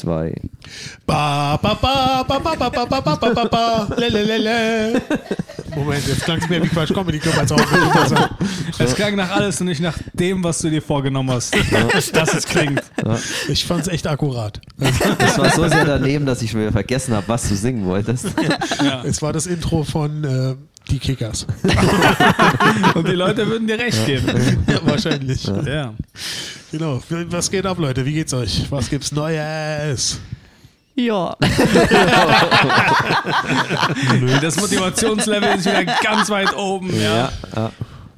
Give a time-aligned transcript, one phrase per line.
[0.00, 0.34] zwei.
[1.06, 4.38] Ba, ba, ba, ba, ba, ba, ba, ba, ba, ba, ba, ba, le, le, le,
[4.38, 5.02] le.
[5.76, 7.60] Moment, jetzt klang es mehr wie Quatsch Comedy Club als auch
[8.78, 11.54] Es klang nach alles und nicht nach dem, was du dir vorgenommen hast.
[12.12, 12.82] Dass es klingt.
[13.48, 14.60] Ich fand es echt akkurat.
[14.76, 18.26] Das war so sehr daneben, dass ich schon wieder vergessen habe, was du singen wolltest.
[19.04, 20.54] Es war das Intro von äh,
[20.90, 21.46] Die Kickers.
[22.94, 24.64] Und die Leute würden dir recht geben.
[24.66, 25.44] Ja, wahrscheinlich.
[25.44, 25.94] Ja.
[26.72, 27.00] Genau.
[27.08, 28.04] Was geht ab, Leute?
[28.04, 28.66] Wie geht's euch?
[28.70, 30.20] Was gibt's Neues?
[30.94, 31.36] Ja.
[34.42, 36.90] Das Motivationslevel ist wieder ganz weit oben.
[37.00, 37.30] Ja.
[37.54, 37.70] ja.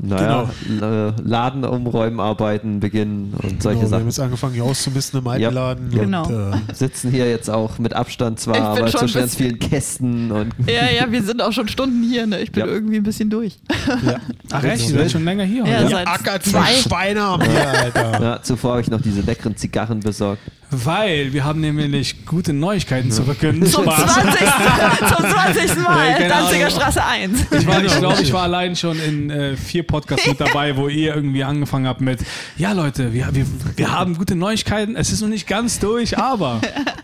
[0.05, 4.06] Naja, äh, Laden umräumen, arbeiten, beginnen und solche Genau, wir haben Sachen.
[4.06, 5.51] jetzt angefangen, hier auszumisten im alten Ja.
[5.51, 5.91] Laden.
[5.91, 6.27] Genau.
[6.27, 10.52] Und, äh, Sitzen hier jetzt auch mit Abstand zwar, aber zwischen ganz vielen Kästen und
[10.66, 12.27] ja, ja, wir sind auch schon Stunden hier.
[12.27, 12.41] Ne?
[12.41, 12.70] Ich bin Ja.
[12.73, 13.59] irgendwie ein bisschen durch.
[14.05, 14.16] ja.
[14.51, 15.65] Ach echt, ihr seid schon länger hier.
[15.65, 16.66] Ja, seit Ackert zwei.
[16.75, 18.23] Schweine am hier, Alter.
[18.23, 20.42] ja, zuvor habe ich noch diese leckeren Zigarren besorgt.
[20.75, 23.66] Weil wir haben nämlich gute Neuigkeiten zu verkünden.
[23.66, 24.09] Zum 20.
[24.09, 25.16] Spaß.
[25.16, 25.77] zum 20.
[25.84, 26.09] Mal.
[26.09, 26.70] Ja, keine Danziger.
[26.70, 27.41] Straße 1.
[27.53, 28.09] Ich, war- ich Genau.
[28.09, 31.87] glaube, ich war allein schon in äh, vier Podcasts mit dabei, wo ihr irgendwie angefangen
[31.87, 32.21] habt mit,
[32.57, 36.61] ja Leute, wir, wir, wir haben gute Neuigkeiten, es ist noch nicht ganz durch, aber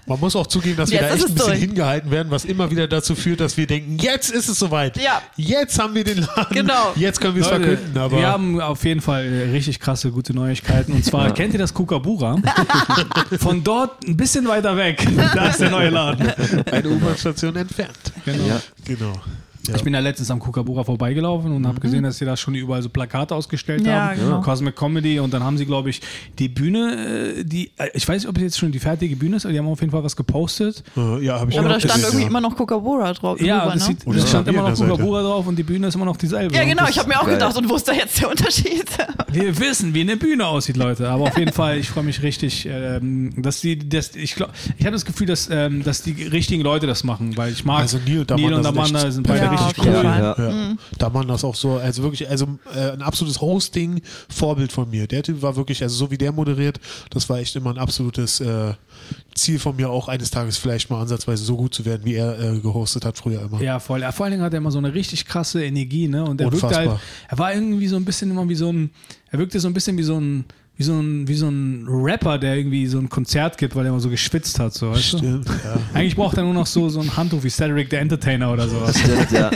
[0.06, 1.60] Man muss auch zugeben, dass wir Jetzt da ist echt ein bisschen durch.
[1.60, 4.96] hingehalten werden, was immer wieder dazu führt, dass wir denken, jetzt ist es soweit.
[4.96, 5.20] Ja.
[5.36, 6.46] Jetzt haben wir den Laden.
[6.50, 6.92] Genau.
[6.96, 7.96] Jetzt können wir es verkünden.
[7.98, 10.92] Aber wir haben auf jeden Fall äh, richtig krasse gute Neuigkeiten.
[10.92, 12.36] Und zwar, kennt ihr das Kukabura?
[13.38, 16.26] Von dort ein bisschen weiter weg, da ist der neue Laden.
[16.72, 17.98] eine U-Bahn-Station entfernt.
[18.24, 18.46] Genau.
[18.46, 18.60] Ja.
[18.86, 19.12] Genau.
[19.74, 22.82] Ich bin ja letztens am Kukabura vorbeigelaufen und habe gesehen, dass sie da schon überall
[22.82, 24.18] so Plakate ausgestellt Ja, haben.
[24.20, 24.40] genau.
[24.40, 26.00] Cosmic Comedy und dann haben sie, glaube ich,
[26.38, 29.36] die Bühne, äh, die, äh, ich weiß nicht, ob es jetzt schon die fertige Bühne
[29.36, 30.82] ist, aber die haben auf jeden Fall was gepostet.
[30.96, 32.28] Äh, ja, habe ich Aber da stand gesehen, irgendwie ja.
[32.28, 33.40] immer noch Coca-Cola drauf.
[33.40, 33.96] Ja, drüber, das, ne?
[34.04, 36.16] sieht, das stand immer noch an der Kukabura drauf und die Bühne ist immer noch
[36.16, 36.54] dieselbe.
[36.54, 36.86] Ja, genau.
[36.88, 37.34] Ich habe mir auch geil.
[37.34, 38.86] gedacht, und wo ist da jetzt der Unterschied?
[39.30, 41.08] Wir wissen, wie eine Bühne aussieht, Leute.
[41.10, 44.86] Aber auf jeden Fall, ich freue mich richtig, ähm, dass die, dass, ich glaube, ich
[44.86, 47.98] habe das Gefühl, dass, ähm, dass die richtigen Leute das machen, weil ich mag Also
[48.06, 49.92] Neil und Neil und Amanda sind beide Ja, richtig cool.
[50.04, 50.36] Ja.
[50.38, 50.76] Ja.
[50.98, 55.06] Da man das auch so, also wirklich, also äh, ein absolutes Hosting-Vorbild von mir.
[55.06, 56.80] Der Typ war wirklich, also so wie der moderiert,
[57.10, 58.74] das war echt immer ein absolutes äh,
[59.34, 62.38] Ziel von mir, auch eines Tages vielleicht mal ansatzweise so gut zu werden, wie er
[62.38, 63.60] äh, gehostet hat früher immer.
[63.62, 64.00] Ja, voll.
[64.00, 66.24] Ja, vor allen Dingen hat er immer so eine richtig krasse Energie, ne?
[66.24, 66.94] Und er wirkte Unfassbar.
[66.94, 68.90] halt, er war irgendwie so ein bisschen immer wie so ein,
[69.30, 70.44] er wirkte so ein bisschen wie so ein,
[70.78, 73.88] wie so ein, wie so ein Rapper, der irgendwie so ein Konzert gibt, weil er
[73.90, 75.18] immer so geschwitzt hat, so, weißt du?
[75.18, 75.76] Stimmt, ja.
[75.92, 78.96] Eigentlich braucht er nur noch so, so ein Handtuch wie Cedric the Entertainer oder sowas.
[79.00, 79.50] Stimmt, ja.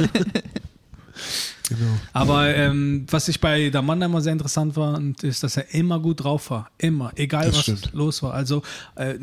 [1.69, 1.93] Genau.
[2.13, 6.25] Aber ähm, was ich bei Damanda immer sehr interessant war, ist, dass er immer gut
[6.25, 6.71] drauf war.
[6.77, 7.13] Immer.
[7.15, 7.91] Egal, Das was stimmt.
[7.93, 8.35] los war.
[8.35, 8.63] Also,
[8.97, 9.15] äh,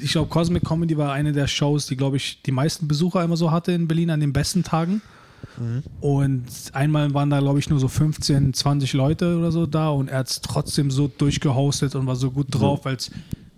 [0.00, 3.36] ich glaube, Cosmic Comedy war eine der Shows, die, glaube ich, die meisten Besucher immer
[3.36, 5.02] so hatte in Berlin an den besten Tagen.
[6.00, 10.08] Und einmal waren da, glaube ich, nur so 15, 20 Leute oder so da und
[10.08, 13.10] er hat es trotzdem so durchgehostet und war so gut drauf, als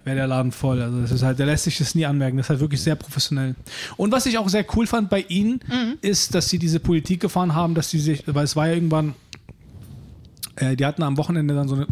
[0.04, 0.80] wäre der Laden voll.
[0.80, 2.36] Also das ist halt, der lässt sich das nie anmerken.
[2.36, 3.56] Das ist halt wirklich sehr professionell.
[3.96, 5.60] Und was ich auch sehr cool fand bei ihnen,
[6.00, 9.14] ist, dass sie diese Politik gefahren haben, dass sie sich, weil es war ja irgendwann,
[10.56, 11.86] äh, die hatten am Wochenende dann so eine,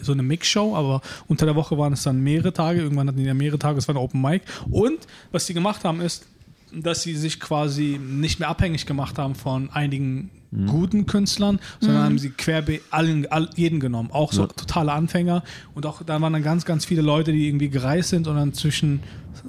[0.00, 2.80] so eine Mix-Show, aber unter der Woche waren es dann mehrere Tage.
[2.80, 4.42] Irgendwann hatten die ja mehrere Tage, es war ein Open Mic.
[4.70, 5.00] Und
[5.32, 6.26] was sie gemacht haben, ist,
[6.72, 10.30] dass sie sich quasi nicht mehr abhängig gemacht haben von einigen
[10.66, 15.42] guten Künstlern, sondern haben sie querbe allen, all, jeden genommen, auch so totale Anfänger
[15.74, 18.54] und auch da waren dann ganz, ganz viele Leute, die irgendwie gereist sind und dann
[18.54, 19.00] zwischen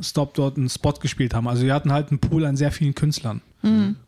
[0.01, 1.47] Stop dort einen Spot gespielt haben.
[1.47, 3.41] Also wir hatten halt einen Pool an sehr vielen Künstlern.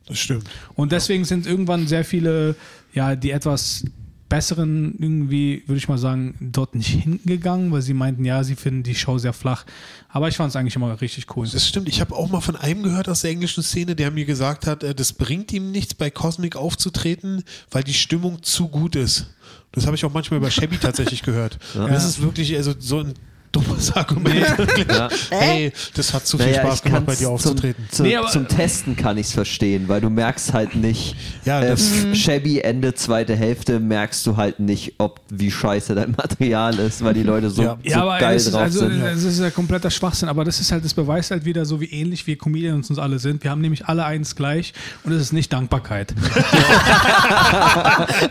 [0.07, 0.49] Das stimmt.
[0.75, 2.55] Und deswegen sind irgendwann sehr viele,
[2.93, 3.85] ja, die etwas
[4.31, 8.81] besseren irgendwie, würde ich mal sagen, dort nicht hingegangen, weil sie meinten, ja, sie finden
[8.81, 9.65] die Show sehr flach.
[10.07, 11.45] Aber ich fand es eigentlich immer richtig cool.
[11.51, 11.89] Das stimmt.
[11.89, 14.83] Ich habe auch mal von einem gehört aus der englischen Szene, der mir gesagt hat,
[14.83, 19.27] äh, das bringt ihm nichts, bei Cosmic aufzutreten, weil die Stimmung zu gut ist.
[19.73, 21.59] Das habe ich auch manchmal bei Shabby tatsächlich gehört.
[21.75, 23.13] Und Das ist wirklich also so ein
[23.51, 24.45] dummes Argument.
[24.91, 25.09] Ja.
[25.29, 27.85] Hey, das hat zu viel Naja, Spaß gemacht, bei dir aufzutreten.
[27.89, 31.15] Zum, zum, Nee, aber- zum Testen kann ich es verstehen, weil du merkst halt nicht,
[31.45, 36.11] Ja, äh, das- Shabby Ende, zweite Hälfte, merkst du halt nicht, ob wie scheiße dein
[36.17, 37.77] Material ist, weil die Leute so, Ja.
[37.83, 39.01] so Ja, aber geil ist, drauf also, sind.
[39.03, 41.85] das ist ja kompletter Schwachsinn, aber das ist halt, das beweist halt wieder so, wie
[41.91, 43.43] ähnlich wir Comedians uns alle sind.
[43.43, 44.73] Wir haben nämlich alle eins gleich
[45.03, 46.13] und es ist nicht Dankbarkeit.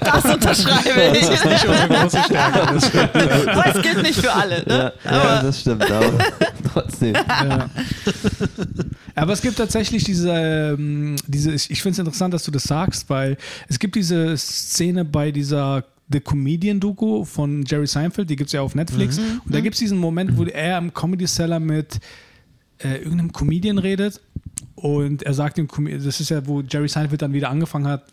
[0.00, 1.26] Das unterschreibe ich.
[1.26, 2.75] Das ist nicht unsere große Stärke.
[3.55, 4.64] Das gilt nicht für alle.
[4.66, 4.93] Ne?
[5.05, 6.18] ja, das stimmt, aber
[6.72, 7.14] trotzdem.
[7.14, 7.70] Ja.
[9.14, 12.64] Aber es gibt tatsächlich diese, ähm, diese ich, ich finde es interessant, dass du das
[12.64, 13.36] sagst, weil
[13.68, 18.62] es gibt diese Szene bei dieser The Comedian-Doku von Jerry Seinfeld, die gibt es ja
[18.62, 19.18] auf Netflix.
[19.18, 22.00] Und da gibt es diesen Moment, wo er im Comedy Cellar mit
[22.78, 24.20] äh, irgendeinem Comedian redet
[24.74, 28.04] und er sagt dem Comedian, das ist ja, wo Jerry Seinfeld dann wieder angefangen hat,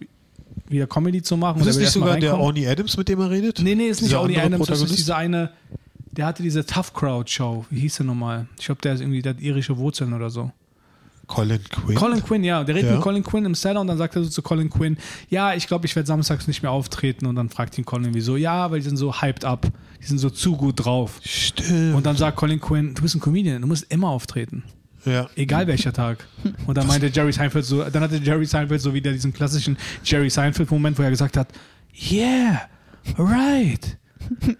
[0.67, 1.59] wieder Comedy zu machen.
[1.59, 2.37] Das Und ist will nicht sogar der.
[2.37, 3.59] Orny Adams, mit dem er redet?
[3.59, 5.51] Nee, nee, ist nicht andere Adams, das ist dieser eine,
[6.17, 7.65] der hatte diese Tough Crowd Show.
[7.69, 8.47] Wie hieß der nochmal?
[8.59, 10.51] Ich glaube, der ist irgendwie, der hat irische Wurzeln oder so.
[11.27, 11.95] Colin Quinn.
[11.97, 12.63] Colin Quinn, ja.
[12.63, 12.95] Der redet Ja.
[12.95, 14.97] mit Colin Quinn im Cellar und dann sagt er so zu Colin Quinn,
[15.29, 17.25] ja, ich glaube, ich werde samstags nicht mehr auftreten.
[17.25, 18.37] Und dann fragt ihn Colin, wieso?
[18.37, 19.67] Ja, weil die sind so hyped up.
[20.01, 21.19] Die sind so zu gut drauf.
[21.25, 21.95] Stimmt.
[21.95, 24.63] Und dann sagt Colin Quinn, du bist ein Comedian, du musst immer auftreten.
[25.05, 25.29] ja.
[25.35, 26.25] Egal welcher Tag.
[26.65, 30.29] Und dann meinte Jerry Seinfeld so, dann hatte Jerry Seinfeld so wieder diesen klassischen Jerry
[30.29, 31.49] Seinfeld-Moment, wo er gesagt hat,
[32.09, 32.61] yeah,
[33.17, 33.97] right.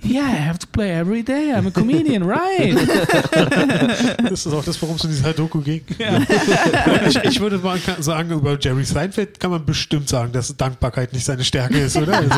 [0.04, 1.52] Yeah, I have to play every day.
[1.54, 2.76] I'm a comedian, right?
[4.30, 5.82] Das ist auch das, worum es in dieser Doku ging.
[7.08, 11.26] Ich, ich würde mal sagen, über Jerry Seinfeld kann man bestimmt sagen, dass Dankbarkeit nicht
[11.26, 12.18] seine Stärke ist, oder?
[12.18, 12.34] Also,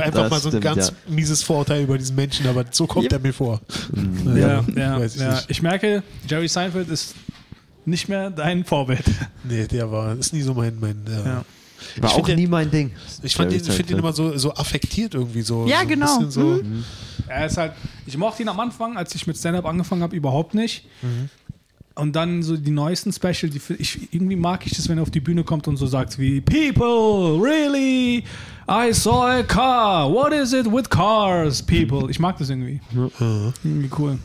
[0.00, 0.94] einfach Das mal so ein stimmt, ganz ja.
[1.14, 3.60] mieses Vorurteil über diesen Menschen, aber so kommt er mir vor.
[4.34, 5.32] Ja, ja, weiß ich ja.
[5.34, 5.50] nicht.
[5.50, 7.14] Ich merke, Jerry Seinfeld ist
[7.84, 9.04] nicht mehr dein Vorbild.
[9.44, 11.44] Nee, der war, ist nie so mein, mein äh, Ja.
[12.00, 12.90] War Ich auch find nie mein Ding.
[13.22, 13.90] Ich fand finde ihn Seinfeld.
[13.98, 15.66] immer so, so affektiert irgendwie so.
[15.66, 16.18] Ja, so ein genau.
[16.18, 16.62] bisschen So,
[17.28, 17.72] Er ist halt,
[18.06, 20.86] ich mochte ihn am Anfang, als ich mit Stand-Up angefangen habe, überhaupt nicht.
[21.96, 25.10] Und dann so die neuesten Special, die ich, irgendwie mag ich das, wenn er auf
[25.12, 28.24] die Bühne kommt und so sagt wie People, really?
[28.68, 30.10] I saw a car.
[30.12, 32.10] What is it with cars, people?
[32.10, 32.80] Ich mag das irgendwie.
[33.62, 34.18] Irgendwie cool.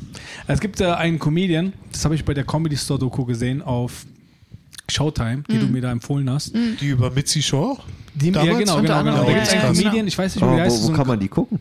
[0.48, 4.06] Es gibt äh, einen Comedian, das habe ich bei der Comedy Store Doku gesehen auf
[4.90, 6.54] Showtime, die du mir da empfohlen hast.
[6.56, 7.78] Die über Mitzi Shaw?
[8.16, 9.24] Die, ja, genau, genau, genau.
[9.24, 9.62] Da gibt es einen.
[9.76, 10.76] Comedian, ich weiß nicht, wie der heißt.
[10.76, 11.60] wo, so wo ein- kann man die gucken?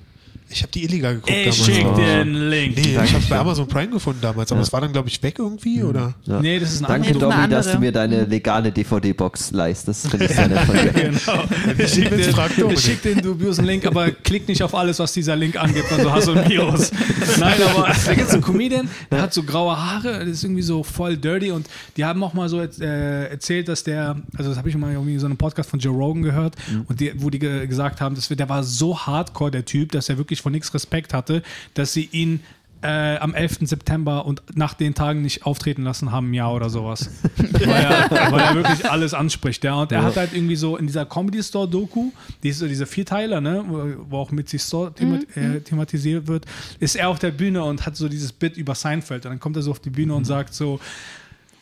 [0.50, 1.64] Ich habe die illegal geguckt ich damals.
[1.66, 1.94] schick Oh.
[1.96, 2.76] den Link.
[2.76, 3.26] Nee, ich habe Danke.
[3.28, 6.14] bei Amazon Prime gefunden damals, aber es war dann, glaube ich, weg irgendwie, oder?
[6.24, 6.40] Ja.
[6.40, 10.06] Nee, das ist ein Danke, Dobby, dass du mir deine legale DVD-Box leistest.
[10.12, 10.48] Das ich dir.
[10.94, 11.44] Genau.
[11.78, 12.10] Ich schicke
[12.58, 12.78] Dominik.
[12.78, 16.02] ich schick den dubiosen Link, aber klick nicht auf alles, was dieser Link angibt, weil
[16.02, 16.90] du hast so ein Virus.
[17.38, 20.62] Nein, aber da gibt es einen Comedian, der hat so graue Haare, das ist irgendwie
[20.62, 21.66] so voll dirty und
[21.96, 25.14] die haben auch mal so äh, erzählt, dass der, also das habe ich mal irgendwie
[25.14, 26.54] in so einem Podcast von Joe Rogan gehört
[26.88, 29.92] und die, wo die ge gesagt haben, dass wir, der war so hardcore, der Typ,
[29.92, 31.42] dass er wirklich von nichts Respekt hatte,
[31.74, 32.40] dass sie ihn
[32.80, 33.58] äh, am 11.
[33.62, 37.10] September und nach den Tagen nicht auftreten lassen haben, ja oder sowas.
[37.36, 39.64] weil, er, weil er wirklich alles anspricht.
[39.64, 39.82] Ja.
[39.82, 42.12] Und er hat halt irgendwie so in dieser Comedy Store Doku,
[42.42, 46.46] die ist so diese Vierteiler, ne, wo, wo auch Mitzi Store thema äh, thematisiert wird,
[46.78, 49.26] ist er auf der Bühne und hat so dieses Bit über Seinfeld.
[49.26, 50.78] Und dann kommt er so auf die Bühne und sagt so,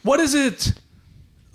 [0.02, 0.74] What is it?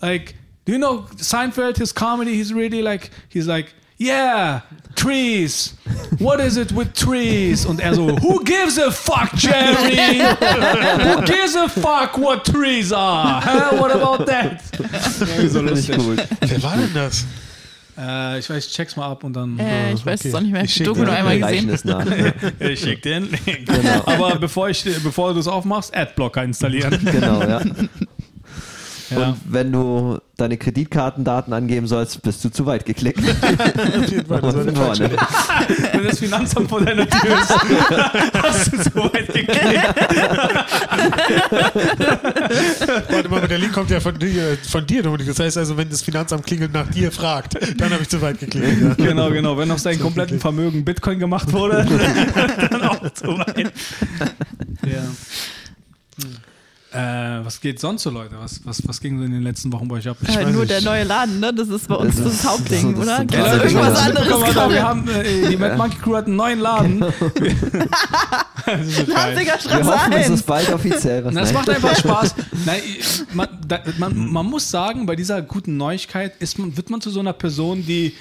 [0.01, 0.33] Like,
[0.65, 4.61] do you know Seinfeld, his comedy, he's really like, he's like, yeah,
[4.95, 5.75] trees.
[6.19, 7.65] What is it with trees?
[7.65, 10.19] Und er so, who gives a fuck, Jerry?
[10.19, 13.41] who gives a fuck what trees are?
[13.41, 13.77] Huh?
[13.77, 14.61] What about that?
[14.79, 15.97] Ja, so ich lustig.
[15.99, 16.15] cool.
[16.41, 17.25] Wer war denn das?
[17.97, 19.59] Äh, ich weiß, ich check's mal ab und dann.
[19.59, 20.29] Äh, ich weiß okay.
[20.29, 20.63] es auch nicht mehr.
[20.63, 21.69] Ich Ich schick habe die Doku dir- nur einmal gesehen.
[21.69, 22.05] es nach.
[22.59, 23.69] Ich schick den Link.
[24.05, 26.99] Aber bevor, ich, bevor du es aufmachst, Adblocker installieren.
[27.11, 27.61] Genau, ja.
[29.11, 29.29] Ja.
[29.29, 33.19] Und wenn du deine Kreditkartendaten angeben sollst, bist du zu weit geklickt.
[34.27, 34.73] Falsche.
[34.73, 35.11] vorne.
[35.91, 37.49] Wenn das Finanzamt vor deiner Tür ist,
[38.41, 39.95] hast du so weit geklickt.
[43.09, 45.27] Warte mal, der Link kommt ja von dir, von dir, Dominik.
[45.27, 48.39] Das heißt also, wenn das Finanzamt klingelt nach dir fragt, dann habe ich zu weit
[48.39, 48.81] geklickt.
[48.81, 48.93] Ja.
[48.95, 49.57] Genau, genau.
[49.57, 51.85] Wenn auf seinem kompletten Vermögen Bitcoin gemacht wurde,
[52.71, 53.71] dann auch zu weit.
[54.85, 55.03] Ja.
[56.93, 56.97] Äh,
[57.45, 58.35] was geht sonst so, Leute?
[58.37, 60.17] Was, was, was ging so in den letzten Wochen bei euch ab?
[60.23, 60.71] Äh, weiß nur nicht.
[60.71, 61.53] der neue Laden, ne?
[61.53, 63.17] Das ist bei uns Das das, Hauptding, so das oder?
[63.17, 63.27] Zentrale.
[63.27, 64.21] Gibt Ja, es irgendwas genau.
[64.61, 66.99] anderes wir haben, äh, die Mad Monkey Crew hat einen neuen Laden.
[66.99, 69.35] das ist so geil.
[69.35, 70.29] Danziger Wir Straße hoffen, es 1.
[70.29, 71.23] ist bald offiziell.
[71.25, 71.53] Was Na, Nein.
[71.53, 72.35] macht einfach Spaß.
[72.65, 72.81] Nein,
[73.33, 77.09] man, da, man, man muss sagen, bei dieser guten Neuigkeit ist man, wird man zu
[77.09, 78.13] so einer Person, die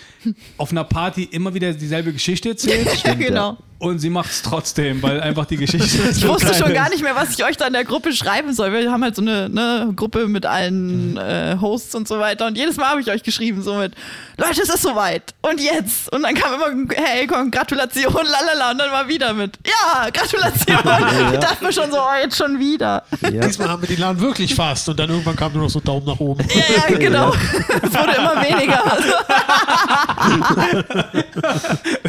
[0.59, 3.59] auf einer Party immer wieder dieselbe Geschichte erzählt ja, genau.
[3.81, 7.17] Und sie macht es trotzdem, weil einfach die Geschichte Ich wusste schon gar nicht mehr,
[7.17, 8.73] was ich euch da in der Gruppe schreiben soll.
[8.73, 12.47] Wir haben halt so eine ne, Gruppe mit allen äh, Hosts und so weiter.
[12.47, 13.95] Und jedes Mal habe ich euch geschrieben, so mit,
[14.41, 15.35] Leute, es ist soweit.
[15.43, 16.11] Und jetzt.
[16.13, 18.71] Und dann kam immer, hey, komm, Gratulation, lalala.
[18.71, 20.71] Und dann war wieder mit, ja, Gratulation.
[21.33, 23.03] Ich dachte mir schon so, oh, jetzt schon wieder.
[23.21, 23.47] Ja.
[23.47, 26.07] Diesmal haben wir den Laden wirklich fast und dann irgendwann kam nur noch so Daumen
[26.07, 26.47] nach oben.
[26.49, 27.33] Ja, ja, genau.
[27.33, 28.83] Es wurde immer weniger.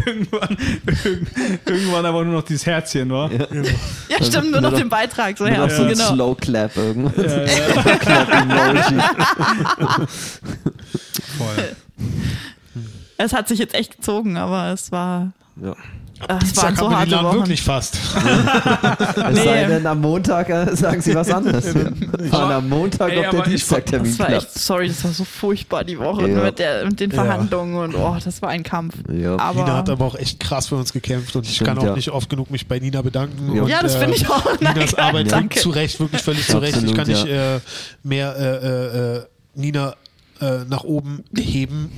[0.05, 0.57] irgendwann,
[1.65, 3.29] irgendwann aber nur noch dieses Herzchen, wa?
[4.09, 5.37] Ja, stimmt, nur noch den Beitrag.
[5.37, 6.13] So, Nur ja, noch so ein genau.
[6.13, 7.13] Slow Clap irgendwas.
[7.99, 9.01] Clap-Emoji.
[11.37, 11.75] Voll.
[13.17, 15.31] Es hat sich jetzt echt gezogen, aber es war,
[15.61, 15.71] Ja.
[16.27, 17.35] äh, es waren so harte Wochen.
[17.37, 17.97] wirklich fast.
[19.31, 21.75] Es sei denn, am Montag äh, sagen sie was anderes.
[21.75, 21.93] Wir
[22.29, 25.83] fahren am Montag Ey, auf der Dienstagtermin Das war echt, sorry, das war so furchtbar
[25.83, 26.43] die Woche Ja.
[26.43, 27.23] mit, der, mit den Ja.
[27.23, 28.95] Verhandlungen und oh, das war ein Kampf.
[29.11, 29.37] Ja.
[29.37, 31.83] Aber, Nina hat aber auch echt krass für uns gekämpft und ich Stimmt, kann auch
[31.83, 31.95] ja.
[31.95, 33.55] nicht oft genug mich bei Nina bedanken.
[33.55, 33.61] Ja.
[33.61, 34.59] Und, ja, das finde ich auch.
[34.59, 35.59] Ninas Arbeit danke.
[35.59, 36.81] zu Recht, wirklich völlig zu Recht.
[36.81, 37.57] Ich kann nicht ja.
[37.57, 37.59] äh,
[38.03, 39.93] mehr äh, äh, äh, Nina
[40.41, 41.91] äh, nach oben heben.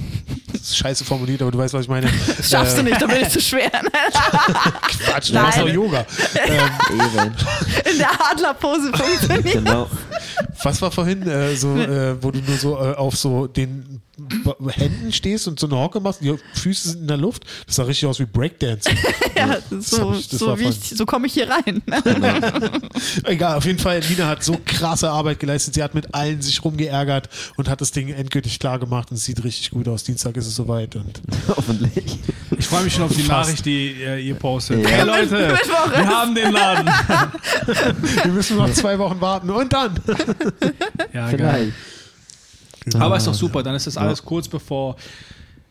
[0.54, 2.10] ist scheiße formuliert, aber du weißt, was ich meine.
[2.38, 3.72] Das schaffst du nicht, da bin ich zu schwer.
[5.04, 5.70] Quatsch, du machst doch.
[5.70, 6.06] Yoga.
[6.48, 7.34] ähm.
[7.92, 9.54] In der Adlerpose funktioniert.
[9.54, 9.90] Genau.
[10.62, 14.03] was war vorhin äh, so, äh, wo du nur so äh, auf so den
[14.70, 17.46] Händen stehst und so eine Hocke machst, die Füße sind in der Luft?
[17.66, 18.90] Das sah richtig aus wie Breakdance.
[19.36, 20.56] Ja, so, ich- so,
[20.96, 21.82] so komme ich hier rein.
[23.24, 25.74] Egal, auf jeden Fall, Nina hat so krasse Arbeit geleistet.
[25.74, 29.26] Sie hat mit allen sich rumgeärgert und hat das Ding endgültig klar gemacht und es
[29.26, 30.04] sieht richtig gut aus.
[30.04, 32.20] Dienstag ist es soweit und Hoffentlich.
[32.58, 33.50] Ich freue mich schon auf die Fast.
[33.50, 34.84] Nachricht, die äh, ihr postet.
[34.84, 34.90] Ja.
[34.90, 35.58] Hey Leute,
[35.96, 36.90] wir haben den Laden.
[38.24, 39.96] wir müssen noch zwei Wochen warten und dann.
[41.12, 41.38] Ja, Vielleicht.
[41.40, 41.74] geil.
[42.98, 44.96] Aber ist doch super, dann ist das alles kurz bevor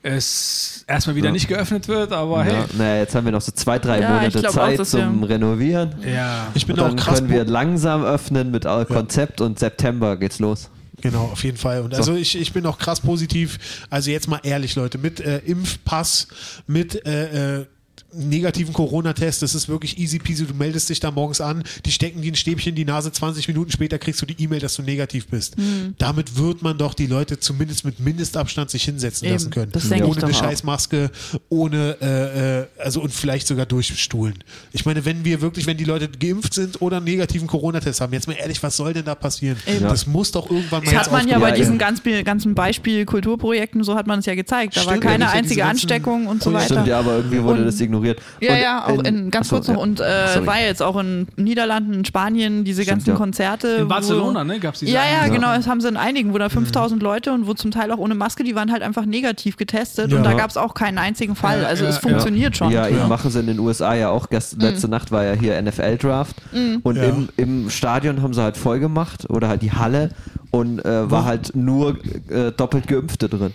[0.04, 2.54] es erstmal wieder nicht geöffnet wird, aber hey.
[2.54, 5.20] Ja, naja, jetzt haben wir noch so zwei, drei Ja, Monate auch, Zeit dass zum
[5.20, 5.94] wir- Renovieren.
[6.04, 6.48] Ja.
[6.54, 7.18] Ich bin Und auch dann krass.
[7.18, 10.70] können wir langsam öffnen mit Konzept und September geht's los.
[11.00, 11.82] Genau, auf jeden Fall.
[11.82, 13.58] Und also ich, ich bin auch krass positiv.
[13.90, 16.28] Also jetzt mal ehrlich, Leute, mit äh, Impfpass,
[16.66, 17.66] mit äh, äh,
[18.14, 20.46] negativen Corona-Test, das ist wirklich easy peasy.
[20.46, 23.48] Du meldest dich da morgens an, die stecken dir ein Stäbchen in die Nase, 20
[23.48, 25.58] Minuten später kriegst du die E-Mail, dass du negativ bist.
[25.58, 25.94] Mhm.
[25.98, 29.72] Damit wird man doch die Leute zumindest mit Mindestabstand sich hinsetzen Eben, lassen können.
[30.04, 30.34] ohne eine.
[30.34, 31.10] Scheißmaske,
[31.48, 34.34] ohne, äh, äh, also und vielleicht sogar durchstuhlen.
[34.72, 38.12] Ich meine, wenn wir wirklich, wenn die Leute geimpft sind oder einen negativen Corona-Test haben,
[38.12, 39.56] jetzt mal ehrlich, was soll denn da passieren?
[39.66, 39.80] Eben.
[39.84, 43.04] Das muss doch irgendwann mal Das hat man ja bei Ja, diesen ganz, ganzen Beispiel
[43.04, 44.76] Kulturprojekten, so hat man es ja gezeigt.
[44.76, 46.66] Da war Stimmt, ja, keine einzige Ansteckung und so weiter.
[46.66, 48.01] Stimmt, ja, aber irgendwie wurde Und- das ignoriert.
[48.04, 48.14] Ja,
[48.54, 49.74] Und ja, auch in, ganz achso, kurz noch.
[49.76, 49.80] ja.
[49.82, 53.16] Und äh, war jetzt auch in Niederlanden, in Spanien, diese Stimmt, ganzen ja.
[53.16, 53.68] Konzerte.
[53.68, 55.54] In wo- Barcelona, ne, gab es diese Ja, ja, genau.
[55.54, 58.14] Das haben sie in einigen, wo da 5000 Leute und wo zum Teil auch ohne
[58.14, 61.62] Maske, die waren halt einfach negativ getestet und da gab es auch keinen einzigen Fall.
[61.62, 62.00] Ja, Also ja, es ja.
[62.02, 62.70] funktioniert schon.
[62.70, 62.96] Ja, Ja.
[62.98, 64.28] eben machen sie in den USA ja auch.
[64.28, 64.62] Gest Mhm.
[64.62, 66.36] Letzte Nacht war ja hier NFL-Draft.
[66.82, 67.04] Und Ja.
[67.04, 70.10] im, im Stadion haben sie halt voll gemacht oder halt die Halle
[70.50, 71.96] und äh, war halt nur
[72.28, 73.54] äh, doppelt Geimpfte drin.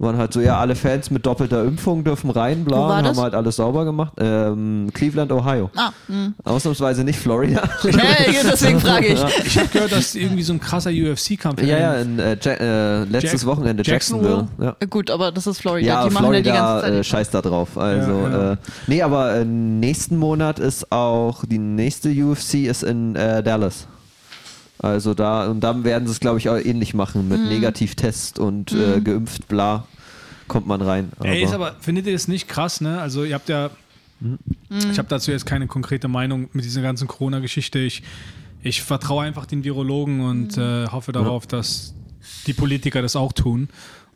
[0.00, 3.04] Waren halt so, ja, alle Fans mit doppelter Impfung dürfen rein, bla, Wo war haben
[3.04, 3.18] das?
[3.20, 4.14] halt alles sauber gemacht.
[4.18, 5.68] Ähm, Cleveland, Ohio.
[5.76, 6.28] Ah, mh.
[6.42, 7.62] Ausnahmsweise nicht Florida.
[7.82, 9.22] Hey, deswegen frage ich.
[9.44, 13.04] Ich habe gehört, dass irgendwie so ein krasser UFC-Kampf ja, ja, in, äh, ja äh,
[13.04, 14.46] letztes Jack- Wochenende Jacksonville?
[14.58, 14.74] Jacksonville.
[14.80, 14.86] Ja.
[14.86, 15.86] Gut, aber das ist Florida.
[15.86, 17.06] Ja, die machen ja die Florida ganze äh, Zeit.
[17.06, 17.76] scheißt da drauf.
[17.76, 18.52] Also, Ja, ja.
[18.52, 23.86] Äh, nee, aber äh, nächsten Monat ist auch die nächste UFC ist in äh, Dallas.
[24.82, 27.28] Also da, und dann werden sie es, glaube ich, auch ähnlich machen Mhm.
[27.28, 29.86] mit Negativtest und äh, geimpft, bla,
[30.48, 31.10] kommt man rein.
[31.22, 33.00] Ey, ist aber, findet ihr das nicht krass, ne?
[33.00, 33.70] Also ihr habt ja,
[34.20, 34.38] Mhm.
[34.90, 37.78] ich habe dazu jetzt keine konkrete Meinung mit dieser ganzen Corona-Geschichte.
[37.78, 38.02] Ich,
[38.62, 40.62] ich vertraue einfach den Virologen und Mhm.
[40.62, 41.94] äh, hoffe darauf, dass
[42.46, 43.68] die Politiker das auch tun.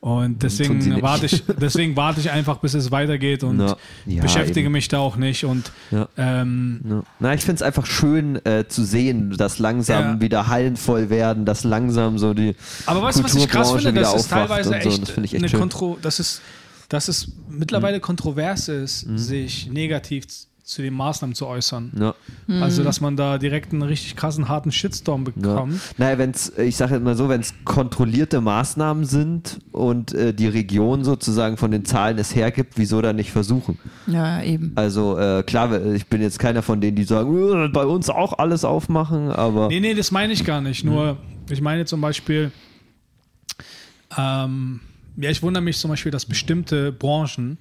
[0.05, 3.77] Und deswegen warte ich, deswegen warte ich einfach, bis es weitergeht und Ja.
[4.05, 4.73] Ja, beschäftige eben.
[4.73, 5.45] mich da auch nicht.
[5.47, 6.07] Und Ja.
[6.19, 7.03] ähm, Ja.
[7.21, 10.21] Na, ich finde es einfach schön äh, zu sehen, dass langsam Ja.
[10.21, 13.93] wieder Hallen voll werden, dass langsam so die Aber weißt du, was ich krass finde?
[13.95, 14.89] Das ist teilweise und so.
[14.91, 15.61] echt, Das ich echt eine schön.
[15.61, 16.43] Kontro, dass es,
[16.91, 19.17] dass es mittlerweile kontrovers ist, Mhm.
[19.17, 21.93] sich negativ z- zu den Maßnahmen zu äußern.
[22.01, 22.15] Ja.
[22.63, 25.33] Also, dass man da direkt einen richtig krassen, harten Shitstorm Ja.
[25.33, 25.79] bekommt.
[25.99, 31.05] Naja, wenn's, ich sage immer so, wenn es kontrollierte Maßnahmen sind und äh, die Region
[31.05, 33.79] sozusagen von den Zahlen es hergibt, wieso dann nicht versuchen?
[34.07, 34.73] Ja, eben.
[34.75, 38.39] Also äh, klar, ich bin jetzt keiner von denen, die sagen, "Äh, bei uns auch
[38.39, 40.83] alles aufmachen, aber Nee, nee, das meine ich gar nicht.
[40.83, 41.19] Nur, Mhm.
[41.53, 42.53] ich meine zum Beispiel,
[44.17, 44.81] ähm,
[45.17, 47.59] ja, ich wundere mich zum Beispiel, dass bestimmte Branchen,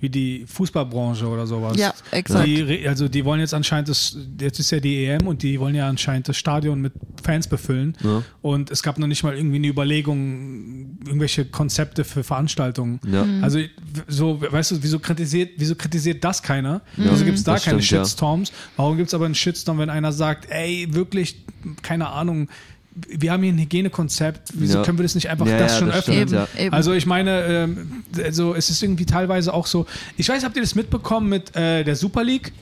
[0.00, 2.46] wie die Fußballbranche oder sowas, Ja, exakt.
[2.46, 5.74] Die, also die wollen jetzt anscheinend das, jetzt ist ja die EM und die wollen
[5.74, 6.92] ja anscheinend das Stadion mit
[7.22, 7.96] Fans befüllen.
[8.02, 8.22] Ja.
[8.42, 13.00] Und es gab noch nicht mal irgendwie eine Überlegung, irgendwelche Konzepte für Veranstaltungen.
[13.10, 13.24] Ja.
[13.24, 13.44] Mhm.
[13.44, 13.60] Also
[14.08, 16.80] so, weißt du, wieso kritisiert, wieso kritisiert das keiner?
[16.96, 18.04] Wieso gibt es da Das keine stimmt, ja.
[18.04, 18.52] Shitstorms?
[18.76, 21.44] Warum gibt es aber einen Shitstorm, wenn einer sagt, ey, wirklich,
[21.82, 22.48] keine Ahnung,
[22.94, 24.84] wir haben hier ein Hygienekonzept, wieso Ja.
[24.84, 26.16] können wir das nicht einfach Ja, das ja, schon das öffnen?
[26.28, 26.70] stimmt, ja.
[26.72, 30.62] Also ich meine, ähm, also es ist irgendwie teilweise auch so, ich weiß, habt ihr
[30.62, 32.52] das mitbekommen mit äh, der Super League?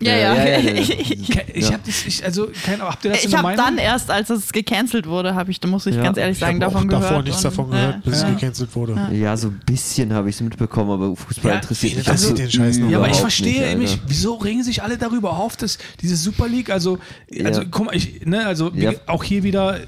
[0.00, 0.34] Ja, Ja, ja.
[0.34, 0.82] ja, ja, ja.
[0.84, 1.72] Ke- Ich Ja.
[1.72, 5.06] habe das, ich, also kein, habt ihr das Ich habe dann erst, als es gecancelt
[5.06, 6.02] wurde, habe ich, da muss ich Ja.
[6.02, 7.04] ganz ehrlich Ich sagen, habe auch davon gehört.
[7.04, 9.08] davor nichts und, davon gehört, bis es gecancelt wurde.
[9.12, 12.18] ja, so ein bisschen habe ich es mitbekommen, aber Fußball Ja, interessiert mich viele auch
[12.18, 12.90] so interessiert den Scheiß noch.
[12.90, 16.48] Ja, aber ich verstehe nicht, mich, wieso regen sich alle darüber auf, dass diese Super
[16.48, 16.98] League, also,
[17.44, 17.66] also Ja.
[17.70, 18.72] guck mal, ich, ne, also
[19.06, 19.78] auch hier wieder,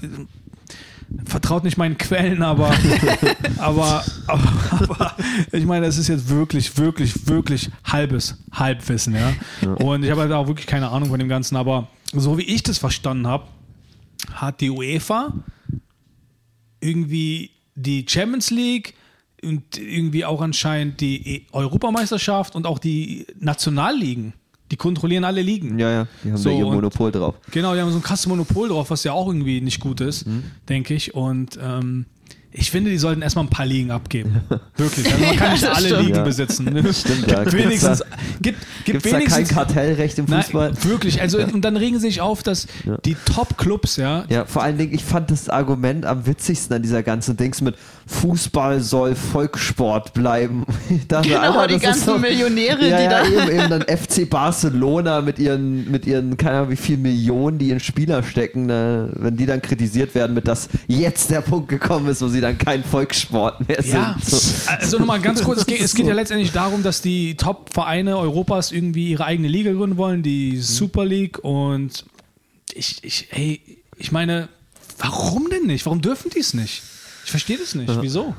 [1.25, 2.71] vertraut nicht meinen Quellen, aber,
[3.59, 5.15] aber, aber, aber
[5.53, 9.33] ich meine, es ist jetzt wirklich, wirklich, wirklich halbes Halbwissen, ja.
[9.77, 12.63] Und ich habe halt auch wirklich keine Ahnung von dem Ganzen, aber so wie ich
[12.63, 13.45] das verstanden habe,
[14.33, 15.33] hat die UEFA
[16.81, 18.95] irgendwie die Champions League
[19.43, 24.35] und irgendwie auch anscheinend die E- Europameisterschaft und auch die Nationalligen.
[24.71, 25.79] Die kontrollieren alle Ligen.
[25.79, 27.35] Ja, ja, die haben So, da ihr und- Monopol drauf.
[27.51, 30.27] Genau, die haben so ein krasses Monopol drauf, was ja auch irgendwie nicht gut ist,
[30.27, 30.45] Mhm.
[30.69, 31.15] denke ich.
[31.15, 32.07] Und ähm,
[32.53, 34.41] ich finde, die sollten erstmal ein paar Ligen abgeben.
[34.77, 35.07] Wirklich.
[35.13, 36.03] Also man kann nicht alle stimmt.
[36.03, 36.23] Ligen Ja.
[36.25, 36.67] besitzen.
[36.95, 37.45] Stimmt, ja.
[37.45, 38.03] Gibt wenigstens,
[38.43, 40.73] gibt, gibt es da kein wenigstens Kartellrecht im Fußball?
[40.73, 41.21] Nein, wirklich.
[41.21, 42.67] Also, und dann regen sie sich auf, dass
[43.05, 47.03] die Top-Clubs, ja, Ja, vor allen Dingen, ich fand das Argument am witzigsten an dieser
[47.05, 47.77] ganzen Dings mit
[48.11, 50.65] Fußball soll Volkssport bleiben.
[51.09, 54.29] Dachte, Genau, die das ist ganzen Millionäre, ja, die ja, da- Eben, eben dann FC
[54.29, 59.11] Barcelona mit ihren, mit ihren, keine Ahnung, wie viel Millionen, die in Spieler stecken, ne,
[59.15, 62.59] wenn die dann kritisiert werden, mit dass jetzt der Punkt gekommen ist, wo sie dann
[62.59, 63.95] kein Volkssport mehr sind.
[63.95, 64.39] Ja, So.
[64.69, 66.11] also nochmal ganz kurz, es geht, es geht So.
[66.11, 70.61] ja letztendlich darum, dass die Top-Vereine Europas irgendwie ihre eigene Liga gründen wollen, die Mhm.
[70.63, 72.05] Super League und
[72.75, 73.61] ich, ich, ey,
[73.97, 74.49] ich meine,
[74.99, 75.87] warum denn nicht?
[75.87, 76.83] Warum dürfen die es nicht?
[77.31, 77.89] Ich verstehe das nicht.
[78.03, 78.35] Wieso?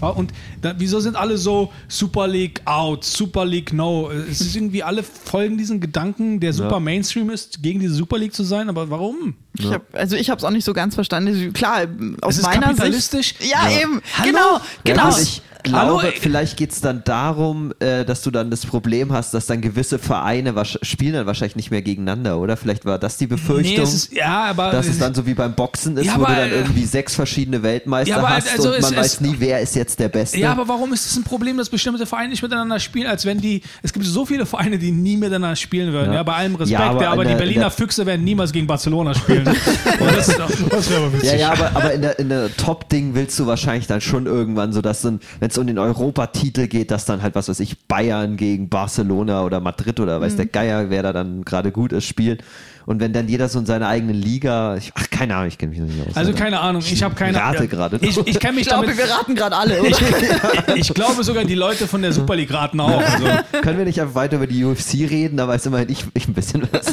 [0.00, 4.10] Wa- Und da, wieso sind alle so Super League out, Super League no?
[4.10, 8.34] Es ist irgendwie alle folgen diesen Gedanken, der super Mainstream ist, gegen diese Super League
[8.34, 9.34] zu sein, aber warum?
[9.56, 11.52] Ich hab, also ich habe es auch nicht so ganz verstanden.
[11.52, 11.82] Klar,
[12.22, 13.34] aus Es ist meiner kapitalistisch.
[13.38, 13.52] Sicht.
[13.52, 14.02] Ja, eben.
[14.18, 14.26] Hallo?
[14.32, 15.08] Genau, Ja, genau.
[15.10, 16.12] ich Hallo, glaube, ey.
[16.20, 19.98] vielleicht geht es dann darum, äh, dass du dann das Problem hast, dass dann gewisse
[19.98, 22.56] Vereine spielen dann wahrscheinlich nicht mehr gegeneinander, oder?
[22.56, 23.82] Vielleicht war das die Befürchtung.
[23.84, 26.26] es ist, ja, aber dass es dann so wie beim Boxen ist, Ja, wo du
[26.26, 28.98] aber, dann äh, irgendwie sechs verschiedene Weltmeister Ja, aber hast also und es man ist-
[28.98, 30.38] weiß nie, wer ist jetzt der Beste.
[30.38, 33.40] Ja, aber warum ist es ein Problem, dass bestimmte Vereine nicht miteinander spielen, als wenn
[33.40, 33.62] die.
[33.82, 36.10] Es gibt so viele Vereine, die nie miteinander spielen würden.
[36.12, 36.22] Ja, Ja.
[36.22, 39.14] bei allem Respekt, Ja, aber ja, aber, die Berliner der- Füchse werden niemals gegen Barcelona
[39.14, 39.46] spielen.
[39.48, 39.56] Und
[40.16, 41.30] das ist doch, Das wäre aber witzig.
[41.32, 44.72] Ja, ja, aber, aber in der, in der Top-Ding willst du wahrscheinlich dann schon irgendwann
[44.72, 47.86] so, dass dann, wenn es um den Europatitel geht, dass dann halt, was weiß ich,
[47.86, 50.22] Bayern gegen Barcelona oder Madrid oder Mhm.
[50.24, 52.42] weiß der Geier, wer da dann gerade gut ist, spielt.
[52.86, 55.70] Und wenn dann jeder so in seiner eigenen Liga, ich, ach, keine Ahnung, ich kenne
[55.70, 56.14] mich nicht aus.
[56.16, 56.42] also Alter.
[56.44, 57.98] keine Ahnung, ich habe keine rate ja, gerade.
[58.02, 58.98] Ich, ich kenne mich Ich glaube, damit.
[58.98, 60.76] wir raten gerade alle, oder?
[60.76, 63.00] Ich glaube sogar, die Leute von der Super League raten auch.
[63.02, 63.26] Also.
[63.62, 65.38] Können wir nicht einfach weiter über die UFC reden?
[65.38, 66.92] Da weiß immerhin ich, ich ein bisschen was.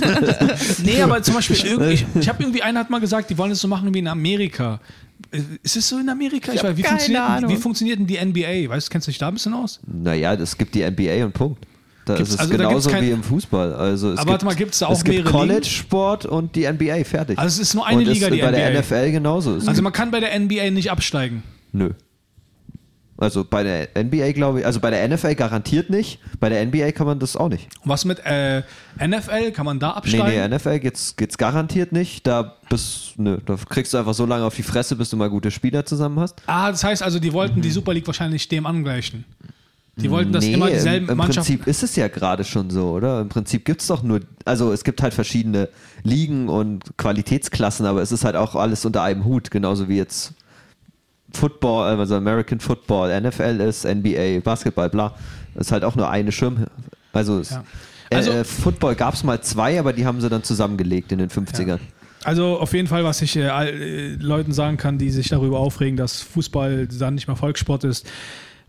[0.81, 3.51] Nee, aber zum Beispiel, irgendwie, ich, ich habe irgendwie, einer hat mal gesagt, die wollen
[3.51, 4.79] es so machen wie in Amerika.
[5.31, 6.51] Äh, Ist es so in Amerika?
[6.53, 7.51] Ich hab weiß, wie, keine funktioniert, Ahnung.
[7.51, 8.69] wie funktioniert denn die NBA?
[8.69, 9.79] Weißt du, kennst du dich da ein bisschen aus?
[9.85, 11.65] naja, es gibt die NBA und Punkt.
[12.05, 13.73] Da Gibt's- ist es also genauso kein- wie im Fußball.
[13.75, 15.47] Also es Aber gibt, warte mal, gibt's da auch es gibt mehrere Ligen?
[15.49, 17.37] College-Sport und die NBA, fertig.
[17.37, 18.79] Also es ist nur eine und Liga, es, die bei der NBA.
[18.81, 19.55] NFL genauso.
[19.55, 21.43] Es Also man kann bei der NBA nicht absteigen.
[21.71, 21.91] Nö.
[23.21, 26.91] Also bei der NBA glaube ich, also bei der NFL garantiert nicht, bei der NBA
[26.91, 27.67] kann man das auch nicht.
[27.83, 28.63] Und was mit äh,
[28.99, 29.51] NFL?
[29.51, 30.49] Kann man da Nee, absteigen?
[30.49, 32.25] nee, NFL geht's, geht's garantiert nicht.
[32.25, 35.29] Da bist, nö, da kriegst du einfach so lange auf die Fresse, bis du mal
[35.29, 36.41] gute Spieler zusammen hast.
[36.47, 39.23] Ah, das heißt also, die wollten die Super League wahrscheinlich dem angleichen.
[39.97, 41.57] Die wollten, dass nee, immer dieselben im, im Mannschaften.
[41.57, 43.21] Prinzip ist es ja gerade schon so, oder?
[43.21, 45.69] Im Prinzip gibt's doch nur, also es gibt halt verschiedene
[46.01, 50.33] Ligen und Qualitätsklassen, aber es ist halt auch alles unter einem Hut, genauso wie jetzt
[51.33, 55.13] Football, also American Football, NFL ist, NBA, Basketball, bla.
[55.55, 56.65] Das ist halt auch nur eine Schirm.
[57.13, 57.63] Also, es, Ja.
[58.13, 61.79] Also- äh, Football gab's mal zwei, aber die haben sie dann zusammengelegt in den 50ern.
[62.23, 65.97] Also auf jeden Fall, was ich äh, äh, Leuten sagen kann, die sich darüber aufregen,
[65.97, 68.05] dass Fußball dann nicht mehr Volkssport ist.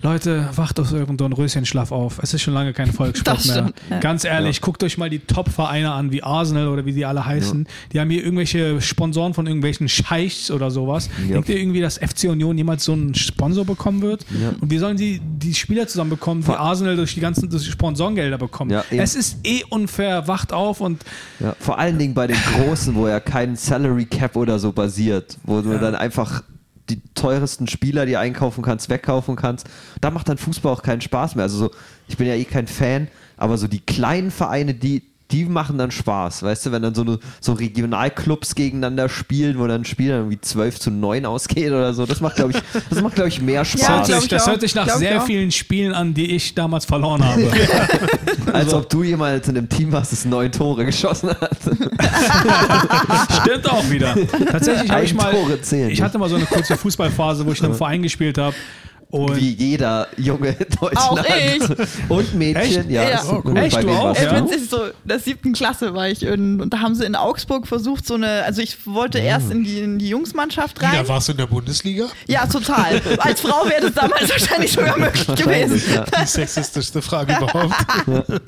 [0.02, 2.18] Leute, wacht aus eurem Dornröschenschlaf auf.
[2.20, 3.72] Es ist schon lange kein Volkssport mehr.
[3.88, 3.98] ja.
[4.00, 7.68] Ganz ehrlich, guckt euch mal die Top-Vereine an, wie Arsenal oder wie die alle heißen.
[7.92, 11.08] Die haben hier irgendwelche Sponsoren von irgendwelchen Scheichs oder sowas.
[11.28, 11.34] Ja.
[11.34, 14.26] Denkt ihr irgendwie, dass FC Union jemals so einen Sponsor bekommen wird?
[14.60, 17.64] Und wie sollen die die Spieler zusammen bekommen, die Vor- Arsenal durch die ganzen durch
[17.64, 18.70] die Sponsorengelder bekommen?
[18.72, 20.26] Ja, es ist eh unfair.
[20.26, 21.02] Wacht auf und
[21.38, 25.38] Ja, vor allen Dingen bei den Großen, wo ja kein Salary Cap oder so basiert,
[25.44, 26.42] wo du dann einfach
[26.90, 29.68] die teuersten Spieler, die einkaufen kannst, wegkaufen kannst.
[30.00, 31.44] Da macht dann Fußball auch keinen Spaß mehr.
[31.44, 31.70] Also so,
[32.08, 35.90] ich bin ja eh kein Fan, aber so die kleinen Vereine, die die machen dann
[35.90, 40.10] Spaß, weißt du, wenn dann so, eine, so Regionalclubs gegeneinander spielen, wo dann ein Spiel
[40.10, 42.04] dann irgendwie 12 zu 9 ausgeht oder so.
[42.04, 43.88] Das macht, glaube ich, das macht, glaube ich, mehr das, Spaß.
[43.88, 46.54] hört glaub sich, ich das hört sich nach Glaub sehr vielen Spielen an, die ich
[46.54, 47.50] damals verloren habe.
[48.52, 51.58] als ob du jemals in einem Team warst, das neun Tore geschossen hat.
[53.42, 54.14] Stimmt auch wieder.
[54.50, 55.34] Tatsächlich habe ich mal.
[55.88, 58.54] Ich hatte mal so eine kurze Fußballphase, wo ich in einem Verein gespielt habe.
[59.12, 60.96] Und Wie jeder Junge in Deutschland.
[60.96, 61.60] Auch ich.
[62.08, 62.90] Und Mädchen, Echt?
[62.90, 63.10] ja.
[63.10, 63.18] Ja.
[63.20, 63.58] ist Oh, cool.
[63.58, 64.16] Echt, du auch?
[64.18, 64.42] Ja.
[64.42, 67.66] witzig, so, in der siebten Klasse war ich in, und da haben sie in Augsburg
[67.66, 70.94] versucht, so eine, also ich wollte erst in die, in die Jungsmannschaft rein.
[70.94, 72.06] Ja, warst du in der Bundesliga?
[72.26, 73.02] Ja, total.
[73.18, 75.82] Als Frau wäre das damals wahrscheinlich sogar möglich gewesen.
[75.94, 76.04] Ja.
[76.22, 77.74] Die sexistischste Frage überhaupt.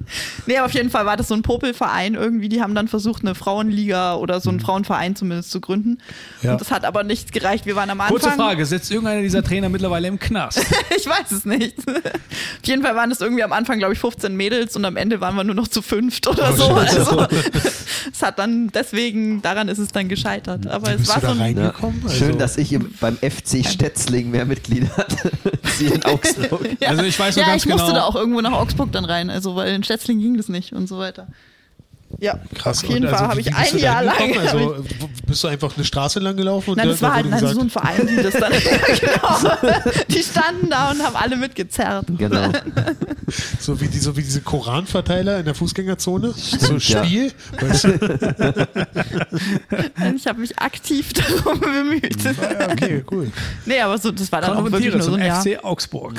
[0.46, 2.48] Nee, aber auf jeden Fall war das so ein Popelverein irgendwie.
[2.48, 5.98] Die haben dann versucht, eine Frauenliga oder so einen Frauenverein zumindest zu gründen.
[6.42, 6.52] Ja.
[6.52, 7.66] Und das hat aber nicht gereicht.
[7.66, 8.18] Wir waren am Anfang.
[8.18, 10.53] kurze Frage: Sitzt irgendeiner dieser Trainer mittlerweile im Knast?
[10.96, 11.76] ich weiß es nicht.
[11.88, 15.20] Auf jeden Fall waren es irgendwie am Anfang, glaube ich, 15 Mädels und am Ende
[15.20, 16.76] waren wir nur noch zu fünft oder Oh, so.
[16.76, 16.98] scheiße.
[16.98, 17.26] Also,
[18.12, 20.66] es hat dann, deswegen, daran ist es dann gescheitert.
[20.66, 21.56] Aber es Bist war du da so ein, rein?
[21.56, 21.70] Ja.
[21.70, 22.00] Gekommen?
[22.04, 25.30] Also- Schön, dass ich im, beim FC Stetzling mehr Mitglieder hatte.
[25.76, 26.60] Sie in Augsburg.
[26.80, 26.90] Ja.
[26.90, 29.04] Also ich weiß noch ja, ganz ich musste genau- da auch irgendwo nach Augsburg dann
[29.04, 31.26] rein, also weil in Stetzling ging das nicht und so weiter.
[32.20, 32.82] Ja, Krass.
[32.84, 34.38] auf jeden Und also, Fall habe wie ich ein Jahr lang.
[34.38, 34.84] Also,
[35.26, 36.70] bist du einfach eine Straße lang gelaufen?
[36.70, 38.52] Und Nein, da- das war halt nein, gesagt, so ein Verein, die das dann.
[38.52, 39.80] genau.
[40.08, 42.06] Die standen da und haben alle mitgezerrt.
[42.16, 42.48] Genau.
[43.60, 46.32] so, wie die, so wie diese Koranverteiler in der Fußgängerzone.
[46.36, 46.80] so ja.
[47.04, 47.32] Spiel.
[47.60, 48.68] Weißt du?
[50.16, 52.22] Ich habe mich aktiv darum bemüht.
[52.24, 53.30] ja, okay, cool.
[53.66, 55.42] Nee, aber so, das war dann auch wirklich nur so ein Jahr.
[55.42, 56.14] FC Augsburg.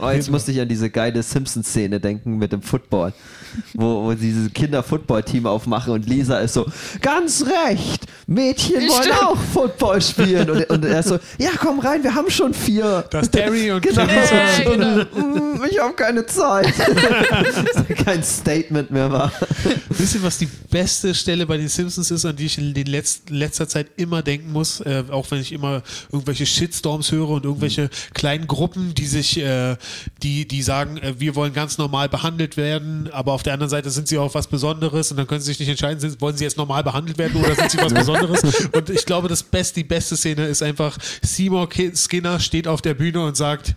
[0.00, 3.12] Oh, jetzt musste ich an diese geile Simpsons-Szene denken mit dem Football,
[3.74, 6.66] wo, wo sie dieses Kinder-Football-Team aufmachen und Lisa ist so,
[7.00, 9.22] ganz recht, Mädchen wollen Stimmt.
[9.22, 10.50] auch Football spielen.
[10.50, 13.04] Und, und er ist so, ja komm rein, wir haben schon vier.
[13.10, 14.02] Das Terry und Genau.
[14.02, 15.58] Ja, Und, genau.
[15.58, 16.72] mm, ich habe keine Zeit.
[18.04, 19.32] Kein Statement mehr war.
[19.90, 22.86] Wisst ihr, was die beste Stelle bei den Simpsons ist, an die ich in den
[22.86, 25.82] Letz letzter Zeit immer denken muss, äh, auch wenn ich immer
[26.12, 29.76] irgendwelche Shitstorms höre und irgendwelche kleinen Gruppen, die sich, äh,
[30.22, 33.90] die, die sagen, äh, wir wollen ganz normal behandelt werden, aber auf der anderen Seite
[33.90, 36.44] sind sie auch was Besonderes und dann können sie sich nicht entscheiden, sind, wollen sie
[36.44, 38.42] jetzt normal behandelt werden oder sind sie was Besonderes?
[38.72, 42.80] Und ich glaube, das Best, die beste Szene ist einfach, Seymour Ki- Skinner steht auf
[42.80, 43.74] der Bühne und sagt,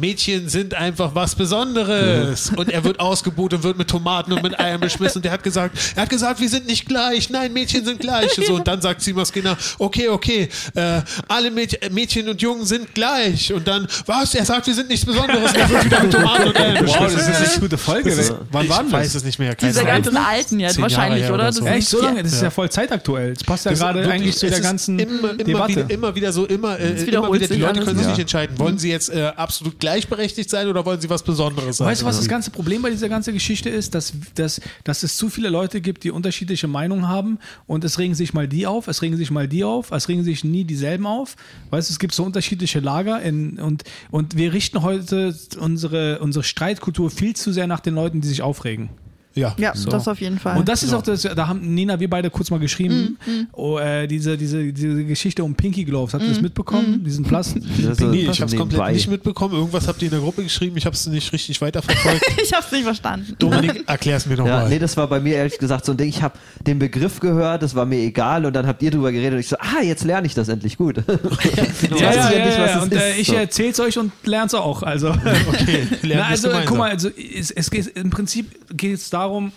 [0.00, 2.52] Mädchen sind einfach was Besonderes.
[2.56, 5.18] Und er wird ausgebucht und wird mit Tomaten und mit Eiern beschmissen.
[5.18, 7.30] Und er hat gesagt, er hat gesagt, wir sind nicht gleich.
[7.30, 8.30] Nein, Mädchen sind gleich.
[8.46, 12.94] So, und dann sagt Seymour Skinner, okay, okay, äh, alle Mäd Mädchen und Jungen sind
[12.94, 13.52] gleich.
[13.52, 14.34] Und dann, was?
[14.34, 15.50] Er sagt, wir sind nichts Besonderes.
[15.52, 17.16] Und er wird wieder mit Tomaten und Eiern Wow, beschmissen.
[17.18, 18.10] das ist eine echt gute Folge.
[18.10, 19.14] Das ist, Wann ich war denn weiß das?
[19.16, 19.54] es nicht mehr.
[19.54, 21.34] keine Diese ganzen alten jetzt wahrscheinlich, oder?
[21.34, 21.64] oder so.
[21.64, 22.22] Das Echt so lange?
[22.22, 22.50] Das ist Ja.
[22.50, 23.34] voll zeitaktuell.
[23.34, 25.68] Das passt ja Das gerade wirklich- eigentlich zu der ganzen immer, immer, Debatte.
[25.76, 28.10] Wieder, immer wieder so, immer, äh, immer wieder die Leute können sich ja.
[28.12, 28.58] nicht entscheiden.
[28.58, 31.88] Wollen sie jetzt äh, absolut gleichberechtigt sein oder wollen sie was Besonderes sein?
[31.88, 33.94] Weißt du, was das ganze Problem bei dieser ganzen Geschichte ist?
[33.94, 38.14] Dass, dass, dass es zu viele Leute gibt, die unterschiedliche Meinungen haben und es regen
[38.14, 41.06] sich mal die auf, es regen sich mal die auf, es regen sich nie dieselben
[41.06, 41.36] auf.
[41.68, 46.44] Weißt du, es gibt so unterschiedliche Lager in, und, und wir richten heute unsere, unsere
[46.44, 48.88] Streitkultur viel zu sehr nach den Leuten, die sich aufregen.
[49.34, 49.54] Ja.
[49.58, 50.56] Ja, das auf jeden Fall.
[50.58, 53.78] Und das ist auch das, da haben Nina, wir beide kurz mal geschrieben, Mhm, oh,
[53.78, 56.14] äh, diese, diese, diese Geschichte um Pinky Gloves.
[56.14, 57.02] Habt ihr das mitbekommen?
[57.04, 57.56] Diesen Plast?
[57.86, 58.56] Also, Nee, ich habe es nebenbei.
[58.76, 59.54] komplett nicht mitbekommen.
[59.54, 60.76] Irgendwas habt ihr in der Gruppe geschrieben.
[60.76, 62.22] Ich habe es nicht richtig weiterverfolgt.
[62.42, 63.34] ich habe es nicht verstanden.
[63.38, 64.68] Dominik, erklär es mir Ja, nochmal.
[64.68, 66.08] nee, das war bei mir ehrlich gesagt so ein Ding.
[66.08, 69.34] Ich habe den Begriff gehört, das war mir egal und dann habt ihr drüber geredet
[69.34, 70.96] und ich so, ah, jetzt lerne ich das endlich gut.
[71.04, 72.76] Ja, ja, ich ja, nicht, ja.
[72.76, 73.34] es Und äh, ich so.
[73.34, 74.82] erzähl's euch und lern's auch.
[74.82, 76.68] Also, okay, lernen Na, also gemeinsam.
[76.68, 79.52] guck mal, also es, es geht im Prinzip geht es darum, darum,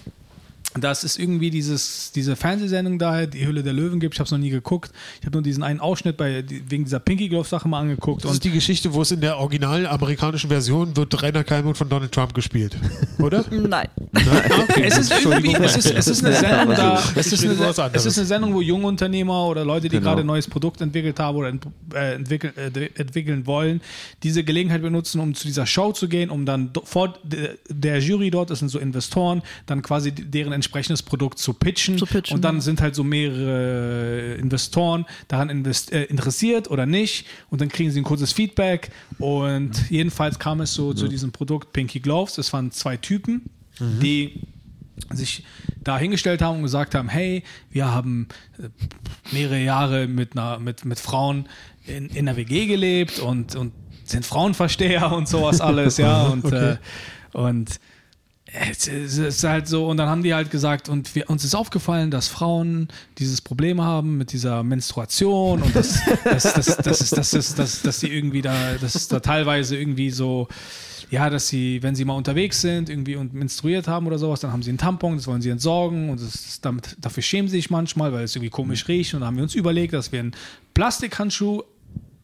[0.83, 4.15] dass es irgendwie dieses, diese Fernsehsendung da, die Hülle der Löwen gibt.
[4.15, 4.91] Ich habe es noch nie geguckt.
[5.19, 8.23] Ich habe nur diesen einen Ausschnitt bei, wegen dieser Pinky Glove Sache mal angeguckt.
[8.23, 11.77] Das ist Und die Geschichte, wo es in der originalen amerikanischen Version wird Rainer Kalmund
[11.77, 12.75] von Donald Trump gespielt.
[13.19, 13.45] Oder?
[13.51, 13.87] Nein.
[14.81, 17.59] es ist irgendwie, es ist, es ist eine Sendung da, es Ich ist rede eine,
[17.59, 18.05] über was anderes.
[18.05, 20.09] es ist eine Sendung, wo junge Unternehmer oder Leute, die Genau.
[20.11, 23.81] gerade ein neues Produkt entwickelt haben oder ent, äh, entwickeln, äh, entwickeln wollen,
[24.23, 28.29] diese Gelegenheit benutzen, um zu dieser Show zu gehen, um dann vor de- der Jury
[28.29, 31.97] dort, das sind so Investoren, dann quasi deren entsprechendes Produkt zu pitchen.
[31.97, 32.61] Zu pitchen, und dann ja.
[32.61, 38.01] sind halt so mehrere Investoren daran invest äh, interessiert oder nicht und dann kriegen sie
[38.01, 42.37] ein kurzes Feedback und jedenfalls kam es so zu diesem Produkt Pinky Gloves.
[42.37, 43.49] Es waren zwei Typen,
[43.79, 44.41] die
[45.11, 45.43] sich
[45.83, 48.27] da hingestellt haben und gesagt haben, hey, wir haben
[48.57, 48.69] äh,
[49.31, 51.47] mehrere Jahre mit, einer, mit, mit Frauen
[51.85, 56.23] in, in einer WG gelebt und, und sind Frauenversteher und sowas alles, ja.
[56.23, 56.73] Und, Okay.
[56.73, 57.79] äh, und
[58.69, 62.11] es ist- halt so, und dann haben die halt gesagt, und wir, uns ist aufgefallen,
[62.11, 67.33] dass Frauen dieses Problem haben mit dieser Menstruation und das, das, das, das, ist, das
[67.33, 70.47] ist, das, dass sie irgendwie da, das ist da teilweise irgendwie so,
[71.09, 74.51] ja, dass sie, wenn sie mal unterwegs sind, irgendwie und menstruiert haben oder sowas, dann
[74.51, 77.69] haben sie einen Tampon, das wollen sie entsorgen und das damit, dafür schämen sie sich
[77.69, 79.13] manchmal, weil es irgendwie komisch riecht.
[79.13, 80.31] Und dann haben wir uns überlegt, dass wir einen
[80.73, 81.63] Plastikhandschuh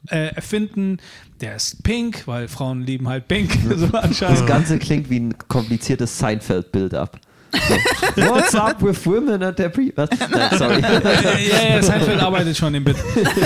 [0.10, 0.98] äh, erfinden,
[1.42, 4.39] der ist pink, weil Frauen lieben halt pink, so anscheinend.
[4.39, 7.20] Das Ganze klingt wie ein kompliziertes Seinfeld-Build-up.
[7.54, 7.60] So.
[8.30, 9.94] What's up with women at their pre...
[9.96, 10.10] Was?
[10.32, 10.82] Nein, sorry.
[10.82, 12.98] ja, ja, Seinfeld arbeitet schon im Bit.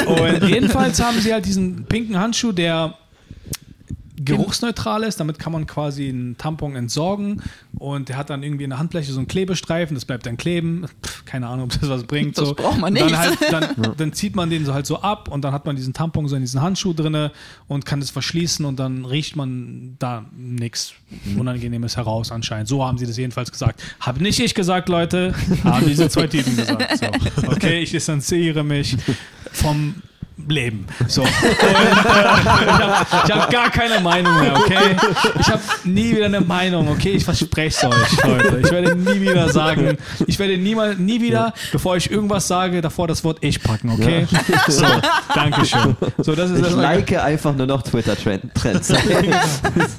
[0.06, 2.94] Und jedenfalls haben sie halt diesen pinken Handschuh, der
[4.28, 5.20] geruchsneutral ist.
[5.20, 7.42] Damit kann man quasi einen Tampon entsorgen.
[7.78, 9.96] Und der hat dann irgendwie in der Handfläche so einen Klebestreifen.
[9.96, 10.86] Das bleibt dann kleben.
[11.06, 12.38] Pff, keine Ahnung, ob das was bringt.
[12.38, 12.56] Das so.
[12.56, 13.06] braucht man nicht.
[13.06, 15.76] Dann, halt, dann, dann zieht man den so halt so ab und dann hat man
[15.76, 17.32] diesen Tampon so in diesen Handschuh drinne
[17.68, 20.94] und kann das verschließen und dann riecht man da nichts
[21.38, 22.68] Unangenehmes heraus anscheinend.
[22.68, 23.82] So haben sie das jedenfalls gesagt.
[24.00, 26.98] Habe nicht ich gesagt, Leute, haben diese zwei Typen gesagt.
[26.98, 27.08] So.
[27.48, 28.98] Okay, ich distanziere mich
[29.52, 29.96] vom
[30.48, 30.86] Leben.
[31.08, 31.22] So.
[31.22, 31.32] Und, äh,
[31.92, 34.96] ich habe hab gar keine Meinung mehr, okay?
[35.40, 37.12] Ich habe nie wieder eine Meinung, okay?
[37.12, 38.60] Ich verspreche es euch, Leute.
[38.64, 43.08] Ich werde nie wieder sagen, ich werde niemals, nie wieder, bevor ich irgendwas sage, davor
[43.08, 44.28] das Wort ich packen, okay?
[44.68, 44.86] So,
[45.34, 45.96] Dankeschön.
[46.20, 46.74] So, das ist Ich das.
[46.76, 48.94] like einfach nur noch Twitter-Trends.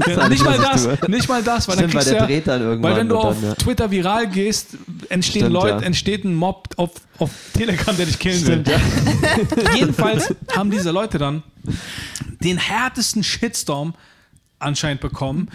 [0.07, 2.40] Ja, nicht mal das, nicht mal das, weil dann Stimmt, weil kriegst der du ja,
[2.40, 3.55] dann irgendwann weil wenn du auf dann, ja.
[3.55, 4.68] Twitter viral gehst,
[5.09, 5.83] entstehen Stimmt, Leute, ja.
[5.83, 8.64] entsteht ein Mob auf, auf Telegram, der dich killen will.
[9.74, 11.42] Jedenfalls haben diese Leute dann
[12.42, 13.94] den härtesten Shitstorm
[14.60, 15.48] anscheinend bekommen.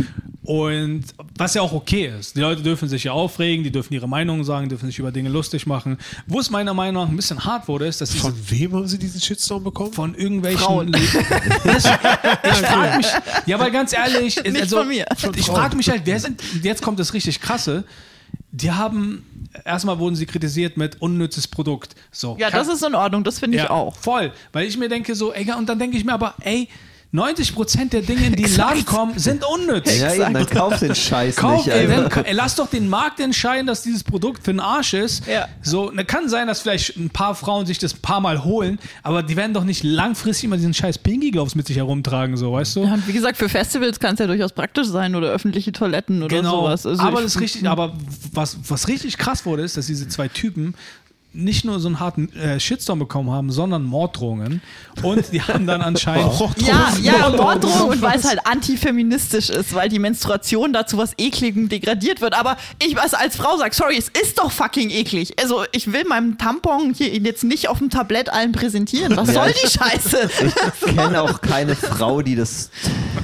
[0.43, 1.05] Und
[1.37, 2.35] was ja auch okay ist.
[2.35, 5.29] Die Leute dürfen sich ja aufregen, die dürfen ihre Meinungen sagen, dürfen sich über Dinge
[5.29, 5.97] lustig machen.
[6.27, 8.87] Wo es meiner Meinung nach ein bisschen hart wurde, ist, dass diese Von wem haben
[8.87, 9.93] sie diesen Shitstorm bekommen?
[9.93, 10.59] von irgendwelchen.
[10.59, 10.93] Frauen.
[10.93, 11.09] Ich
[12.67, 13.07] frage mich,
[13.45, 15.05] ja, weil ganz ehrlich, Nicht also, von mir.
[15.35, 17.85] ich frage mich halt, wer sind, jetzt kommt das richtig krasse.
[18.51, 19.25] Die haben,
[19.65, 21.95] erstmal wurden sie kritisiert mit unnützes Produkt.
[22.11, 23.95] So, Ja, das kann- ist in Ordnung, das finde ich ja, auch.
[23.95, 26.67] Voll, weil ich mir denke so, ey, und dann denke ich mir aber, ey,
[27.13, 29.99] 90% der Dinge, die in den Laden kommen, sind unnütz.
[29.99, 31.75] Ja, eben, dann kauf den Scheiß Kauf, nicht.
[31.75, 35.27] ey, dann, ey, lass doch den Markt entscheiden, dass dieses Produkt für den Arsch ist.
[35.27, 35.47] Ja.
[35.61, 38.79] So, ne, kann sein, dass vielleicht ein paar Frauen sich das ein paar Mal holen,
[39.03, 42.51] aber die werden doch nicht langfristig immer diesen scheiß Pinky Gloves mit sich herumtragen, so,
[42.53, 42.83] weißt du?
[42.83, 46.23] Ja, und wie gesagt, für Festivals kann es ja durchaus praktisch sein oder öffentliche Toiletten
[46.23, 46.87] oder sowas.
[46.87, 47.93] Also aber das richtig, aber
[48.31, 50.73] was, was richtig krass wurde, ist, dass diese zwei Typen
[51.33, 54.61] nicht nur so einen harten äh, Shitstorm bekommen haben, sondern Morddrohungen.
[55.01, 56.31] Und die haben dann anscheinend.
[56.57, 57.93] Ja, ja, Morddrohungen.
[57.93, 62.33] Und weil es halt antifeministisch ist, weil die Menstruation dazu was Ekligem degradiert wird.
[62.37, 65.39] Aber ich was als Frau sag, sorry, es ist doch fucking eklig.
[65.41, 69.17] Also ich will meinem Tampon hier jetzt nicht auf dem Tablett allen präsentieren.
[69.17, 70.29] Was soll die Scheiße?
[70.85, 72.69] Ich kenne auch keine Frau, die das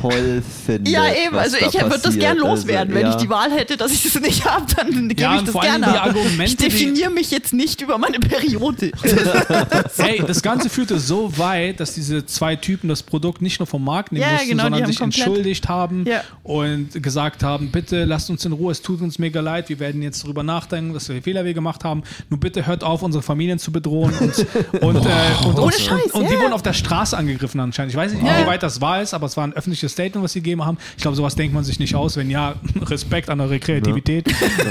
[0.02, 0.88] toll findet.
[0.88, 1.36] Ja, eben.
[1.36, 2.94] was Also da ich würde das gern loswerden.
[2.94, 3.18] Also, Wenn ja.
[3.18, 6.02] ich die Wahl hätte, dass ich das nicht habe, dann gebe Ja, ich das gerne
[6.02, 6.16] ab.
[6.44, 8.92] Ich definiere mich jetzt nicht über meine Periode.
[9.98, 13.84] Ey, das Ganze führte so weit, dass diese zwei Typen das Produkt nicht nur vom
[13.84, 16.22] Markt nehmen Ja, mussten, genau, sondern sich komplett- entschuldigt haben Ja.
[16.44, 20.02] und gesagt haben, bitte lasst uns in Ruhe, es tut uns mega leid, wir werden
[20.02, 22.04] jetzt darüber nachdenken, dass wir Fehler gemacht haben.
[22.30, 24.38] Nur bitte hört auf, unsere Familien zu bedrohen und,
[24.82, 25.10] und, äh,
[25.46, 26.42] und, Ohne und, Scheiß, und, und die ja.
[26.42, 27.92] wurden auf der Straße angegriffen anscheinend.
[27.92, 28.42] Ich weiß nicht, Ja.
[28.44, 30.78] wie weit das wahr ist, aber es war ein öffentliches Statement, was sie gegeben haben.
[30.98, 32.16] Ich glaube, sowas denkt man sich nicht aus.
[32.18, 34.28] Wenn ja, Respekt an eure Kreativität.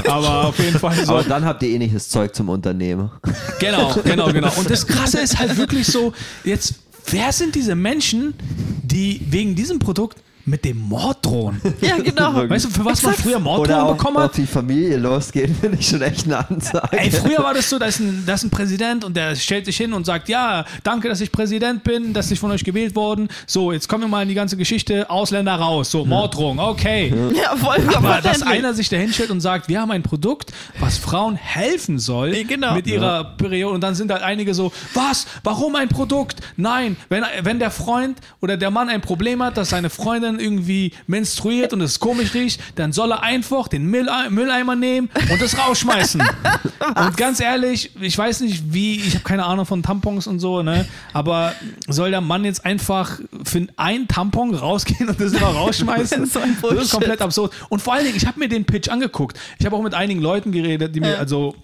[0.09, 1.13] Aber auf jeden Fall so.
[1.15, 3.11] Aber dann habt ihr ähnliches Zeug zum Unternehmen.
[3.61, 4.53] Genau, genau, genau.
[4.57, 6.13] Und das Krasse ist halt wirklich so,
[6.45, 6.75] jetzt,
[7.11, 8.35] wer sind diese Menschen,
[8.83, 11.61] die wegen diesem Produkt mit dem Mord drohen?
[11.81, 12.49] ja, genau.
[12.49, 14.37] Weißt du, für was man früher auch bekommen auf hat?
[14.37, 16.99] die Familie losgehen, finde ich schon echt eine Ansage.
[16.99, 19.67] Ey, früher war das so, da ist, ein, da ist ein Präsident und der stellt
[19.67, 22.95] sich hin und sagt, ja, danke, dass ich Präsident bin, dass ich von euch gewählt
[22.97, 23.29] worden.
[23.47, 25.91] So, jetzt kommen wir mal in die ganze Geschichte, Ausländer raus.
[25.91, 27.13] So, Morddrohung, okay.
[27.35, 30.99] Ja, voll Aber dass einer sich da hinstellt und sagt, wir haben ein Produkt, was
[30.99, 32.75] Frauen helfen soll Ja, genau.
[32.75, 33.75] mit ihrer Periode.
[33.75, 35.27] Und dann sind halt einige so, was?
[35.45, 36.41] Warum ein Produkt?
[36.57, 40.93] Nein, wenn, wenn der Freund oder der Mann ein Problem hat, dass seine Freundin irgendwie
[41.07, 45.59] menstruiert und es komisch riecht, dann soll er einfach den Mülle- Mülleimer nehmen und das
[45.59, 46.21] rausschmeißen.
[46.97, 50.63] und ganz ehrlich, ich weiß nicht wie, ich habe keine Ahnung von Tampons und so,
[50.63, 50.87] ne?
[51.13, 51.55] Aber
[51.89, 56.27] soll der Mann jetzt einfach für ein Tampon rausgehen und das immer rausschmeißen?
[56.61, 57.53] So das ist komplett absurd.
[57.69, 59.39] Und vor allen Dingen, ich habe mir den Pitch angeguckt.
[59.59, 61.55] Ich habe auch mit einigen Leuten geredet, die mir, also,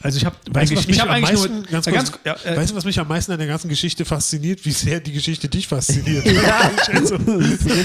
[0.00, 2.12] also ich habe Weißt du, was eigentlich, ich am eigentlich meisten, nur, ganz ja, kurz,
[2.12, 4.64] ganz, ja, äh, weißt du, was mich am meisten an der ganzen Geschichte fasziniert?
[4.64, 6.24] Wie sehr die Geschichte dich fasziniert.
[6.92, 7.18] Also,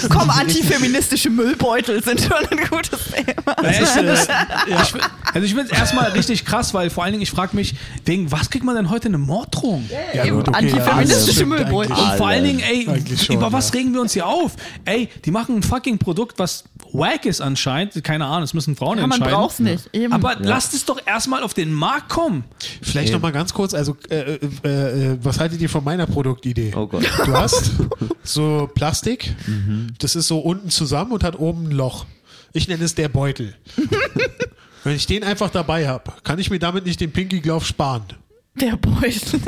[0.09, 3.69] Komm, antifeministische Müllbeutel sind schon ein gutes Thema.
[3.69, 4.27] Ich find das,
[4.67, 4.93] ich,
[5.33, 8.31] also ich finde es erstmal richtig krass, weil vor allen Dingen, ich frage mich, wegen
[8.31, 9.89] was kriegt man denn heute eine Morddrohung?
[10.13, 11.93] ja, gut, okay, antifeministische ja, stimmt Müllbeutel.
[11.93, 13.79] Und vor allen Dingen, ey, schon, über was ja.
[13.79, 14.53] regen wir uns hier auf?
[14.85, 18.01] Ey, die machen ein fucking Produkt, was wack ist anscheinend.
[18.03, 19.39] Keine Ahnung, das müssen Frauen Ja, man entscheiden.
[19.39, 19.89] braucht's nicht.
[19.93, 20.13] Eben.
[20.13, 22.43] Aber lasst es doch erstmal auf den Markt kommen.
[22.81, 24.67] Vielleicht noch mal ganz kurz, also äh, äh,
[25.13, 26.73] äh, was haltet ihr von meiner Produktidee?
[26.75, 27.03] Oh Gott.
[27.25, 27.71] Du hast
[28.23, 29.35] so Plastik,
[29.99, 32.05] das ist so unten zusammen und hat oben ein Loch.
[32.53, 33.55] Ich nenne es der Beutel.
[34.83, 38.03] Wenn ich den einfach dabei habe, kann ich mir damit nicht den Pinky Glove sparen.
[38.59, 39.41] Der Beutel.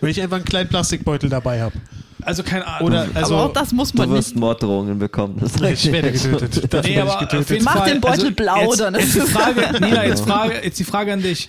[0.00, 1.74] Wenn ich einfach einen kleinen Plastikbeutel dabei habe.
[2.22, 2.88] Also keine Ahnung.
[2.88, 4.40] Oder also Aber auch das muss Du man wirst nicht.
[4.40, 5.36] Morddrohungen bekommen.
[5.40, 6.72] Das ich werde getötet.
[6.72, 7.62] Dafür Nee, werde aber getötet.
[7.62, 10.84] Mach den Beutel also blau, jetzt, dann ist es- Frage, Nina, jetzt, Frage, jetzt die
[10.84, 11.46] Frage an dich.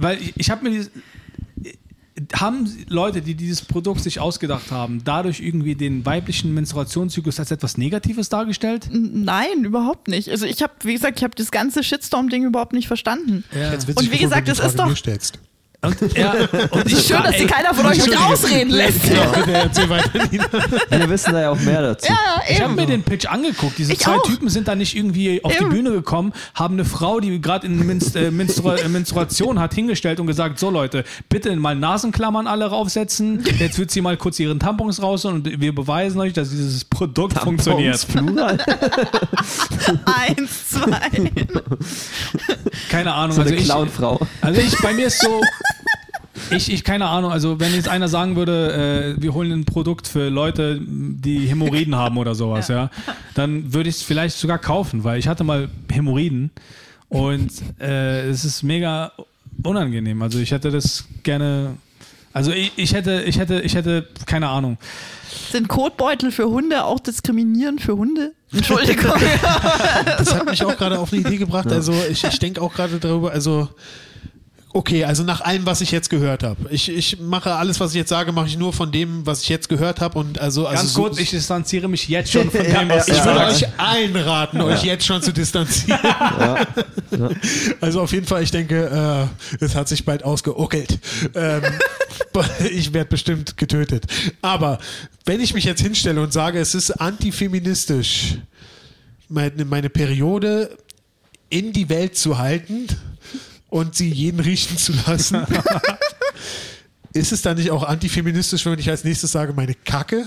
[0.00, 0.90] Weil ich, ich habe mir dieses,
[2.34, 7.78] haben Leute, die dieses Produkt sich ausgedacht haben, dadurch irgendwie den weiblichen Menstruationszyklus als etwas
[7.78, 8.88] Negatives dargestellt?
[8.92, 10.28] Nein, überhaupt nicht.
[10.28, 13.44] Also ich habe, wie gesagt, ich habe das ganze Shitstorm-Ding überhaupt nicht verstanden.
[13.54, 15.38] Jetzt witzig Und wie gesagt, die ist doch- stellst.
[15.82, 16.34] Und, ja,
[16.70, 19.02] und ich Schön, dass dir keiner von euch mit ausreden lässt.
[19.08, 20.46] Ja, bitte erzähl weiter, Nina.
[20.90, 22.06] Wir wissen da ja auch mehr dazu.
[22.06, 23.78] Ja, Ich habe mir den Pitch angeguckt.
[23.78, 24.22] Diese Ich zwei auch.
[24.22, 25.70] Typen sind da nicht irgendwie auf Eben.
[25.70, 29.72] die Bühne gekommen, haben eine Frau, die gerade in Menst äh, Menstrua äh, Menstruation hat,
[29.72, 33.42] hingestellt und gesagt: So Leute, bitte mal Nasenklammern alle raufsetzen.
[33.58, 37.38] Jetzt wird sie mal kurz ihren Tampons raus und wir beweisen euch, dass dieses Produkt
[37.38, 38.06] funktioniert.
[38.08, 38.58] Plural.
[40.04, 41.30] Eins, zwei.
[42.90, 43.34] Keine Ahnung.
[43.34, 44.20] So eine also ich, Clownfrau.
[44.40, 45.40] Also ich, bei mir ist so,
[46.50, 50.06] ich, ich keine Ahnung, also wenn jetzt einer sagen würde, äh, wir holen ein Produkt
[50.06, 52.90] für Leute, die Hämorrhoiden haben oder sowas, ja,
[53.34, 56.50] dann würde ich es vielleicht sogar kaufen, weil ich hatte mal Hämorrhoiden
[57.08, 59.12] und äh, es ist mega
[59.62, 60.22] unangenehm.
[60.22, 61.76] Also ich hätte das gerne.
[62.32, 64.78] Also ich, ich hätte, ich hätte, ich hätte, keine Ahnung.
[65.50, 68.32] Sind Kotbeutel für Hunde auch diskriminierend für Hunde?
[68.52, 69.12] Entschuldigung.
[70.18, 71.70] Das hat mich auch gerade auf eine Idee gebracht.
[71.72, 73.68] Also ich, ich denke auch gerade darüber, also
[74.72, 76.56] okay, also nach allem, was ich jetzt gehört habe.
[76.70, 79.48] Ich, ich mache alles, was ich jetzt sage, mache ich nur von dem, was ich
[79.48, 82.62] jetzt gehört habe und also, also Ganz so, kurz, ich distanziere mich jetzt schon von
[82.62, 83.62] dem, was ich du würde sagst.
[83.62, 85.98] euch allen raten, euch jetzt schon zu distanzieren.
[87.80, 89.28] Also auf jeden Fall, ich denke,
[89.60, 91.00] äh, es hat sich bald ausgeockelt.
[91.34, 91.62] Ähm,
[92.70, 94.06] ich werde bestimmt getötet.
[94.42, 94.78] Aber
[95.24, 98.36] wenn ich mich jetzt hinstelle und sage, es ist antifeministisch,
[99.28, 100.76] meine, meine Periode
[101.48, 102.86] in die Welt zu halten
[103.70, 105.46] und sie jeden riechen zu lassen,
[107.12, 110.26] ist es dann nicht auch antifeministisch, wenn ich als nächstes sage, meine Kacke?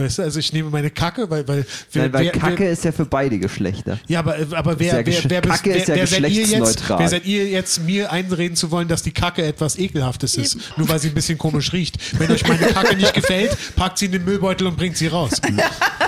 [0.00, 2.84] Weißt du, also ich nehme meine Kacke, weil, weil, Nein, weil wer- wer- Kacke ist
[2.84, 3.98] ja für beide Geschlechter.
[4.08, 6.40] ja, aber, aber wer, ja wer, wer, Kacke wer, ist ja wer, seid ihr jetzt,
[6.40, 6.98] geschlechtsneutral.
[6.98, 10.58] wer seid ihr jetzt, mir einreden zu wollen, dass die Kacke etwas Ekelhaftes ist?
[10.76, 11.98] Nur weil sie ein bisschen komisch riecht.
[12.18, 15.32] Wenn euch meine Kacke nicht gefällt, packt sie in den Müllbeutel und bringt sie raus.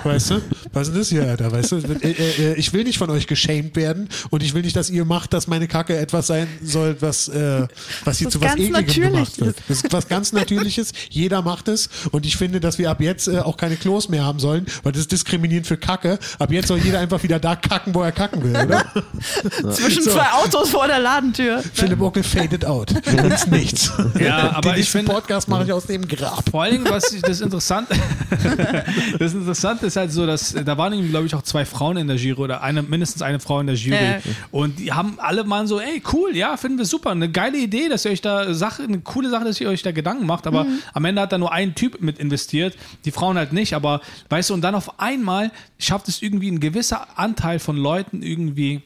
[0.05, 0.43] Weißt du?
[0.73, 1.53] Was ist das hier, Alter?
[1.53, 1.77] Weißt du?
[1.77, 5.05] Äh, äh, Ich will nicht von euch geschämt werden und ich will nicht, dass ihr
[5.05, 7.67] macht, dass meine Kacke etwas sein soll, was, äh,
[8.05, 9.57] was hier Was zu was Ekligem gemacht wird.
[9.69, 10.93] Das ist was ganz Natürliches.
[11.11, 14.25] Jeder macht es und ich finde, dass wir ab jetzt äh, auch keine Klos mehr
[14.25, 16.19] haben sollen, weil das ist diskriminierend für Kacke.
[16.39, 18.85] Ab jetzt soll jeder einfach wieder da kacken, wo er kacken will, oder?
[19.73, 20.13] Zwischen So.
[20.13, 21.63] zwei Autos vor der Ladentür.
[21.75, 22.93] Philipp Ockel faded out.
[23.07, 23.91] Ins Nichts.
[24.19, 26.49] Ja, aber Den ich finde, Podcast mache ich aus dem Grab.
[26.49, 27.97] vor allen Dingen, was ich, das Interessante,
[29.19, 32.07] das Interessante ist halt so, dass äh, da waren, glaube ich, auch zwei Frauen in
[32.07, 33.97] der Jury oder eine, mindestens eine Frau in der Jury.
[33.97, 34.19] Ja.
[34.51, 37.89] Und die haben alle mal so, ey, cool, ja, finden wir super, eine geile Idee,
[37.89, 40.67] dass ihr euch da Sache, eine coole Sache, dass ihr euch da Gedanken macht, aber
[40.93, 44.51] am Ende hat da nur ein Typ mit investiert, die Frauen halt nicht, aber weißt
[44.51, 48.83] du, und dann auf einmal schafft es irgendwie ein gewisser Anteil von Leuten irgendwie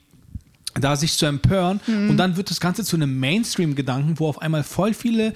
[0.74, 1.80] da sich zu empören.
[2.10, 5.32] Und dann wird das Ganze zu einem Mainstream-Gedanken, wo auf einmal voll viele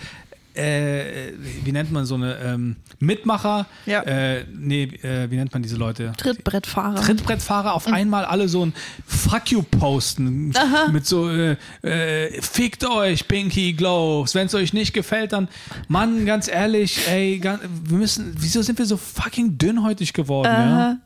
[0.54, 1.32] äh,
[1.64, 4.02] wie nennt man so eine ähm, Mitmacher, Ja.
[4.02, 6.12] äh, nee, äh, wie nennt man diese Leute?
[6.16, 7.00] Trittbrettfahrer.
[7.00, 8.72] Trittbrettfahrer auf einmal alle so ein
[9.06, 10.52] Fuck you posten
[10.92, 15.48] mit so äh, äh, fickt euch Pinky Gloves wenn es euch nicht gefällt dann
[15.88, 20.96] Mann ganz ehrlich ey ga- wir müssen wieso sind wir so fucking dünnhäutig geworden ja?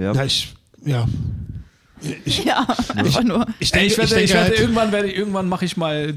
[0.00, 0.12] Ja.
[0.12, 1.06] Ja, ich, ja.
[2.26, 3.46] Ich, ja, einfach nur.
[3.58, 5.78] ich Ey, denke, ich werde, ich ich werde halt, irgendwann werde ich, irgendwann mache ich
[5.78, 6.12] mal,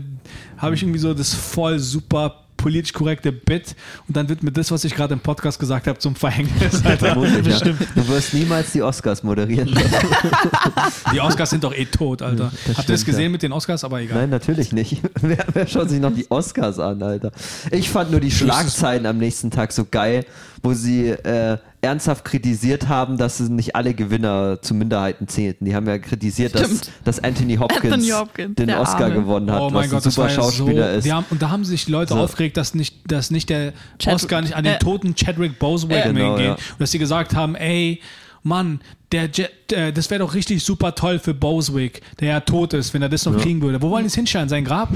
[0.58, 3.76] habe ich irgendwie so das voll super politisch korrekte Bit
[4.08, 6.86] und dann wird mir das, was ich gerade im Podcast gesagt habe, zum Verhängnis.
[6.86, 6.98] Alter.
[6.98, 7.60] Vermutlich, ja.
[7.96, 9.74] Du wirst niemals die Oscars moderieren.
[11.14, 12.46] Die Oscars sind doch eh tot, Alter.
[12.46, 13.30] Habt ihr das stimmt, gesehen ja.
[13.30, 13.84] mit den Oscars?
[13.84, 14.20] Aber egal.
[14.20, 15.02] Nein, natürlich nicht.
[15.22, 17.32] Wer, wer schaut sich noch die Oscars an, Alter?
[17.72, 20.26] Ich fand nur die Schlagzeilen am nächsten Tag so geil,
[20.62, 25.64] wo sie äh, ernsthaft kritisiert haben, dass nicht alle Gewinner zu Minderheiten zählten.
[25.66, 26.92] Die haben ja kritisiert, dass, Stimmt.
[27.06, 29.16] dass Anthony Hopkins, Anthony Hopkins, den Oscar Arme.
[29.16, 30.52] gewonnen hat, Oh was mein ein Gott, das super war ja so.
[30.52, 31.10] Schauspieler ist.
[31.12, 32.20] Haben, und da haben sich die Leute So.
[32.20, 35.98] aufgeregt, dass nicht, dass nicht der Chad- Oscar nicht an den äh, toten Chadwick Boseman
[35.98, 36.46] äh, genau, geht.
[36.46, 36.52] ja.
[36.54, 38.02] Und dass sie gesagt haben, ey,
[38.44, 38.82] Mann,
[39.12, 42.94] der, Je- äh, das wäre doch richtig super toll für Boswick, der ja tot ist,
[42.94, 43.82] wenn er das noch kriegen würde.
[43.82, 44.50] Wo wollen die es hinstellen?
[44.50, 44.90] Sein Grab?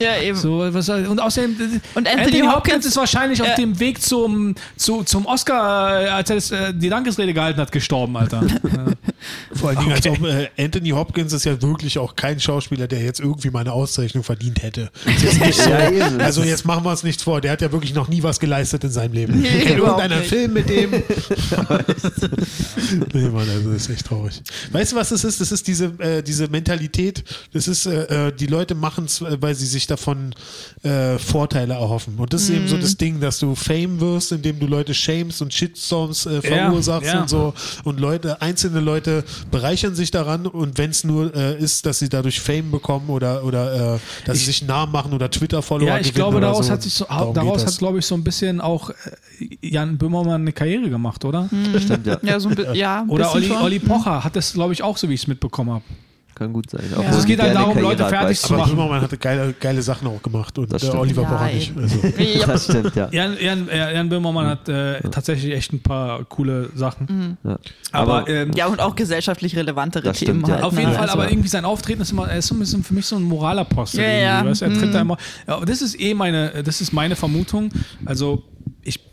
[0.00, 0.36] Ja, eben.
[0.38, 1.56] So, was und außerdem,
[1.94, 6.04] Und Anthony, Anthony Hopkins, Hopkins ist wahrscheinlich auf äh, dem Weg zum, zu, zum Oscar,
[6.04, 8.42] äh, als er das, äh, die Dankesrede gehalten hat, gestorben, Alter.
[9.54, 10.18] vor allen Dingen, als Okay.
[10.18, 13.72] ob äh, Anthony Hopkins ist ja wirklich auch kein Schauspieler, der jetzt irgendwie mal eine
[13.72, 14.90] Auszeichnung verdient hätte.
[15.06, 17.70] Ist jetzt nicht so, Ja, also jetzt machen wir uns nichts vor, der hat ja
[17.72, 19.40] wirklich noch nie was geleistet in seinem Leben.
[19.40, 20.28] Nee, irgendeinen nicht.
[20.30, 20.90] Film mit dem.
[23.12, 24.42] nee, Mann, also das ist echt traurig.
[24.72, 25.40] Weißt du, was das ist?
[25.40, 27.24] Das ist diese, äh, diese Mentalität.
[27.52, 30.34] Das ist, äh, äh, die Leute machen es, weil sie sich davon
[30.82, 32.14] äh, Vorteile erhoffen.
[32.18, 32.80] Und das ist eben so Mhm.
[32.80, 37.06] das Ding, dass du Fame wirst, indem du Leute shamest und Shitstorms äh, Ja, verursachst
[37.12, 37.22] ja.
[37.22, 37.54] und so.
[37.84, 42.08] Und Leute, einzelne Leute bereichern sich daran und wenn es nur äh, ist, dass sie
[42.08, 45.96] dadurch Fame bekommen oder, oder äh, dass sie sich einen Namen machen oder Twitter-Follower ja,
[45.98, 46.72] ich gewinnen glaube, oder daraus so.
[46.72, 48.94] hat sich so, Darum daraus hat, glaube ich, so ein bisschen auch äh,
[49.62, 51.48] Jan Böhmermann eine Karriere gemacht, oder?
[51.78, 52.18] Stimmt, ja.
[52.22, 52.56] Ja, so ein.
[52.74, 53.62] Ja, Oder bisschen Olli.
[53.62, 55.84] Olli Pocher hat das, glaube ich, auch so, wie ich es mitbekommen habe.
[56.34, 56.80] Kann gut sein.
[56.96, 58.74] Also es geht halt darum, Leute fertig zu Aber machen.
[58.74, 61.02] Böhmermann hatte geile, geile Sachen auch gemacht und Das äh, stimmt.
[61.02, 61.72] Oliver Ja, Pocher nicht.
[61.76, 61.98] Also.
[62.18, 62.46] Ja.
[62.46, 63.08] Das stimmt, ja.
[63.12, 67.36] Jan, Jan, äh, Jan Böhmermann hat äh, tatsächlich echt ein paar coole Sachen.
[67.44, 67.58] ja.
[67.92, 70.54] Aber, Aber- ähm, ja, und auch gesellschaftlich relevantere Themen stimmt, ja.
[70.54, 70.64] halt.
[70.64, 70.80] Auf ne?
[70.80, 72.94] jeden Fall, Also- aber irgendwie sein Auftreten ist immer, er ist so ein bisschen für
[72.94, 74.00] mich so ein Moralapostel.
[74.00, 74.44] Ja, irgendwie, ja.
[74.46, 74.62] weißt?
[74.62, 74.92] Er tritt Mhm.
[74.92, 75.16] da immer.
[75.46, 77.68] Ja, aber das ist eh meine, das ist meine Vermutung.
[78.06, 78.44] Also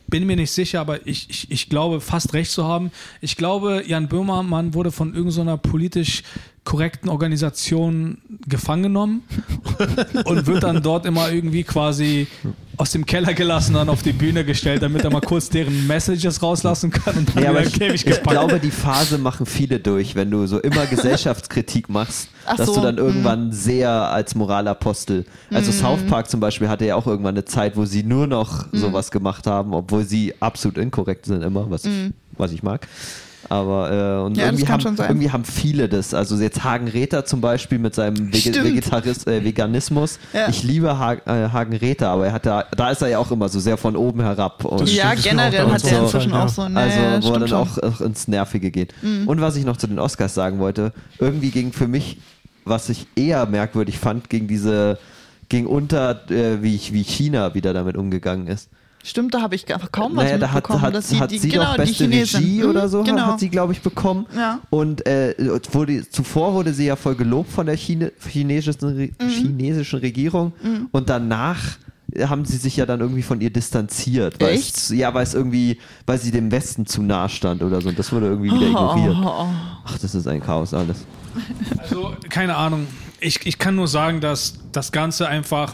[0.08, 2.92] bin mir nicht sicher, aber ich, ich, ich glaube fast recht zu haben.
[3.22, 6.24] Ich glaube, Jan Böhmermann wurde von irgendeiner politisch
[6.68, 9.24] korrekten Organisation gefangen genommen
[10.26, 12.28] und wird dann dort immer irgendwie quasi
[12.76, 15.88] aus dem Keller gelassen und dann auf die Bühne gestellt, damit er mal kurz deren
[15.88, 20.14] Messages rauslassen kann und dann Ja, aber ich, ich glaube, die Phase machen viele durch,
[20.16, 23.02] wenn du so immer Gesellschaftskritik machst, Ach dass so, du dann mhm.
[23.02, 25.26] irgendwann sehr als Moralapostel.
[25.50, 28.70] Also South Park zum Beispiel hatte ja auch irgendwann eine Zeit, wo sie nur noch
[28.74, 28.78] Mhm.
[28.78, 32.86] sowas gemacht haben, obwohl sie absolut inkorrekt sind immer, was, ich, was ich mag.
[33.50, 34.40] Aber äh, und Mhm.
[34.40, 36.14] Ja, irgendwie, haben, irgendwie haben viele das.
[36.14, 38.64] Also jetzt Hagen Räther zum Beispiel mit seinem Vege.
[38.64, 40.20] Vegetaris äh, Veganismus.
[40.34, 40.50] Ja.
[40.50, 43.32] Ich liebe ha äh, Hagen Räther, aber er hat da, da ist er ja auch
[43.32, 44.66] immer so sehr von oben herab.
[44.66, 45.88] Und Ja, generell hat so.
[45.96, 46.44] inzwischen Ja.
[46.46, 46.80] auch so eine.
[46.80, 48.94] also, wo er dann auch, auch ins Nervige geht.
[49.26, 52.18] Und was ich noch zu den Oscars sagen wollte, irgendwie ging für mich,
[52.66, 54.98] was ich eher merkwürdig fand, ging diese,
[55.50, 58.70] ging unter, äh, wie, wie China wieder damit umgegangen ist.
[59.08, 60.82] Stimmt, da habe ich kaum was Naja, da hat, mitbekommen.
[60.82, 62.04] hat, dass sie, hat die, sie genau, doch beste.
[62.10, 63.28] Regie Hm, oder so, genau.
[63.28, 64.26] hat sie, glaube ich, bekommen.
[64.36, 64.60] Ja.
[64.70, 65.34] Und äh,
[65.72, 69.30] wurde, zuvor wurde sie ja voll gelobt von der Chine, chinesischen, Mhm.
[69.30, 70.52] chinesischen Regierung
[70.92, 71.58] und danach
[72.22, 74.36] haben sie sich ja dann irgendwie von ihr distanziert.
[74.42, 74.78] Weil Echt?
[74.78, 77.90] Es, ja, weil es irgendwie, weil sie dem Westen zu nah stand oder so.
[77.90, 79.16] Und das wurde irgendwie wieder ignoriert.
[79.24, 79.48] Oh,
[79.86, 81.06] Ach, das ist ein Chaos alles.
[81.78, 82.88] Also, keine Ahnung.
[83.20, 85.74] Ich, ich kann nur sagen, dass das Ganze einfach.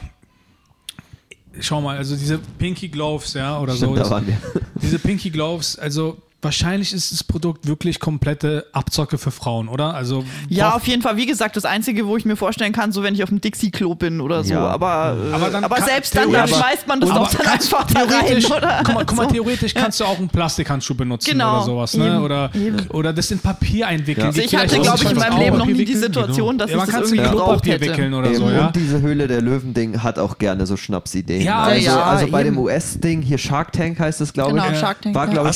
[1.60, 4.04] Schau mal, also diese Pinky Gloves, ja, oder Stimmt, so.
[4.04, 4.38] da waren wir.
[4.82, 9.94] Diese Pinky Gloves, also wahrscheinlich ist das Produkt wirklich komplette Abzocke für Frauen, oder?
[9.94, 11.18] Also Ja, auf jeden Fall.
[11.18, 13.96] Wie gesagt, das Einzige, wo ich mir vorstellen kann, so wenn ich auf dem Dixie-Klo
[13.96, 14.54] bin oder so.
[14.54, 14.68] Ja.
[14.68, 18.00] Aber, äh, Aber dann aber selbst dann, dann schmeißt man das doch dann einfach da
[18.02, 18.82] rein, theoretisch, oder?
[18.84, 19.32] Guck mal, guck mal, So.
[19.34, 22.08] theoretisch kannst du auch einen Plastikhandschuh benutzen Genau, oder sowas, ne?
[22.08, 22.88] eben, Oder, eben.
[22.90, 24.26] oder das in Papier einwickeln.
[24.26, 24.28] Ja.
[24.30, 26.64] Also ich hatte, glaube ich, in meinem Leben noch nie die wickeln, Situation, genau.
[26.64, 27.82] dass ja, man ich das kann es in irgendwie gebraucht hätte.
[27.86, 28.68] wickeln oder so, ja.
[28.68, 31.42] Und diese Höhle der Löwen-Ding hat auch gerne so Schnapsideen.
[31.42, 34.78] Ja, also, ja, also bei dem US-Ding, hier Shark Tank heißt es, glaube Genau, ich.
[34.80, 35.16] Shark Tank.
[35.16, 35.50] War, glaube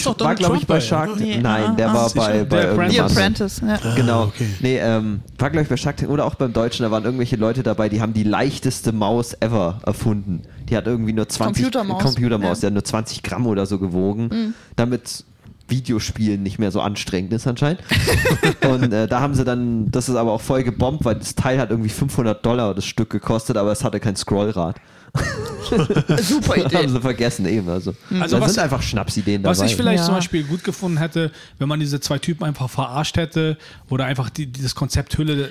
[0.57, 1.09] ich, bei bei, Shark?
[1.09, 1.19] Tank.
[1.21, 2.25] Nee, Nein, ah, der ah, war sicher.
[2.27, 3.11] bei, bei The irgendwas.
[3.17, 3.95] Apprentice, ja.
[3.95, 4.23] Genau.
[4.23, 4.47] okay.
[4.59, 7.35] Nee, ähm, war glaube ich bei Shark Tank oder auch beim Deutschen, da waren irgendwelche
[7.35, 10.43] Leute dabei, die haben die leichteste Maus ever erfunden.
[10.69, 12.03] Die hat irgendwie nur 20 Computermaus.
[12.03, 12.61] Computermaus, Ja.
[12.61, 15.23] die hat nur 20 Gramm oder so gewogen, damit
[15.69, 17.81] Videospielen nicht mehr so anstrengend ist anscheinend.
[18.69, 21.59] und äh, da haben sie dann, das ist aber auch voll gebombt, weil das Teil
[21.59, 24.77] hat irgendwie 500 Dollar das Stück gekostet, aber es hatte kein Scrollrad.
[26.21, 26.87] Super Das haben Idee.
[26.87, 27.69] sie vergessen eben.
[27.69, 29.57] Also, Also da was- sind einfach Schnapsideen dabei.
[29.57, 30.05] Was ich vielleicht Ja.
[30.05, 33.57] zum Beispiel gut gefunden hätte, wenn man diese zwei Typen einfach verarscht hätte
[33.89, 35.49] oder einfach die, dieses Konzept Hülle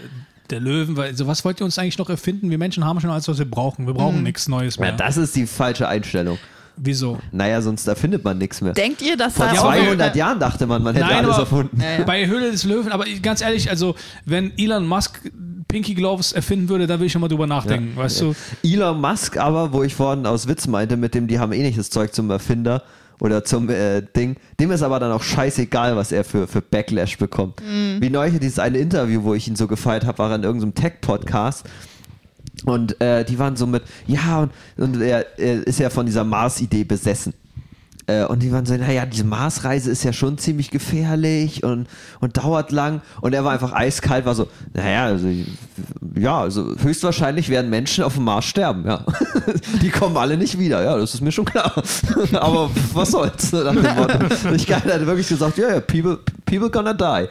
[0.50, 2.50] der Löwen, weil so was wollt ihr uns eigentlich noch erfinden?
[2.50, 3.86] Wir Menschen haben schon alles, was wir brauchen.
[3.86, 4.90] Wir brauchen nichts Neues mehr.
[4.90, 6.38] ja, das ist die falsche Einstellung.
[6.78, 7.18] Wieso?
[7.32, 8.74] Naja, sonst erfindet man nichts mehr.
[8.74, 9.64] Denkt ihr, dass Vor da Ja, auch...
[9.72, 11.80] aber- 200 Jahren dachte man, man hätte Nein, alles erfunden.
[11.80, 12.04] Ja, ja.
[12.04, 13.94] Bei Höhle des Löwen, aber ganz ehrlich, also
[14.26, 15.20] wenn Elon Musk
[15.68, 18.34] Pinky Gloves erfinden würde, da würde ich schon mal drüber nachdenken, weißt du?
[18.62, 22.14] Elon Musk aber, wo ich vorhin aus Witz meinte, mit dem, die haben ähnliches Zeug
[22.14, 22.82] zum Erfinder
[23.18, 27.18] oder zum äh, Ding, dem ist aber dann auch scheißegal, was er für, für Backlash
[27.18, 27.62] bekommt.
[28.00, 31.64] Wie neulich dieses eine Interview, wo ich ihn so gefeiert habe, war in irgendeinem Tech-Podcast.
[32.64, 36.24] Und äh, die waren so mit, ja, und, und er, er ist ja von dieser
[36.24, 37.34] Mars-Idee besessen.
[38.06, 41.88] Äh, und die waren so, naja, diese Marsreise ist ja schon ziemlich gefährlich und,
[42.20, 43.02] und dauert lang.
[43.20, 45.28] Und er war einfach eiskalt, war so, naja, also,
[46.14, 49.04] ja, also höchstwahrscheinlich werden Menschen auf dem Mars sterben, ja.
[49.82, 51.72] Die kommen alle nicht wieder, ja, das ist mir schon klar.
[52.32, 53.52] Aber was soll's?
[53.52, 54.18] Nach dem Motto.
[54.54, 57.28] Ich hat wirklich gesagt, ja, ja, people, people gonna die.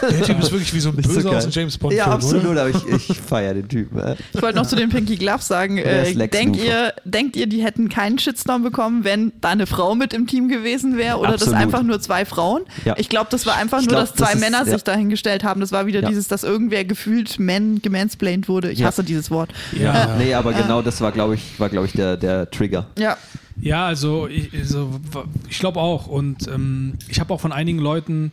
[0.00, 1.36] Der Typ ist wirklich wie so ein so Böser geil.
[1.36, 2.62] aus einem James Bond Ja, absolut, oder?
[2.62, 3.98] aber ich, ich feiere den Typen.
[3.98, 4.16] äh.
[4.32, 7.88] Ich wollte noch zu den Pinky Gloves sagen, äh, denkt, ihr, denkt ihr, die hätten
[7.88, 11.54] keinen Shitstorm bekommen, wenn da eine Frau mit im Team gewesen wäre oder Absolut.
[11.54, 12.62] das einfach nur zwei Frauen?
[12.84, 12.94] Ja.
[12.96, 14.72] Ich glaube, das war einfach Ich nur, glaub, dass zwei das ist- Männer ja.
[14.72, 15.60] sich dahingestellt haben.
[15.60, 16.08] Das war wieder Ja.
[16.08, 18.70] dieses, dass irgendwer gefühlt man gemansplained wurde.
[18.70, 18.86] Ich Ja.
[18.86, 19.50] hasse dieses Wort.
[19.72, 20.14] Ja.
[20.18, 22.86] Nee, aber genau das war, glaube ich, war, glaube ich, der, der Trigger.
[22.98, 23.16] Ja.
[23.60, 25.00] Ja, also ich, also,
[25.48, 26.06] ich glaube auch.
[26.06, 28.32] Und ähm, ich habe auch von einigen Leuten,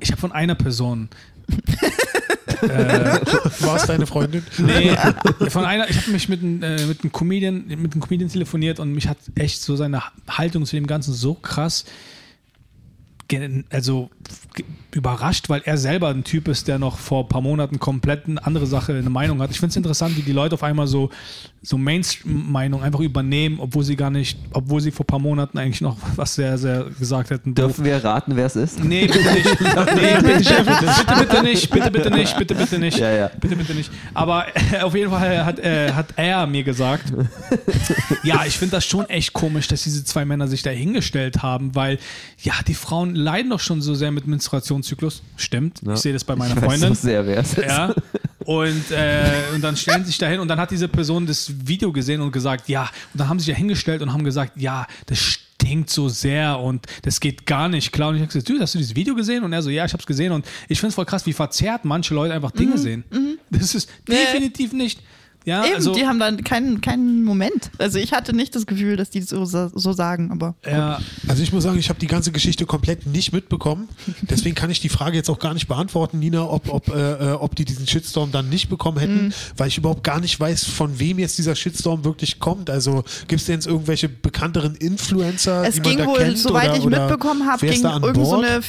[0.00, 1.08] ich habe von einer Person,
[2.62, 4.44] War es deine Freundin?
[4.58, 4.94] nee,
[5.48, 8.78] von einer, ich habe mich mit, einem, äh, mit einem Comedian, mit einem Comedian telefoniert
[8.78, 11.84] und mich hat echt so seine Haltung zu dem Ganzen so krass
[13.70, 14.10] also
[14.94, 18.44] überrascht, weil er selber ein Typ ist, der noch vor ein paar Monaten komplett eine
[18.44, 19.50] andere Sache, eine Meinung hat.
[19.50, 21.08] Ich finde es interessant, wie die Leute auf einmal so,
[21.62, 25.80] so Mainstream-Meinung einfach übernehmen, obwohl sie gar nicht, obwohl sie vor ein paar Monaten eigentlich
[25.80, 27.54] noch was sehr, sehr gesagt hätten.
[27.54, 28.84] Dürfen wir raten, wer es ist?
[28.84, 29.42] Nee, bitte nicht.
[29.92, 31.70] Nee, bitte, bitte, bitte, bitte nicht.
[31.70, 32.36] Bitte, bitte nicht.
[32.36, 32.98] Bitte, bitte nicht.
[32.98, 33.30] Ja, ja.
[33.40, 33.90] Bitte, bitte nicht.
[34.14, 37.12] Aber äh, auf jeden Fall hat, äh, hat er mir gesagt,
[38.22, 41.74] ja, ich finde das schon echt komisch, dass diese zwei Männer sich da hingestellt haben,
[41.74, 41.98] weil,
[42.42, 45.22] ja, die Frauen leiden doch schon so sehr mit Menstruationszyklus.
[45.36, 45.80] Stimmt.
[45.92, 46.94] Ich sehe das bei meiner ich weiß Freundin.
[46.94, 47.66] so sehr, wer es ist.
[47.66, 47.94] Ja.
[48.44, 51.92] Und, äh, und dann stellen sie sich dahin und dann hat diese Person das Video
[51.92, 54.86] gesehen und gesagt, ja, und dann haben sie sich ja hingestellt und haben gesagt, ja,
[55.06, 58.08] das stinkt so sehr und das geht gar nicht klar.
[58.08, 59.44] Und ich habe gesagt, du, hast du dieses Video gesehen?
[59.44, 61.32] Und er so, ja, ich habe es gesehen und ich finde es voll krass, wie
[61.32, 63.04] verzerrt manche Leute einfach Dinge sehen.
[63.50, 64.16] Das ist Ja.
[64.16, 65.00] definitiv nicht
[65.44, 67.70] Ja, Eben, also, die haben dann keinen, keinen Moment.
[67.78, 71.52] Also ich hatte nicht das Gefühl, dass die so, so sagen, aber ja, Also ich
[71.52, 73.88] muss sagen, ich habe die ganze Geschichte komplett nicht mitbekommen.
[74.22, 77.32] Deswegen kann ich die Frage jetzt auch gar nicht beantworten, Nina, ob, ob, äh, äh,
[77.32, 79.32] ob die diesen Shitstorm dann nicht bekommen hätten, Mhm.
[79.56, 82.70] weil ich überhaupt gar nicht weiß, von wem jetzt dieser Shitstorm wirklich kommt.
[82.70, 86.38] Also gibt es denn jetzt irgendwelche bekannteren Influencer, es die man ging da wohl, kennt?
[86.38, 88.62] soweit oder, ich mitbekommen habe, wer ist ging da an irgend so eine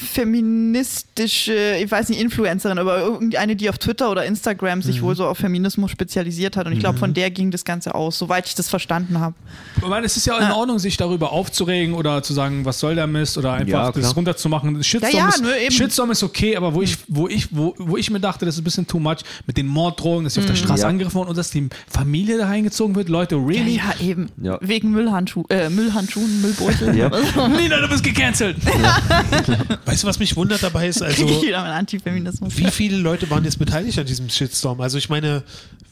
[0.74, 5.06] feministische, ich weiß nicht, Influencerin, aber irgendeine, die auf Twitter oder Instagram sich Mhm.
[5.06, 6.63] wohl so auf Feminismus spezialisiert hat.
[6.68, 9.36] Und ich glaube, von der ging das Ganze aus, soweit ich das verstanden habe.
[9.78, 12.96] ich meine, es ist ja in Ordnung, sich darüber aufzuregen oder zu sagen, was soll
[12.96, 14.84] der Mist oder einfach Ja, das runterzumachen.
[14.84, 15.72] Shitstorm, Ja, ja, ist, eben.
[15.72, 18.62] Shitstorm ist okay, aber wo ich, wo ich, wo, wo ich mir dachte, das ist
[18.62, 20.88] ein bisschen too much mit den Morddrohungen, dass sie auf der Straße Ja.
[20.90, 23.10] angegriffen wurden und dass die Familie da reingezogen wird.
[23.10, 23.78] Leute, really?
[23.78, 24.30] ja eben.
[24.42, 24.58] Ja.
[24.62, 26.96] Wegen Müllhandschuh, äh, Müllhandschuhen, Müllbeutel.
[26.96, 27.10] Ja.
[27.48, 28.58] Nina, du bist gecancelt.
[29.86, 31.02] Weißt du, was mich wundert dabei ist?
[31.02, 32.58] Also, krieg ich wieder meinen Antifeminismus.
[32.58, 34.82] wie viele Leute waren jetzt beteiligt an diesem Shitstorm?
[34.82, 35.44] Also ich meine,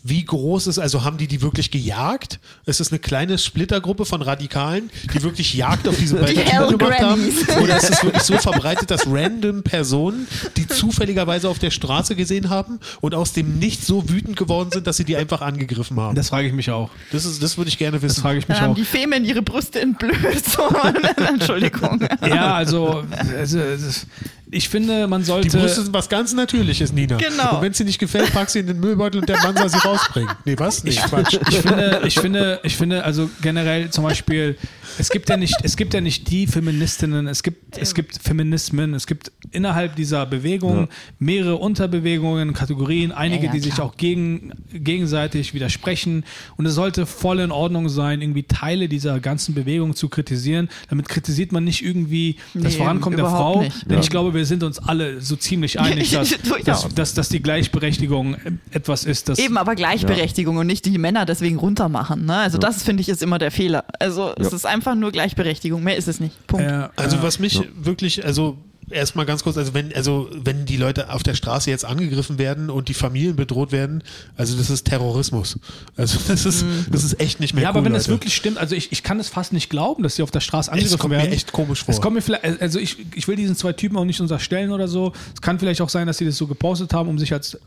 [0.03, 2.39] wie groß ist, also haben die die wirklich gejagt?
[2.66, 6.68] Ist es eine kleine Splittergruppe von Radikalen, die wirklich Jagd auf diese beiden Die Hell
[6.78, 7.22] gemacht haben?
[7.62, 12.49] Oder ist es wirklich so verbreitet, dass random Personen, die zufälligerweise auf der Straße gesehen
[12.49, 16.16] haben und aus dem Nichts so wütend geworden sind, dass sie die einfach angegriffen haben?
[16.16, 16.89] Das frage ich mich auch.
[17.12, 18.22] Das, ist, das würde ich gerne Das wissen.
[18.22, 18.76] frage ich mich Dann haben auch.
[18.76, 20.57] die Femen ihre Brüste entblößt.
[21.30, 21.99] Entschuldigung.
[22.28, 23.03] Ja, also,
[23.38, 24.05] also das-
[24.52, 25.58] ich finde, man Die sollte.
[25.58, 27.16] Brüste sind was ganz Natürliches, Nina.
[27.16, 27.56] Genau.
[27.56, 29.78] Und wenn sie nicht gefällt, pack sie in den Müllbeutel und der Mann soll sie
[29.78, 30.30] rausbringen.
[30.43, 30.84] Nee, was?
[30.84, 31.38] Nee, Quatsch.
[31.49, 34.58] ich finde, ich finde, ich finde, also generell zum Beispiel,
[34.97, 38.93] es gibt ja nicht, es gibt ja nicht die Feministinnen, es gibt, es gibt Feminismen,
[38.93, 40.87] es gibt innerhalb dieser Bewegung
[41.19, 46.23] mehrere Unterbewegungen, Kategorien, einige, Ja, ja, die sich auch gegen, gegenseitig widersprechen.
[46.57, 50.69] Und es sollte voll in Ordnung sein, irgendwie Teile dieser ganzen Bewegung zu kritisieren.
[50.89, 53.61] Damit kritisiert man nicht irgendwie das Nee, Vorankommen der Frau.
[53.61, 53.83] nicht.
[53.85, 53.99] Denn Ja.
[53.99, 56.35] ich glaube, wir sind uns alle so ziemlich einig, dass,
[56.65, 58.35] dass, dass, dass die Gleichberechtigung
[58.71, 62.25] etwas ist, das Eben, aber Gleichberechtigung und nicht die Männer deswegen runtermachen.
[62.25, 62.35] Ne?
[62.35, 63.85] Also das finde ich ist immer der Fehler.
[63.99, 64.55] Also es Ja.
[64.55, 66.47] ist einfach nur Gleichberechtigung, mehr ist es nicht.
[66.47, 66.65] Punkt.
[66.65, 68.57] äh, Also äh, was mich wirklich, also
[68.89, 72.69] erstmal ganz kurz, also wenn, also wenn die Leute auf der Straße jetzt angegriffen werden
[72.69, 74.03] und die Familien bedroht werden,
[74.36, 75.59] also das ist Terrorismus.
[75.95, 78.07] Also das ist, das ist echt nicht mehr Ja, cool, aber wenn Leute.
[78.09, 80.71] wirklich stimmt, also ich, ich kann es fast nicht glauben, dass sie auf der Straße
[80.71, 81.32] angegriffen kommt mir werden.
[81.34, 81.93] echt komisch vor.
[81.93, 84.88] Es kommt mir vielleicht, also ich, ich will diesen zwei Typen auch nicht unterstellen oder
[84.88, 85.13] so.
[85.34, 87.57] Es kann vielleicht auch sein, dass sie das so gepostet haben, um sich als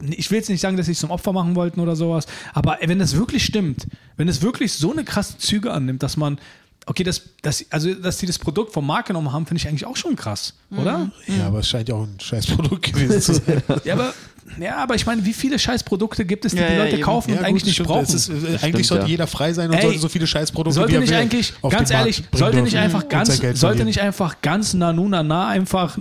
[0.00, 2.78] ich will jetzt nicht sagen, dass sie es zum Opfer machen wollten oder sowas, aber
[2.82, 6.38] wenn es wirklich stimmt, wenn es wirklich so eine krasse Züge annimmt, dass man,
[6.86, 9.86] okay, das, das, also dass die das Produkt vom Markt genommen haben, finde ich eigentlich
[9.86, 11.10] auch schon krass, oder?
[11.26, 13.62] Ja, aber es scheint ja auch ein Scheißprodukt gewesen zu sein.
[13.84, 14.14] Ja, aber,
[14.60, 17.02] ja, aber ich meine, wie viele Scheißprodukte gibt es, die Ja, die ja, Sollte eben.
[17.02, 17.88] kaufen Ja, und eigentlich gut, nicht stimmt.
[17.88, 18.14] brauchen?
[18.14, 19.10] Ist, äh, eigentlich stimmt, sollte ja.
[19.10, 21.54] jeder frei sein und Ey, sollte so viele Scheißprodukte sollte wie er nicht will eigentlich,
[21.62, 25.96] auf ganz ehrlich, sollte nicht einfach ganz, sollte nicht einfach ganz Nana einfach.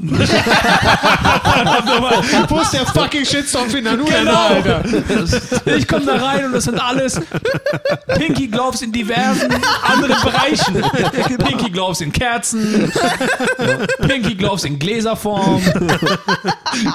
[2.49, 4.47] Wo ist der fucking Shitstorm für Nanu, Genau.
[4.47, 4.83] Alter?
[5.77, 7.19] ich komme da rein und das sind alles
[8.17, 9.51] Pinky Gloves in diversen
[9.83, 10.83] anderen Bereichen.
[11.37, 12.91] Pinky Gloves in Kerzen,
[14.07, 15.61] Pinky Gloves in Gläserform.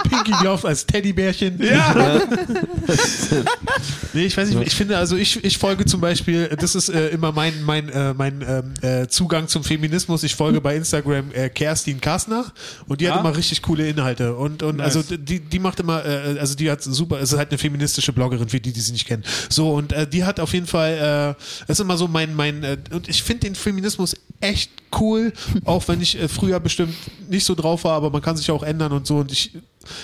[0.09, 1.46] Pinky Glove als Teddybärchen.
[1.59, 2.21] Ja.
[4.13, 7.09] Nee, ich weiß nicht, ich finde, also ich, ich folge zum Beispiel, das ist äh,
[7.09, 10.23] immer mein, mein, äh, mein ähm, äh, Zugang zum Feminismus.
[10.23, 12.47] Ich folge bei Instagram äh, Kerstin Kastner
[12.89, 13.21] und die hat Ja.
[13.21, 14.35] immer richtig coole Inhalte.
[14.35, 14.97] Und, und Nice.
[14.97, 18.13] also die, die macht immer, äh, also die hat super, es ist halt eine feministische
[18.15, 19.25] Bloggerin, für die, die sie nicht kennen.
[19.51, 22.63] So, und äh, die hat auf jeden Fall, äh, das ist immer so mein, mein,
[22.65, 25.33] äh, und ich finde den Feminismus echt cool,
[25.67, 26.95] auch wenn ich äh, früher bestimmt
[27.29, 29.19] nicht so drauf war, aber man kann sich auch ändern und so.
[29.19, 29.53] Und ich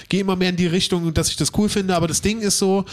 [0.08, 1.96] gehe immer mehr in die Richtung, dass ich das cool finde.
[1.96, 2.84] Aber das Ding ist so,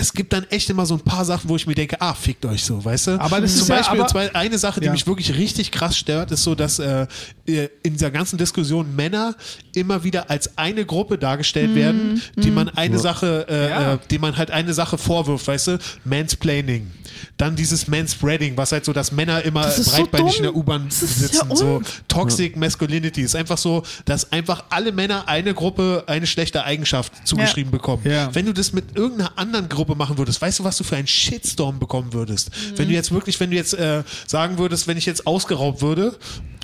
[0.00, 2.46] es gibt dann echt immer so ein paar Sachen, wo ich mir denke, ah, fickt
[2.46, 3.10] euch so, weißt du?
[3.20, 4.92] Aber das Zum ist ja- Beispiel aber- zwei, eine Sache, die Ja.
[4.92, 7.06] mich wirklich richtig krass stört, ist so, dass äh,
[7.46, 9.34] in dieser ganzen Diskussion Männer
[9.74, 13.94] immer wieder als eine Gruppe dargestellt werden, die man eine Sache, äh, Ja.
[13.94, 15.78] äh, die man halt eine Sache vorwirft, weißt du?
[16.04, 16.90] Mansplaining.
[17.36, 20.54] Dann dieses Manspreading, was halt so, dass Männer immer Das ist so breitbeinig in der
[20.54, 21.48] U-Bahn sitzen.
[21.48, 26.64] ja so Toxic Masculinity ist einfach so, dass einfach alle Männer eine Gruppe eine schlechte
[26.64, 28.02] Eigenschaft zugeschrieben bekommen.
[28.04, 28.32] Ja.
[28.34, 31.06] Wenn du das mit irgendeiner anderen Gruppe machen würdest, weißt du, was du für einen
[31.06, 32.50] Shitstorm bekommen würdest?
[32.50, 32.78] Mhm.
[32.78, 36.16] Wenn du jetzt wirklich, wenn du jetzt äh, sagen würdest, wenn ich jetzt ausgeraubt würde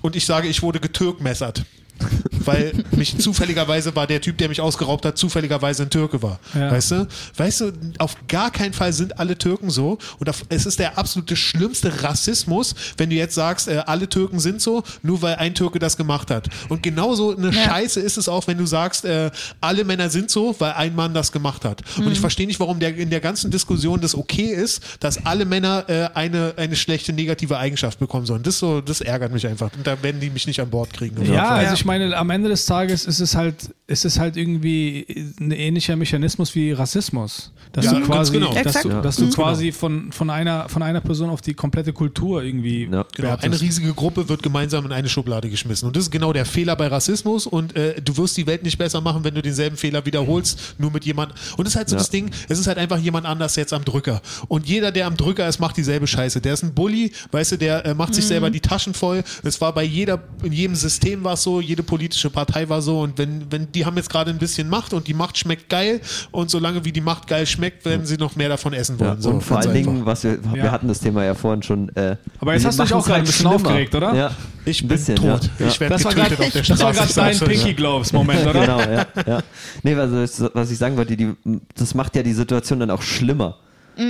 [0.03, 1.64] und ich sage, ich wurde getürkmessert.
[2.45, 6.38] Weil mich zufälligerweise war der Typ, der mich ausgeraubt hat, zufälligerweise ein Türke war.
[6.55, 6.70] Ja.
[6.70, 7.09] Weißt du?
[7.36, 9.99] Weißt du, auf gar keinen Fall sind alle Türken so.
[10.18, 14.40] Und auf, es ist der absolute schlimmste Rassismus, wenn du jetzt sagst, äh, alle Türken
[14.40, 16.49] sind so, nur weil ein Türke das gemacht hat.
[16.68, 19.30] Und genauso eine Scheiße ist es auch, wenn du sagst, äh,
[19.61, 21.82] alle Männer sind so, weil ein Mann das gemacht hat.
[21.97, 25.45] Und ich verstehe nicht, warum der, in der ganzen Diskussion das okay ist, dass alle
[25.45, 28.42] Männer äh, eine, eine schlechte negative Eigenschaft bekommen sollen.
[28.42, 29.70] Das, so, das ärgert mich einfach.
[29.76, 31.24] Und da werden die mich nicht an Bord kriegen.
[31.32, 35.07] Ja, also ich meine, am Ende des Tages ist es halt, ist es halt irgendwie
[35.41, 37.53] ein ähnlicher Mechanismus wie Rassismus.
[37.72, 38.55] Dass Ja, du ganz quasi, genau.
[38.55, 39.01] dass du, Ja.
[39.01, 42.89] dass du Ganz quasi von, von, einer, von einer Person auf die komplette Kultur irgendwie
[42.91, 43.05] Ja.
[43.14, 45.87] Genau, eine riesige Gruppe wird gemeinsam in eine Schublade geschmissen.
[45.89, 47.47] Und das ist genau der Fehler bei Rassismus.
[47.47, 50.93] Und äh, du wirst die Welt nicht besser machen, wenn du denselben Fehler wiederholst, nur
[50.93, 51.32] mit jemand.
[51.57, 51.99] Und das ist halt so Ja.
[51.99, 54.22] das Ding, es ist halt einfach jemand anders jetzt am Drücker.
[54.49, 56.41] Und jeder, der am Drücker ist, macht dieselbe Scheiße.
[56.41, 59.24] Der ist ein Bully, weißt du, der äh, macht sich selber die Taschen voll.
[59.43, 63.01] Es war bei jeder, in jedem System war es so, jede politische Partei war so.
[63.01, 66.01] Und wenn, wenn die haben jetzt gerade ein bisschen Macht und die Macht schmeckt geil
[66.31, 69.16] und solange wie die Macht geil schmeckt, werden sie noch mehr davon essen wollen.
[69.16, 69.93] Ja, so, und vor allen einfach.
[69.93, 70.70] Dingen, was wir, wir Ja.
[70.70, 71.89] hatten das Thema ja vorhin schon.
[71.97, 74.14] Äh, Aber jetzt wir hast du dich auch gerade ein bisschen aufgeregt, oder?
[74.14, 74.31] Ja,
[74.64, 75.51] Ich ein bin bisschen, tot.
[75.59, 75.66] Ja.
[75.66, 77.14] Ich werde Das war getötet gerade auf der das war Straße.
[77.20, 77.49] grad ich dein.
[77.49, 78.61] Pinky Gloves Moment, oder?
[78.61, 79.39] genau, ja, ja.
[79.83, 81.33] Nee, was, ich- was ich sagen wollte, die,
[81.75, 83.57] das macht ja die Situation dann auch schlimmer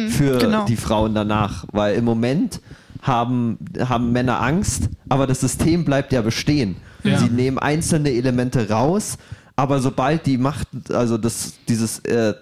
[0.09, 0.65] für genau.
[0.67, 2.61] die Frauen danach, weil im Moment
[3.03, 6.77] haben, haben Männer Angst, aber das System bleibt ja bestehen.
[7.05, 7.19] Ja.
[7.19, 9.17] Sie nehmen einzelne Elemente raus,
[9.57, 12.35] aber sobald die Macht, also das, dieses äh,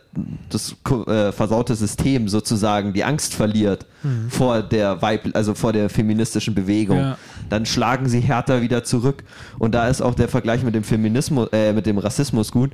[0.48, 0.74] das
[1.06, 3.84] äh, versaute System sozusagen die Angst verliert
[4.30, 7.18] vor der Weib, also vor der feministischen Bewegung, Ja.
[7.50, 9.24] dann schlagen sie härter wieder zurück.
[9.58, 12.70] Und da ist auch der Vergleich mit dem Feminismus, äh, mit dem Rassismus gut,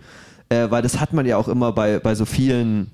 [0.51, 2.91] äh, weil das hat man ja auch immer bei, bei so vielen,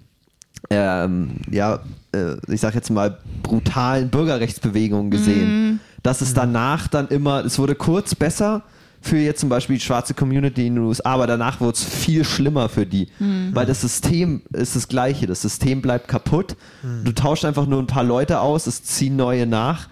[0.71, 1.81] ähm, ja,
[2.13, 5.81] äh, ich sag jetzt mal, brutalen Bürgerrechtsbewegungen gesehen.
[6.03, 8.63] Dass es danach dann immer, es wurde kurz besser
[9.05, 12.25] für jetzt zum Beispiel die schwarze Community in den USA, aber danach wurde es viel
[12.25, 13.09] schlimmer für die.
[13.53, 15.27] Weil das System ist das gleiche.
[15.27, 16.57] Das System bleibt kaputt.
[17.05, 19.89] Du tauschst einfach nur ein paar Leute aus, es ziehen neue nach.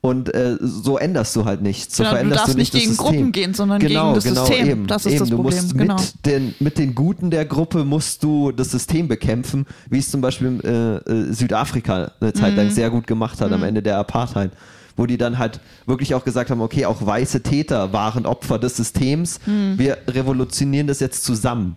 [0.00, 1.96] Und äh, so änderst du halt nichts.
[1.96, 2.96] So Genau, du darfst du nicht nicht gegen.
[2.98, 4.68] Gruppen gehen, sondern gegen genau, das genau, System.
[4.68, 5.20] Eben, Das ist eben.
[5.20, 5.94] das du Problem, Musst genau.
[5.94, 10.20] mit, den, mit den Guten der Gruppe musst du das System bekämpfen, wie es zum
[10.20, 12.56] Beispiel äh, äh, Südafrika eine Zeit Mhm.
[12.58, 14.50] lang sehr gut gemacht hat am Ende der Apartheid.
[14.96, 18.76] Wo die dann halt wirklich auch gesagt haben, okay, auch weiße Täter waren Opfer des
[18.76, 19.40] Systems.
[19.44, 19.74] Mhm.
[19.76, 21.76] Wir revolutionieren das jetzt zusammen.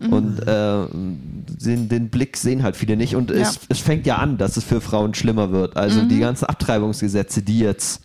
[0.00, 3.14] Und äh, den, den Blick sehen halt viele nicht.
[3.14, 3.36] Und Ja.
[3.36, 3.42] Mhm.
[3.42, 5.76] es, es fängt ja an, dass es für Frauen schlimmer wird.
[5.76, 8.00] Also die ganzen Abtreibungsgesetze, die jetzt,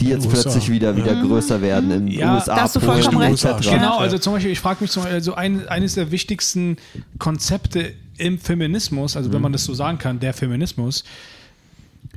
[0.00, 0.42] die jetzt USA.
[0.42, 3.46] plötzlich wieder, wieder größer werden in Ja, USA, da hast du vollkommen recht.
[3.62, 6.76] Genau, also zum Beispiel, ich frage mich zum Beispiel, also ein, eines der wichtigsten
[7.18, 11.04] Konzepte im Feminismus, also wenn man das so sagen kann, der Feminismus,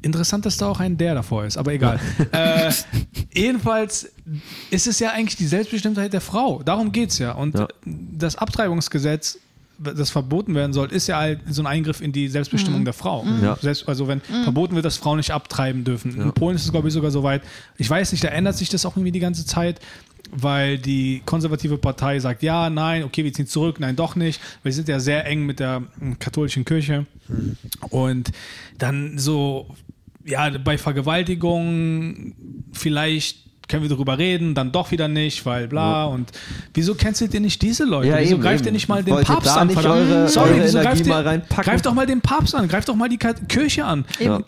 [0.03, 1.99] interessant, dass da auch ein der davor ist, aber egal.
[2.31, 2.71] äh,
[3.33, 4.11] jedenfalls
[4.69, 6.61] ist es ja eigentlich die Selbstbestimmtheit der Frau.
[6.63, 7.31] Darum geht es ja.
[7.31, 7.67] Und Ja.
[7.85, 9.39] das Abtreibungsgesetz,
[9.79, 13.25] das verboten werden soll, ist ja halt so ein Eingriff in die Selbstbestimmung der Frau.
[13.41, 13.57] Ja.
[13.59, 16.15] Selbst, also wenn verboten wird, dass Frauen nicht abtreiben dürfen.
[16.21, 17.41] In Polen ist es, glaube ich, sogar so weit.
[17.77, 19.79] Ich weiß nicht, da ändert sich das auch irgendwie die ganze Zeit,
[20.31, 24.39] weil die konservative Partei sagt, ja, nein, okay, wir ziehen zurück, nein, doch nicht.
[24.63, 27.05] Wir sind ja sehr eng mit der mm, katholischen Kirche.
[27.89, 28.31] Und
[28.77, 29.67] dann so,
[30.25, 32.33] ja, bei Vergewaltigung
[32.73, 36.31] vielleicht können wir darüber reden, dann doch wieder nicht, weil bla und
[36.73, 38.09] wieso cancelt ihr nicht diese Leute?
[38.09, 38.67] Ja, wieso eben, greift eben.
[38.67, 39.69] ihr nicht mal den Wollt Papst an?
[39.75, 41.63] eure- Sorry, eure wieso Energie greift ihr, mal reinpacken?
[41.63, 44.05] greift doch mal den Papst an, greift doch mal die Kirche an.
[44.19, 44.43] Eben.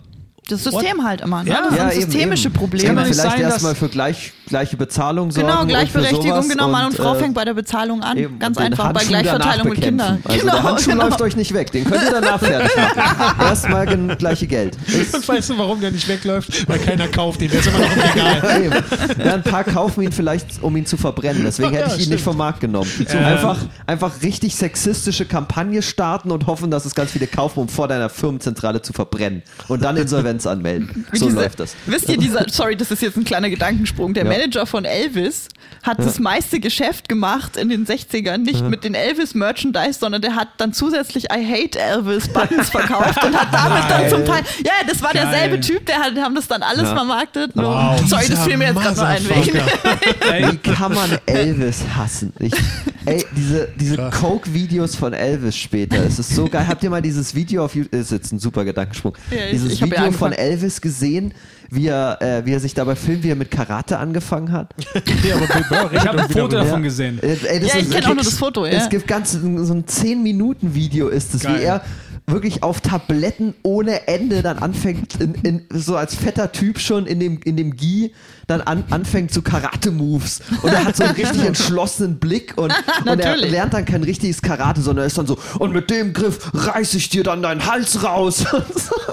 [0.47, 1.49] Das System halt immer, ne?
[1.49, 1.61] Ja.
[1.63, 2.55] das Ja, sind eben, systemische eben.
[2.55, 2.85] Probleme.
[2.85, 5.47] kann doch nicht Vielleicht sein, erstmal für gleich, gleiche Bezahlung sorgen.
[5.47, 6.67] Genau, und für Gleichberechtigung, genau.
[6.67, 8.17] Mann und Frau äh, fängt bei der Bezahlung an.
[8.17, 10.21] eben, Ganz und einfach, bei Handschuh Gleichverteilung mit Kindern.
[10.23, 11.05] Also der Handschuh genau.
[11.05, 13.39] läuft euch nicht weg, den könnt ihr danach fertig machen.
[13.41, 13.85] Erstmal
[14.17, 14.77] gleiche Geld.
[15.13, 16.67] Und weißt du, warum der nicht wegläuft?
[16.67, 17.49] Weil keiner kauft ihn.
[17.49, 18.61] Der ist immer noch im Regal.
[18.63, 19.25] eben.
[19.25, 21.43] Ja, ein paar kaufen ihn vielleicht, um ihn zu verbrennen.
[21.43, 22.89] Deswegen hätte ich ihn nicht vom Markt genommen.
[23.09, 27.87] Einfach, einfach richtig sexistische Kampagne starten und hoffen, dass es ganz viele kaufen, um vor
[27.87, 29.43] deiner Firmenzentrale zu verbrennen.
[29.67, 29.97] Und dann
[30.35, 31.05] Insolvenz anmelden.
[31.11, 31.75] Wie So diese- läuft das.
[31.85, 34.13] Wisst ihr, dieser, sorry, das ist jetzt ein kleiner Gedankensprung.
[34.13, 34.29] Der Ja.
[34.29, 35.47] Manager von Elvis
[35.83, 40.47] hat das meiste Geschäft gemacht in den 60ern, nicht mit den Elvis-Merchandise, sondern der hat
[40.57, 45.11] dann zusätzlich I Hate Elvis-Buttons verkauft und hat damit dann zum Teil, ja, das war
[45.13, 45.27] Geil.
[45.31, 46.95] derselbe Typ, der hat, haben das dann alles Ja.
[46.95, 47.55] vermarktet.
[47.55, 49.23] Nur, Wow, sorry, das fiel mir jetzt gerade ein.
[49.29, 49.59] Wegen.
[50.51, 52.33] Wie kann man Elvis hassen?
[52.39, 52.53] Ich,
[53.05, 53.95] ey, diese, diese.
[54.09, 56.65] Coke-Videos von Elvis später, es ist so geil.
[56.67, 59.79] Habt ihr mal dieses Video auf YouTube, ist jetzt ein super Gedankensprung, Ja, ich- dieses
[59.79, 60.51] ja Video von angefangen.
[60.51, 61.33] Elvis gesehen,
[61.69, 64.73] wie er, äh, wie er sich dabei filmt, wie er mit Karate angefangen hat?
[65.23, 67.19] Nee, aber Bill Burr ich habe ein Foto davon gesehen.
[67.21, 68.73] Äh, ey, das Ja, ich ist kenn auch nur das Foto, ja.
[68.73, 71.81] Es gibt ganz so ein 10-Minuten-Video ist es, wie er
[72.27, 77.19] wirklich auf Tabletten ohne Ende dann anfängt, in, in, so als fetter Typ schon in
[77.19, 78.13] dem, in dem Gi,
[78.47, 80.41] dann an, anfängt zu Karate-Moves.
[80.61, 82.73] Und er hat so einen richtig entschlossenen Blick und,
[83.05, 86.13] und er lernt dann kein richtiges Karate, sondern er ist dann so, und mit dem
[86.13, 88.45] Griff reiß ich dir dann deinen Hals raus.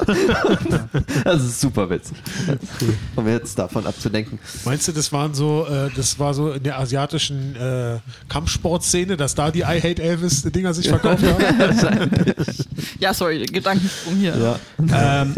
[1.24, 2.16] das ist super witzig.
[3.16, 4.38] Um jetzt davon abzudenken.
[4.64, 9.34] Meinst du, das waren so, äh, das war so in der asiatischen äh, Kampfsportszene, dass
[9.34, 12.10] da die I Hate Elvis Dinger sich verkauft haben?
[12.98, 14.36] Ja, sorry, Gedankensprung hier.
[14.36, 15.22] Ja.
[15.22, 15.34] Ähm,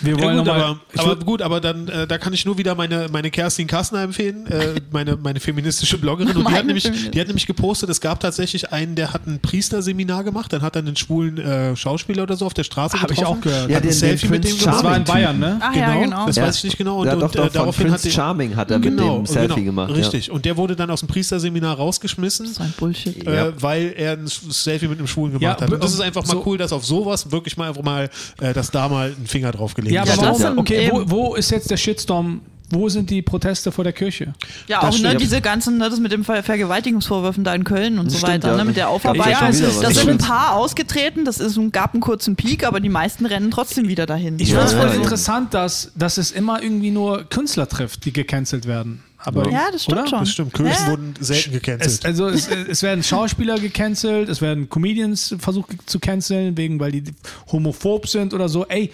[0.00, 2.74] Wir Ja, wollen gut, aber, aber gut, aber dann äh, da kann ich nur wieder
[2.88, 6.36] meine, meine Kerstin Kassner empfehlen, äh, meine, meine feministische Bloggerin.
[6.36, 9.40] Und die hat, nämlich, die hat nämlich gepostet, es gab tatsächlich einen, der hat ein
[9.40, 13.10] Priesterseminar gemacht, dann hat er einen schwulen äh, Schauspieler oder so auf der Straße Hab
[13.10, 13.38] ich getroffen.
[13.38, 13.62] auch gehört.
[13.64, 14.76] Hat Ja, ein den- Selfie den mit dem gemacht.
[14.76, 15.58] das war in Bayern, ne?
[15.60, 16.26] Ach ja, genau.
[16.26, 16.44] Das Ja.
[16.46, 17.00] weiß ich nicht genau.
[17.00, 18.90] Und, ja, und doch, äh, doch, von daraufhin hat Prince die- Charming hat er mit
[18.90, 19.94] genau, dem Selfie genau, gemacht.
[19.94, 20.30] Richtig.
[20.30, 22.46] Und der wurde dann aus dem Priesterseminar rausgeschmissen.
[22.46, 23.26] So ein Bullshit.
[23.26, 25.72] Äh, weil er ein Selfie mit einem Schwulen gemacht Ja, hat.
[25.72, 28.10] Und das ist einfach mal so- cool, dass auf sowas wirklich mal einfach mal,
[28.40, 30.22] äh, dass da mal ein Finger drauf gelegt Ja, aber wird.
[30.22, 30.58] das warum?
[30.58, 32.40] okay, wo, eben- wo ist jetzt der Shitstorm?
[32.70, 34.32] Wo sind die Proteste vor der Kirche?
[34.66, 37.98] Ja, Das auch ne, diese ganzen, ne, das mit den Ver Vergewaltigungsvorwürfen da in Köln
[37.98, 38.56] und so Stimmt, weiter, ja.
[38.56, 39.52] ne, mit der ja Aufarbeitung.
[39.54, 39.80] wieder was.
[39.80, 43.50] da sind ein paar ausgetreten, das ist, gab einen kurzen Peak, aber die meisten rennen
[43.50, 44.38] trotzdem wieder dahin.
[44.40, 45.00] Ich Ja, finde es voll ja, ja.
[45.02, 49.02] interessant, dass, dass es immer irgendwie nur Künstler trifft, die gecancelt werden.
[49.18, 50.08] Aber, ja, das stimmt oder?
[50.08, 50.18] schon.
[50.20, 50.52] Das stimmt.
[50.54, 50.90] Kirchen Ja.
[50.90, 52.00] wurden selten gecancelt.
[52.00, 56.92] Es, also es, es werden Schauspieler gecancelt, es werden Comedians versucht zu canceln, wegen weil
[56.92, 57.02] die
[57.50, 58.66] homophob sind oder so.
[58.66, 58.92] Ey,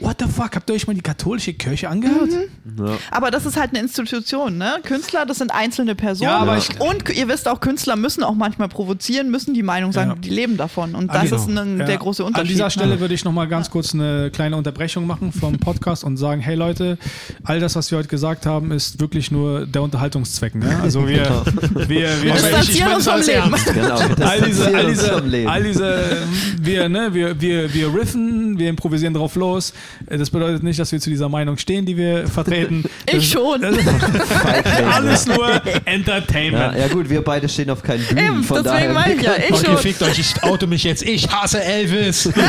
[0.00, 2.30] what the fuck, habt ihr euch mal die katholische Kirche angehört?
[3.10, 4.76] Aber das ist halt eine Institution, ne?
[4.84, 6.30] Künstler, das sind einzelne Personen.
[6.30, 9.92] Ja, aber ich- und ihr wisst auch, Künstler müssen auch manchmal provozieren, müssen die Meinung
[9.92, 10.16] sagen, Ja.
[10.16, 10.94] die leben davon.
[10.94, 11.36] Und Ah, das genau.
[11.42, 11.84] ist ein, Ja.
[11.86, 12.46] der große Unterschied.
[12.46, 13.00] An dieser Stelle ne?
[13.00, 16.98] würde ich nochmal ganz kurz eine kleine Unterbrechung machen vom Podcast und sagen, hey Leute,
[17.44, 20.54] all das, was wir heute gesagt haben, ist wirklich nur der Unterhaltungszweck.
[20.54, 20.78] Ne?
[20.82, 21.42] Also wir,
[21.74, 23.54] wir, wir, Wir distanzieren uns vom Leben.
[23.74, 25.48] Genau, das all diese, all uns diese, vom Leben.
[25.48, 26.16] all diese,
[26.60, 29.72] wir, ne, wir, wir, wir riffen, wir improvisieren drauf los.
[30.08, 32.84] Das bedeutet nicht, dass wir zu dieser Meinung stehen, die wir vertreten.
[33.12, 33.60] Ich schon.
[33.62, 33.74] Das
[34.94, 36.76] alles nur ja, Entertainment.
[36.78, 38.92] ja gut, wir beide stehen auf keinen Bühnen, Eben, von deswegen daher.
[38.92, 39.78] meine ich ja, ich Okay, schon.
[39.78, 41.02] fickt euch, ich oute mich jetzt.
[41.02, 42.28] Ich hasse Elvis.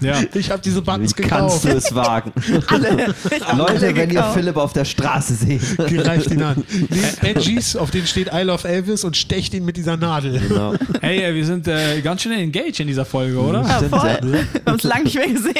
[0.00, 0.20] Ja.
[0.34, 1.64] Ich habe diese Buttons Wie kannst gekauft.
[1.64, 2.32] du es wagen?
[2.68, 3.14] Alle,
[3.56, 4.22] Leute, alle wenn ihr.
[4.34, 5.76] Philipp auf der Straße seht.
[5.88, 6.64] Gereicht ihn an.
[6.70, 10.40] Nehmt Edgies, auf denen steht I love Elvis und stecht ihn mit dieser Nadel.
[10.40, 10.74] Genau.
[11.00, 13.62] Hey, äh, wir sind äh, ganz schön engaged in dieser Folge, oder?
[13.62, 14.08] Ja, voll.
[14.08, 14.18] ja.
[14.22, 15.54] Wir haben es lange nicht mehr gesehen.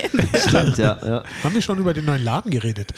[0.62, 1.22] Stimmt, ja, ja.
[1.42, 2.92] Haben wir schon über den neuen Laden geredet?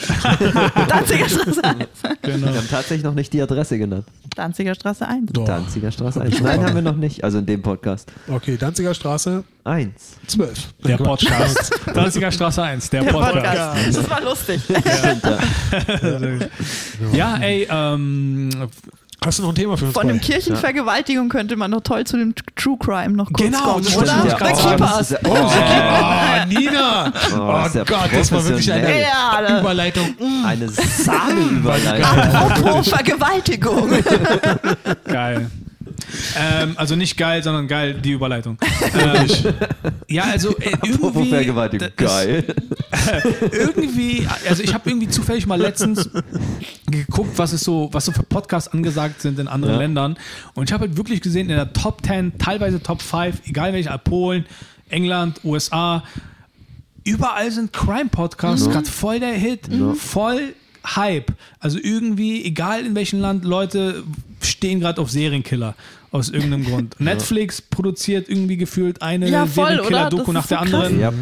[0.89, 1.79] Danziger Straße 1.
[2.23, 2.47] Genau.
[2.53, 4.07] Wir haben tatsächlich noch nicht die Adresse genannt.
[4.37, 5.33] Danziger Straße 1.
[5.33, 5.45] Doch.
[5.45, 6.41] Danziger Straße 1.
[6.41, 7.25] Nein, haben wir noch nicht.
[7.25, 8.11] Also in dem Podcast.
[8.29, 9.93] Okay, Danziger Straße 1.
[10.27, 10.75] 12.
[10.85, 11.71] Der Podcast.
[11.95, 13.45] Danziger Straße 1, der, Der Podcast.
[13.45, 13.97] Podcast.
[13.99, 14.61] Das war lustig.
[14.69, 15.39] Ja.
[17.13, 18.51] Ja, ey, ähm,
[19.25, 19.95] Hast du noch ein Thema für uns?
[19.95, 20.21] Von dem?
[20.21, 24.07] Kirchenvergewaltigung könnte man noch toll zu dem True Crime noch kurz Genau, kommen, oder?
[24.07, 24.23] ja.
[24.23, 25.01] The Oh, das Keepers.
[25.01, 27.13] ist ja- Oh, Nina!
[27.33, 29.01] Oh, Oh, ja Gott, das war wirklich eine.
[29.01, 30.15] Ja, Überleitung.
[30.45, 32.05] Eine Sahnenüberleitung.
[32.35, 33.91] Apropos Vergewaltigung.
[35.05, 35.51] geil.
[36.37, 38.59] Ähm, also nicht geil, sondern geil, die Überleitung.
[38.95, 39.27] Ähm,
[40.09, 41.31] ja, also äh, irgendwie.
[41.31, 41.89] Vergewaltigung.
[41.97, 42.45] Geil.
[43.53, 46.09] irgendwie, also ich habe irgendwie zufällig mal letztens
[46.87, 49.81] geguckt, was es so, was so für Podcasts angesagt sind in anderen Ja.
[49.81, 50.17] Ländern.
[50.55, 53.97] Und ich habe halt wirklich gesehen, in der Top 10, teilweise Top 5, egal welcher,
[53.99, 54.47] Polen,
[54.91, 56.05] England, USA,
[57.05, 60.55] überall sind Crime-Podcasts gerade voll der Hit, voll
[60.87, 61.33] Hype.
[61.61, 64.05] Also irgendwie, egal in welchem Land, Leute
[64.45, 65.75] stehen gerade auf Serienkiller.
[66.11, 67.01] Aus irgendeinem Grund.
[67.01, 69.47] Netflix produziert irgendwie gefühlt eine Ja?
[69.47, 71.01] Serienkiller-Doku nach der so anderen.
[71.01, 71.13] Ja.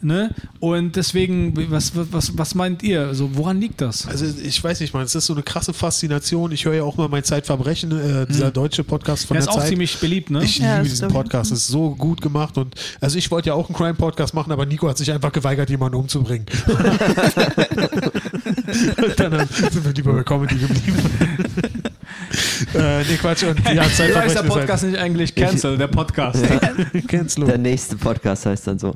[0.00, 0.30] Ne?
[0.60, 3.08] Und deswegen, was, was, was meint ihr?
[3.08, 4.06] Also, woran liegt das?
[4.06, 6.52] Also ich weiß nicht, man, es ist so eine krasse Faszination.
[6.52, 9.56] Ich höre ja auch mal mein Zeitverbrechen, äh, dieser deutsche Podcast von Der der, ist
[9.56, 9.70] auch Zeit.
[9.70, 10.44] ziemlich beliebt, ne?
[10.44, 11.14] Ich Ja, liebe diesen stimmt.
[11.14, 14.52] Podcast, es ist so gut gemacht und also ich wollte ja auch einen Crime-Podcast machen,
[14.52, 16.46] aber Nico hat sich einfach geweigert, jemanden umzubringen.
[18.98, 20.98] und dann sind wir lieber bei Comedy geblieben.
[22.74, 26.42] äh, nee, Quatsch, und ja, Wie heißt der Podcast nicht eigentlich Cancel, der Podcast?
[27.08, 27.44] Cancel.
[27.44, 28.94] Der nächste Podcast heißt dann so.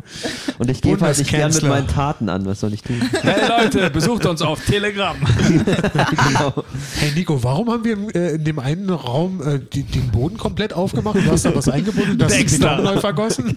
[0.58, 2.44] Und ich gebe halt nicht gern mit meinen Taten an.
[2.46, 3.00] Was soll ich tun?
[3.22, 5.16] hey Leute, besucht uns auf Telegram.
[5.48, 6.64] genau.
[6.98, 10.36] Hey Nico, warum haben wir in, äh, in dem einen Raum äh, die, den Boden
[10.36, 12.82] komplett aufgemacht du hast da was eingebunden, das ist Dexter.
[12.82, 13.56] Neu vergossen?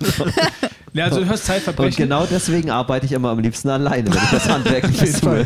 [0.96, 1.98] Ja, also du hörst Und Zeitverbrechen.
[1.98, 5.46] genau deswegen arbeite ich immer am liebsten alleine, wenn ich das handwerklich tue.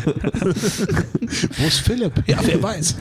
[1.58, 2.12] Wo ist Philipp?
[2.26, 2.94] Ja, wer weiß.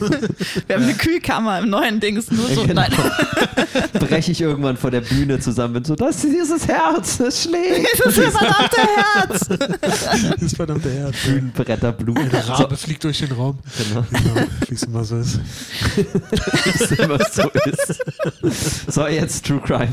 [0.67, 2.31] Wir haben eine Kühlkammer im neuen Dings.
[2.31, 2.63] Nur so.
[2.65, 2.81] Genau.
[2.81, 2.91] Nein.
[3.93, 7.87] Breche ich irgendwann vor der Bühne zusammen bin so, das ist dieses Herz, das schlägt.
[8.03, 9.47] Das ist das verdammte Herz.
[10.31, 11.15] Das ist verdammte Herz.
[11.25, 12.17] Bühnenbretter Blut.
[12.31, 13.59] Der So, Rabe fliegt durch den Raum.
[13.77, 15.39] genau, Genau, wie es immer so ist.
[15.95, 18.91] wie es immer so ist.
[18.91, 19.89] So, jetzt True Crime.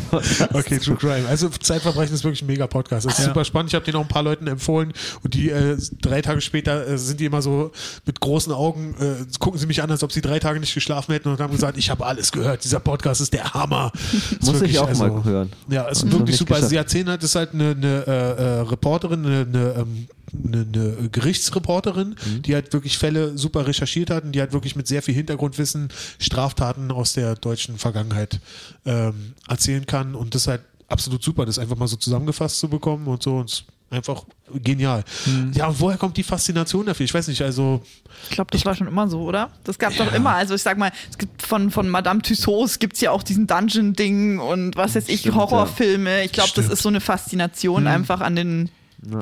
[0.55, 1.29] Okay, True Crime.
[1.29, 3.07] Also Zeitverbrechen ist wirklich ein mega Podcast.
[3.07, 3.25] Das ist Ja.
[3.27, 3.71] super spannend.
[3.71, 4.93] Ich habe den auch ein paar Leuten empfohlen
[5.23, 7.73] und die äh, drei Tage später äh, sind die immer so
[8.07, 11.13] mit großen Augen, äh, gucken sie mich an, als ob sie drei Tage nicht geschlafen
[11.13, 12.65] hätten und haben gesagt, ich habe alles gehört.
[12.65, 13.93] Dieser Podcast ist der Hammer.
[14.31, 15.53] Ist Muss wirklich, ich auch also, mal hören.
[15.69, 16.55] Ja, ist Noch wirklich super.
[16.55, 16.71] Geschafft.
[16.71, 20.07] sie erzählen halt, das ist halt eine, eine äh, äh, Reporterin, eine, eine, ähm,
[20.45, 22.43] eine, eine Gerichtsreporterin, Mhm.
[22.43, 25.89] die halt wirklich Fälle super recherchiert hat und die halt wirklich mit sehr viel Hintergrundwissen
[26.19, 28.41] Straftaten aus der deutschen Vergangenheit
[28.85, 30.15] ähm, erzählen kann.
[30.15, 33.37] Und das ist halt absolut super, das einfach mal so zusammengefasst zu bekommen und so.
[33.39, 35.05] Und es Einfach genial.
[35.53, 37.05] Ja, und woher kommt die Faszination dafür?
[37.05, 37.83] Ich weiß nicht, also
[38.25, 39.51] Ich glaube, das war schon immer so, oder?
[39.63, 40.35] Das gab es doch immer.
[40.35, 43.47] Also ich sag mal, es gibt von, von Madame Tussauds gibt es ja auch diesen
[43.47, 46.25] Dungeon-Ding und was weiß ich, Horrorfilme.
[46.25, 48.71] Ich glaube, das ist so eine Faszination einfach an den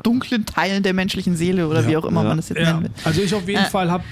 [0.02, 1.88] dunklen Teilen der menschlichen Seele oder Ja.
[1.88, 2.28] wie auch immer Ja.
[2.28, 2.90] man das jetzt Ja, nennen will.
[3.04, 3.68] also ich auf jeden Äh.
[3.70, 4.04] Fall habe,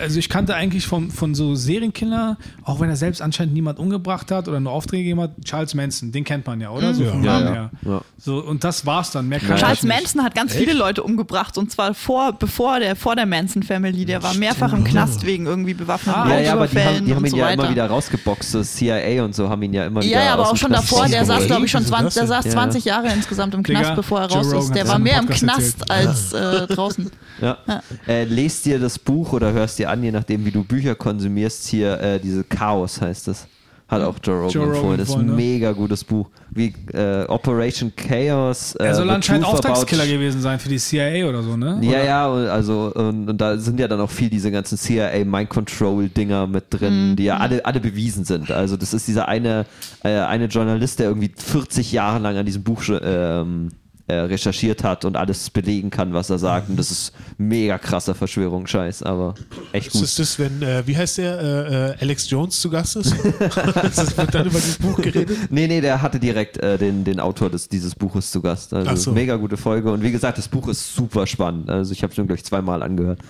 [0.00, 4.30] also ich kannte eigentlich von, von so Serienkiller, auch wenn er selbst anscheinend niemand umgebracht
[4.30, 6.94] hat oder nur Aufträge gegeben hat, Charles Manson, den kennt man ja, oder?
[6.94, 7.10] So Ja.
[7.10, 7.52] vom Ja, Namen ja.
[7.52, 7.70] her.
[7.86, 8.00] Ja.
[8.18, 9.28] So, und das war's dann.
[9.28, 9.94] Mehr Charles nicht.
[9.94, 14.04] Manson hat ganz viele Leute umgebracht und zwar vor, bevor der, vor der Manson Family.
[14.04, 17.14] Der war mehrfach im Knast wegen irgendwie bewaffneten Ah, Ja, ja, aber die haben, die
[17.14, 17.62] haben ihn so ja weiter.
[17.62, 18.50] immer wieder rausgeboxt.
[18.50, 21.06] So CIA und so haben ihn ja immer wieder Ja, ja, aber auch schon davor,
[21.06, 22.52] der saß, glaube ich, schon Wieso 20, der das saß denn?
[22.52, 24.74] 20 Jahre insgesamt im Knast, bevor er raus ist.
[24.74, 26.08] Der war im im Podcast Knast erzählt.
[26.08, 27.10] als äh, draußen.
[27.40, 27.58] Ja.
[28.06, 31.68] Äh, lest dir das Buch oder hörst dir an, je nachdem, wie du Bücher konsumierst.
[31.68, 33.46] Hier, äh, diese Chaos heißt es.
[33.88, 34.98] Hat auch Joe Rogan Joe Rogan empfohlen.
[34.98, 35.32] Das ist ein ne?
[35.32, 36.28] mega gutes Buch.
[36.50, 38.74] Wie äh, Operation Chaos.
[38.74, 41.78] Äh, Er soll anscheinend Auftragskiller gewesen sein für die CIA oder so, ne?
[41.80, 42.04] Ja, Oder?
[42.04, 45.48] ja, und also und, und da sind ja dann auch viel diese ganzen CIA Mind
[45.48, 48.50] Control Dinger mit drin, die ja alle, alle bewiesen sind.
[48.50, 49.64] Also das ist dieser eine
[50.04, 53.70] äh, eine Journalist, der irgendwie 40 Jahre lang an diesem Buch ähm,
[54.08, 56.70] äh, recherchiert hat und alles belegen kann, was er sagt.
[56.70, 59.34] Und das ist mega krasser Verschwörungsscheiß, aber
[59.72, 60.02] echt ist gut.
[60.02, 63.14] das, das wenn, äh, wie heißt der, äh, äh, Alex Jones zu Gast ist?
[63.40, 65.36] das wird dann über dieses Buch geredet?
[65.50, 68.72] Nee, nee, der hatte direkt äh, den, den Autor des, dieses Buches zu Gast.
[68.72, 69.12] Also so.
[69.12, 69.92] mega gute Folge.
[69.92, 71.68] Und wie gesagt, das Buch ist super spannend.
[71.68, 73.20] Also ich habe es nur gleich zweimal angehört.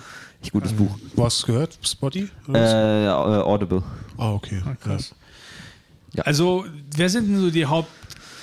[0.41, 0.97] Echt gutes Buch.
[1.15, 1.79] Wo hast du es gehört?
[1.81, 2.29] Spotty?
[2.53, 3.83] Äh, äh, Audible.
[4.17, 4.61] ah, okay.
[4.81, 5.13] Krass.
[6.17, 6.65] Also,
[6.95, 7.65] wer sind denn so die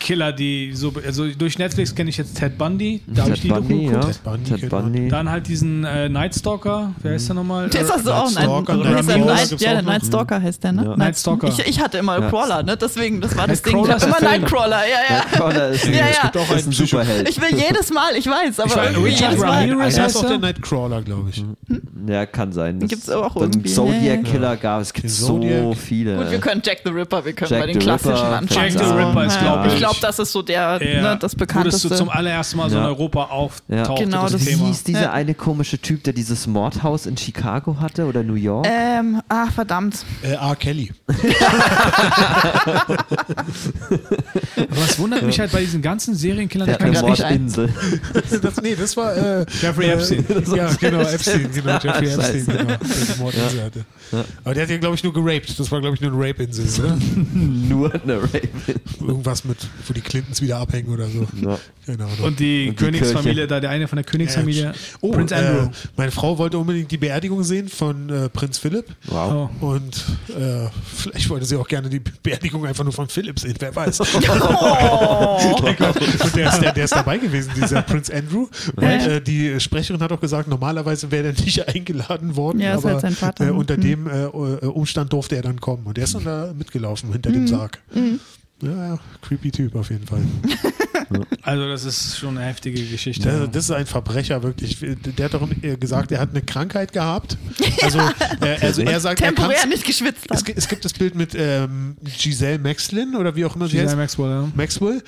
[0.06, 3.48] Hauptkiller, die so, also durch Netflix kenne ich jetzt Ted Bundy, da habe ich die
[3.48, 4.00] Ted Doku Bundy, ja.
[4.00, 4.82] Ted Bundy Ted man.
[4.84, 5.08] Bundy.
[5.08, 7.68] Dann halt diesen äh, Night Stalker, wer ist der nochmal?
[7.70, 9.82] Der ist also auch ein, Night ja, auch der noch.
[9.82, 10.84] Night Stalker heißt der, ne?
[10.84, 10.96] Ja.
[10.96, 11.48] Night Stalker.
[11.48, 12.28] Ich, ich hatte immer Ja.
[12.28, 12.76] Crawler, ne?
[12.76, 13.76] Deswegen, das war das Ding.
[13.76, 14.20] Ich Crawler hab ist immer.
[14.30, 15.24] Nightcrawler, ja, ja.
[15.24, 16.06] Nightcrawler ist, Ja, ja.
[16.06, 17.28] ist gibt auch ein einen Superheld.
[17.28, 19.68] Ich will jedes Mal, ich weiß, aber Ich weiß, irgendwie Richard jedes Mal.
[19.70, 20.28] Ramirez heißt auch er?
[20.30, 21.44] der Nightcrawler, glaube ich.
[22.08, 22.78] Ja, kann sein.
[22.80, 24.22] Das- Gibt's auch irgendwie, Zodiac ja, ja.
[24.22, 24.88] Killer gab es.
[24.88, 25.76] Es gibt so Zodiac.
[25.76, 26.16] viele.
[26.16, 28.48] Gut, wir können Jack the Ripper, wir können bei den klassischen anfangen.
[28.48, 29.78] Jack the Ripper ist, Ja, glaub Ich ich.
[29.80, 31.02] glaube, das ist so der, Ja.
[31.02, 31.88] ne, das bekannteste.
[31.88, 32.88] so zum allerersten Mal so in Ja.
[32.88, 33.94] Europa auftaucht, Ja.
[33.94, 34.66] Genau, das, das Wie Thema.
[34.66, 35.12] hieß dieser Ja.
[35.12, 38.66] eine komische Typ, der dieses Mordhaus in Chicago hatte oder New York?
[38.68, 40.04] ähm, ach, verdammt.
[40.22, 40.56] Äh, R.
[40.56, 40.92] Kelly.
[44.56, 47.68] Aber es wundert mich halt bei diesen ganzen Serienkillern, der kann eine ich nicht Mordinsel.
[48.42, 50.24] das, nee, das war äh, Jeffrey Epstein.
[50.56, 52.08] Ja, genau, Epstein, genau, Jeffrey.
[52.08, 53.84] Epstein, genau, der die Mordinsel hatte.
[54.44, 55.58] Aber der hat ja, glaube ich, nur geraped.
[55.58, 56.96] Das war, glaube ich, nur eine Rape-Insel?
[57.34, 58.40] Nur eine Raven.
[59.00, 61.26] Irgendwas mit, wo die Clintons wieder abhängen oder so.
[61.42, 61.58] Ja.
[61.88, 62.08] Ahnung.
[62.24, 63.46] Und die Und die Königsfamilie, Kirche.
[63.46, 64.72] da der eine von der Königsfamilie,
[65.02, 65.68] Oh, Prinz äh, Andrew.
[65.96, 68.86] meine Frau wollte unbedingt die Beerdigung sehen von äh, Prinz Philipp.
[69.06, 69.50] Wow.
[69.60, 69.66] Oh.
[69.66, 70.04] Und
[70.36, 74.00] äh, vielleicht wollte sie auch gerne die Beerdigung einfach nur von Philipp sehen, wer weiß.
[74.38, 75.64] Oh.
[75.66, 78.48] Und der ist, der, der ist dabei gewesen, dieser Prinz Andrew.
[78.74, 82.78] Und äh, die Sprecherin hat auch gesagt, normalerweise wäre der nicht eingeladen worden, Ja, ist
[82.84, 83.46] aber halt sein Vater.
[83.48, 83.80] Äh, unter Hm.
[83.82, 84.28] dem äh, äh,
[84.66, 85.84] Umstand durfte er dann kommen.
[85.86, 87.36] Und der ist dann da mitgelaufen hinter Hm.
[87.36, 87.78] dem Sarg.
[87.94, 88.02] Ja,
[88.62, 90.22] ja, creepy Typ auf jeden Fall.
[91.42, 93.22] Also das ist schon eine heftige Geschichte.
[93.28, 94.78] Der, das ist ein Verbrecher, wirklich.
[94.80, 97.38] Der hat doch äh, gesagt, er hat eine Krankheit gehabt.
[97.82, 98.00] Also,
[98.40, 101.36] äh, also er sagt, er Temporär kann's- nicht geschwitzt es, es gibt das Bild mit
[101.36, 104.18] ähm, Giselle Maxlin oder wie auch immer sie Giselle heißt.
[104.18, 104.48] Maxwell, ja.
[104.56, 105.02] Maxwell,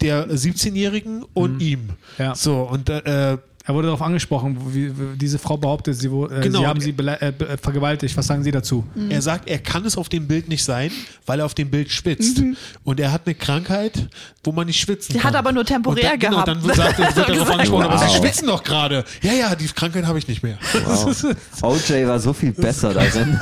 [0.00, 1.90] der 17-Jährigen und ihm.
[2.16, 2.34] Ja.
[2.34, 3.36] So, und äh,
[3.66, 6.58] Er wurde darauf angesprochen, wie, wie diese Frau behauptet, sie, wo- äh, Genau.
[6.60, 8.14] sie haben sie äh, vergewaltigt.
[8.16, 8.84] Was sagen Sie dazu?
[9.08, 10.90] er sagt, er kann es auf dem Bild nicht sein,
[11.24, 12.42] weil er auf dem Bild schwitzt.
[12.84, 14.06] Und er hat eine Krankheit,
[14.44, 15.30] wo man nicht schwitzen Die kann.
[15.30, 16.48] hat aber nur temporär und dann, genau, gehabt.
[16.48, 18.10] dann sagt, wird darauf angesprochen, aber Wow.
[18.10, 19.02] sie schwitzen doch gerade.
[19.22, 20.58] Ja, ja, die Krankheit habe ich nicht mehr.
[20.84, 21.24] Wow.
[21.62, 23.40] OJ war so viel besser darin.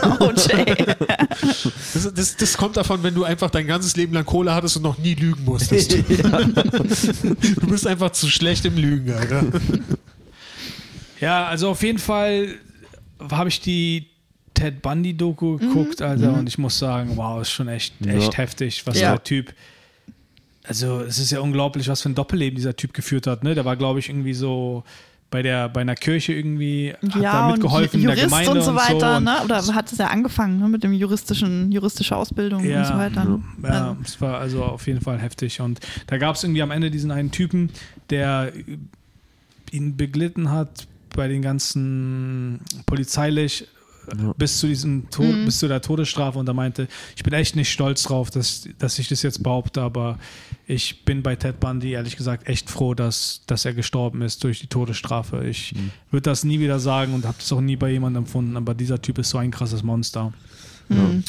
[0.48, 0.86] Jay.
[1.94, 4.82] Das, das, das kommt davon, wenn du einfach dein ganzes Leben lang Kohle hattest und
[4.84, 5.96] noch nie lügen musstest.
[6.02, 9.44] Du bist einfach zu schlecht im Lügen, Alter.
[11.22, 12.48] Ja, also auf jeden Fall
[13.30, 14.06] habe ich die
[14.54, 18.38] Ted Bundy-Doku geguckt, Alter, und ich muss sagen, wow, ist schon echt, echt Ja.
[18.38, 19.12] heftig, was Ja.
[19.12, 19.54] der Typ.
[20.64, 23.42] Also, es ist ja unglaublich, was für ein Doppelleben dieser Typ geführt hat.
[23.44, 23.54] Ne?
[23.54, 24.84] Der war, glaube ich, irgendwie so
[25.30, 28.50] bei der bei einer Kirche irgendwie, hat da Ja, und mitgeholfen in der Jurist Gemeinde
[28.52, 29.36] und so weiter, und ne?
[29.44, 30.68] Oder hat es ja angefangen, ne?
[30.68, 33.40] Mit dem juristischen, juristische Ausbildung Ja, und so weiter.
[33.62, 35.60] Ja, Also, es war also auf jeden Fall heftig.
[35.60, 37.70] Und da gab es irgendwie am Ende diesen einen Typen,
[38.10, 38.52] der
[39.70, 43.66] ihn beglitten hat bei den ganzen polizeilich
[44.36, 45.44] bis zu diesem Tod, Mhm.
[45.44, 48.98] bis zu der Todesstrafe und er meinte, ich bin echt nicht stolz drauf, dass, dass
[48.98, 50.18] ich das jetzt behaupte, aber
[50.66, 54.58] ich bin bei Ted Bundy ehrlich gesagt echt froh, dass, dass er gestorben ist durch
[54.58, 55.46] die Todesstrafe.
[55.46, 55.92] Ich Mhm.
[56.10, 59.00] würde das nie wieder sagen und habe das auch nie bei jemandem empfunden, aber dieser
[59.00, 60.32] Typ ist so ein krasses Monster.
[60.88, 61.22] Mhm.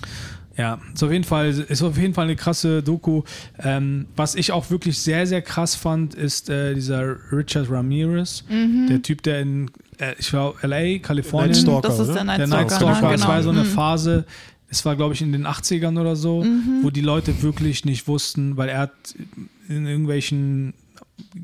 [0.56, 3.24] Ja, ist auf jeden Fall, ist auf jeden Fall eine krasse Doku.
[3.60, 8.44] Ähm, was ich auch wirklich sehr, sehr krass fand, ist äh, dieser Richard Ramirez,
[8.88, 12.40] der Typ, der in, äh, ich war LA, Kalifornien, Night Stalker, das ist der Night
[12.40, 12.64] der Stalker.
[12.66, 13.08] Night Stalker.
[13.10, 13.16] ne?
[13.16, 13.62] Es war so Genau.
[13.62, 13.74] eine Mhm.
[13.74, 14.26] Phase,
[14.70, 16.46] es war glaube ich in den 80ern oder so,
[16.84, 18.92] wo die Leute wirklich nicht wussten, weil er hat
[19.70, 20.76] in irgendwelchen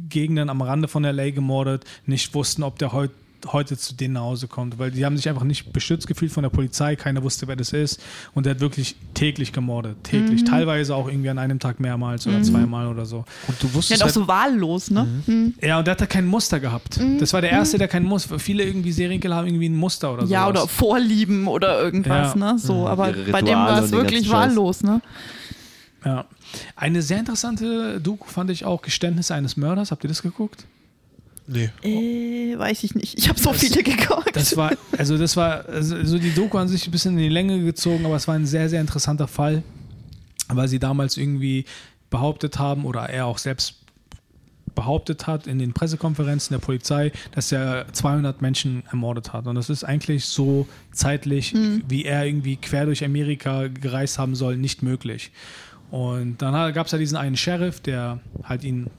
[0.10, 3.14] Gegenden am Rande von LA gemordet, nicht wussten, ob der heute
[3.48, 6.44] heute zu denen nach Hause kommt, weil die haben sich einfach nicht beschützt gefühlt von
[6.44, 8.02] der Polizei, keiner wusste, wer das ist
[8.34, 12.42] und der hat wirklich täglich gemordet, täglich, teilweise auch irgendwie an einem Tag mehrmals oder
[12.42, 13.24] zweimal oder so.
[13.48, 15.08] Und du Ja, wusstest und auch halt, so wahllos, ne?
[15.26, 15.54] Mhm.
[15.62, 17.00] Ja, und der hat da kein Muster gehabt.
[17.20, 18.40] Das war der erste, der kein Muster.
[18.40, 20.34] Viele irgendwie Serienkiller haben irgendwie ein Muster oder so.
[20.34, 22.54] Ja, oder Vorlieben oder irgendwas, Ja.
[22.54, 22.60] ne?
[22.60, 25.02] So, aber Ihre bei dem war es wirklich wahllos, ne?
[26.06, 26.26] Ja.
[26.76, 29.92] Eine sehr interessante Doku fand ich auch Geständnisse eines Mörders.
[29.92, 30.66] Habt ihr das geguckt?
[31.50, 32.54] Nee.
[32.54, 33.18] Äh, weiß ich nicht.
[33.18, 34.36] Ich habe so viele geguckt.
[34.36, 37.30] Das war, also das war, also so die Doku an sich ein bisschen in die
[37.30, 39.64] Länge gezogen, aber es war ein sehr, sehr interessanter Fall,
[40.48, 41.66] weil sie damals irgendwie
[42.10, 43.76] behauptet haben oder er auch selbst
[44.76, 49.48] behauptet hat in den Pressekonferenzen der Polizei, dass er 200 Menschen ermordet hat.
[49.48, 51.54] Und das ist eigentlich so zeitlich,
[51.88, 55.32] wie er irgendwie quer durch Amerika gereist haben soll, nicht möglich.
[55.92, 58.90] Und dann gab es ja diesen einen Sheriff, der halt ihn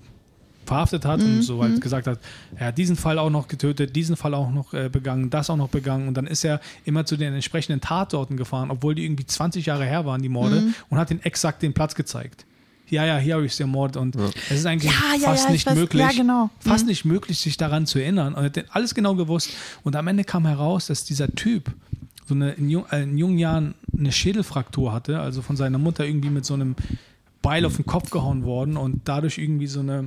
[0.70, 2.20] verhaftet hat und so halt gesagt hat,
[2.54, 5.56] er hat diesen Fall auch noch getötet, diesen Fall auch noch äh, begangen, das auch
[5.56, 9.26] noch begangen und dann ist er immer zu den entsprechenden Tatorten gefahren, obwohl die irgendwie
[9.26, 12.46] 20 Jahre her waren, die Morde, und hat den exakt den Platz gezeigt.
[12.88, 15.48] Ja, ja, hier habe ich es ermordet und es ist eigentlich Ja, ja, fast ja,
[15.48, 16.50] ich nicht weiß- möglich, ja, genau.
[16.60, 16.90] fast Mhm.
[16.90, 18.34] nicht möglich, sich daran zu erinnern.
[18.34, 19.50] Und er hat alles genau gewusst.
[19.84, 21.70] Und am Ende kam heraus, dass dieser Typ
[22.26, 26.04] so eine, in, jung, äh, in jungen Jahren eine Schädelfraktur hatte, also von seiner Mutter
[26.04, 26.74] irgendwie mit so einem
[27.42, 30.06] Beil auf den Kopf gehauen worden und dadurch irgendwie so eine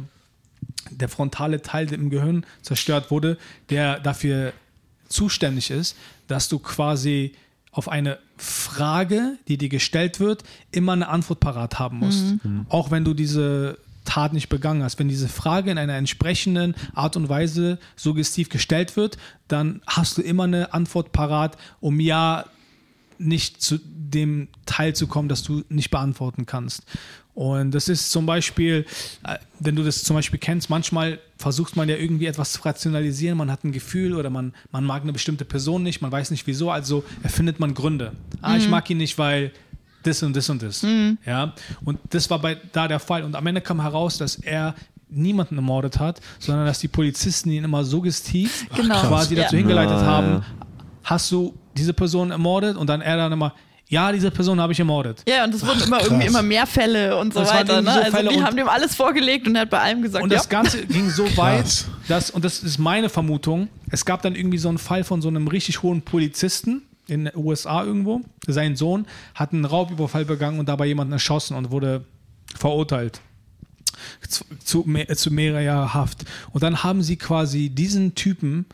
[0.89, 3.38] der frontale Teil im Gehirn zerstört wurde,
[3.70, 4.53] der dafür
[5.07, 5.95] zuständig ist,
[6.28, 7.34] dass du quasi
[7.72, 12.36] auf eine Frage, die dir gestellt wird, immer eine Antwort parat haben musst.
[12.70, 14.99] Auch wenn du diese Tat nicht begangen hast.
[14.99, 20.22] Wenn diese Frage in einer entsprechenden Art und Weise suggestiv gestellt wird, dann hast du
[20.22, 22.45] immer eine Antwort parat, um ja
[23.24, 26.84] nicht zu dem Teil zu kommen, das du nicht beantworten kannst.
[27.34, 28.86] Und das ist zum Beispiel,
[29.24, 33.38] äh, wenn du das zum Beispiel kennst, manchmal versucht man ja irgendwie etwas zu rationalisieren,
[33.38, 36.45] man hat ein Gefühl oder man, man mag eine bestimmte Person nicht, man weiß nicht
[36.45, 38.11] wieso, also erfindet man Gründe.
[38.41, 39.51] Ah, ich mag ihn nicht, weil
[40.03, 40.86] das und das und das.
[41.26, 41.53] Ja,
[41.86, 43.24] und das war bei da der Fall.
[43.24, 44.76] Und am Ende kam heraus, dass er
[45.09, 49.01] niemanden ermordet hat, sondern dass die Polizisten ihn immer suggestiv Genau.
[49.01, 49.43] quasi Ja.
[49.43, 50.43] dazu hingeleitet haben,
[51.03, 52.78] hast du diese Person ermordet?
[52.78, 53.53] Und dann er dann immer,
[53.89, 55.21] ja, diese Person habe ich ermordet.
[55.28, 57.82] Ja, und es wurden immer irgendwie immer mehr Fälle und so waren weiter.
[57.82, 57.91] Ne?
[57.91, 60.24] so Also Fälle die und- haben dem alles vorgelegt und er hat bei allem gesagt,
[60.24, 60.38] Und ja.
[60.38, 61.38] das Ganze ging so Krass.
[61.38, 65.21] weit, dass, und das ist meine Vermutung, es gab dann irgendwie so einen Fall von
[65.21, 68.21] so einem richtig hohen Polizisten in den USA irgendwo.
[68.47, 69.05] Sein Sohn
[69.36, 72.05] hat einen Raubüberfall begangen und dabei jemanden erschossen und wurde
[72.57, 73.19] verurteilt.
[74.28, 76.26] Zu, zu, mehr, zu mehrerer Haft.
[76.51, 78.65] Und dann haben sie quasi diesen Typen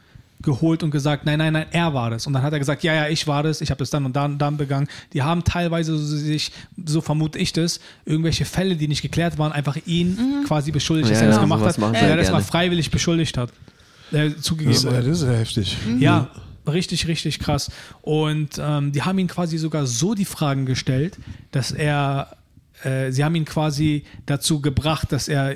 [0.42, 2.26] geholt und gesagt, nein, nein, nein, er war das.
[2.26, 4.16] Und dann hat er gesagt, ja, ja, ich war das, ich habe das dann und
[4.16, 4.88] dann, dann begangen.
[5.14, 6.52] Die haben teilweise so sich,
[6.86, 11.20] so vermute ich das, irgendwelche Fälle, die nicht geklärt waren, einfach ihn quasi beschuldigt, dass
[11.20, 13.52] Ja, er das ja, gemacht hat, weil er das mal freiwillig beschuldigt hat.
[14.12, 14.74] Äh, zugegeben.
[14.74, 15.78] Das, äh, das ist ja heftig.
[16.00, 16.30] Ja,
[16.68, 17.70] richtig, richtig krass.
[18.02, 21.18] Und ähm, die haben ihn quasi sogar so die Fragen gestellt,
[21.52, 22.36] dass er,
[22.84, 25.56] äh, sie haben ihn quasi dazu gebracht, dass er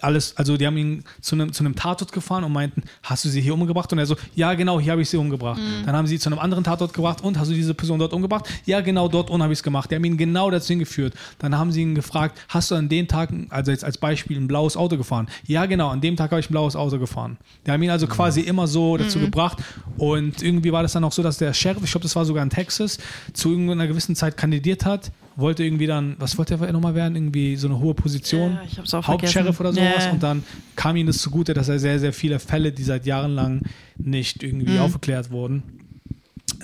[0.00, 3.28] alles, also die haben ihn zu einem, zu einem Tatort gefahren und meinten, hast du
[3.28, 3.92] sie hier umgebracht?
[3.92, 5.60] Und er so, ja, genau, hier habe ich sie umgebracht.
[5.84, 8.48] Dann haben sie zu einem anderen Tatort gebracht und hast du diese Person dort umgebracht?
[8.64, 9.90] Ja, genau, dort unten habe ich es gemacht.
[9.90, 11.14] Die haben ihn genau dazu hingeführt.
[11.38, 14.48] Dann haben sie ihn gefragt, hast du an den Tagen, also jetzt als Beispiel, ein
[14.48, 15.28] blaues Auto gefahren?
[15.46, 17.38] Ja, genau, an dem Tag habe ich ein blaues Auto gefahren.
[17.66, 19.58] Die haben ihn also quasi immer so dazu gebracht.
[19.98, 22.42] Und irgendwie war das dann auch so, dass der Sheriff, ich glaube, das war sogar
[22.42, 22.98] in Texas,
[23.32, 27.14] zu irgendeiner gewissen Zeit kandidiert hat, wollte irgendwie dann, was wollte er nochmal werden?
[27.16, 28.54] Irgendwie so eine hohe Position.
[28.54, 30.04] Ja, ich hab's auch Hauptsheriff oder sowas.
[30.06, 30.10] Ja.
[30.12, 30.42] Und dann
[30.76, 33.62] kam ihm das zugute, dass er sehr, sehr viele Fälle, die seit Jahren lang
[33.96, 34.78] nicht irgendwie Mhm.
[34.80, 35.62] aufgeklärt wurden,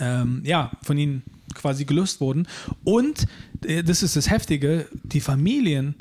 [0.01, 1.23] ähm, ja, von ihnen
[1.55, 2.47] quasi gelöst wurden.
[2.85, 3.27] Und
[3.65, 5.95] äh, das ist das Heftige, die Familien,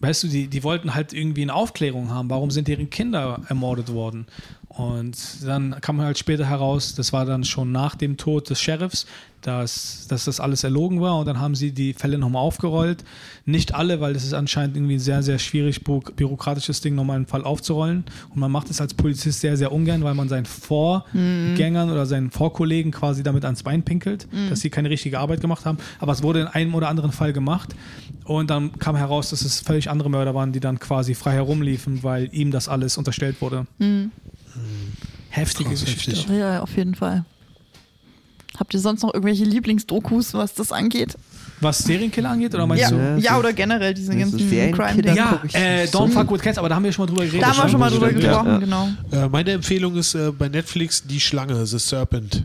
[0.00, 3.92] weißt du, die, die wollten halt irgendwie eine Aufklärung haben, warum sind deren Kinder ermordet
[3.92, 4.26] worden.
[4.68, 9.06] Und dann kam halt später heraus, das war dann schon nach dem Tod des Sheriffs,
[9.42, 13.04] dass, dass das alles erlogen war und dann haben sie die Fälle nochmal aufgerollt.
[13.44, 17.16] Nicht alle, weil das ist anscheinend irgendwie ein sehr, sehr schwierig bü- bürokratisches Ding, nochmal
[17.16, 18.04] einen Fall aufzurollen.
[18.30, 22.30] Und man macht es als Polizist sehr, sehr ungern, weil man seinen Vorgängern oder seinen
[22.30, 25.78] Vorkollegen quasi damit ans Bein pinkelt, dass sie keine richtige Arbeit gemacht haben.
[25.98, 27.74] Aber es wurde in einem oder anderen Fall gemacht.
[28.24, 32.02] Und dann kam heraus, dass es völlig andere Mörder waren, die dann quasi frei herumliefen,
[32.04, 33.66] weil ihm das alles unterstellt wurde.
[35.30, 36.12] Heftige Krass, Geschichte.
[36.12, 36.28] heftig.
[36.38, 37.24] Ja, auf jeden Fall.
[38.58, 41.16] Habt ihr sonst noch irgendwelche Lieblingsdokus, was das angeht?
[41.60, 42.54] Was Serienkiller angeht?
[42.54, 43.20] Oder meinst Ja, du?
[43.20, 45.16] Ja, oder generell diese ganzen Serienkiller Crime-Dinge.
[45.16, 46.00] Ja, äh, so.
[46.00, 47.42] Don't Fuck With Cats, aber da haben wir schon mal drüber geredet.
[47.42, 48.58] Da haben wir schon mal drüber gesprochen, ja.
[48.58, 48.88] genau.
[49.12, 52.44] Äh, meine Empfehlung ist äh, bei Netflix Die Schlange, The Serpent.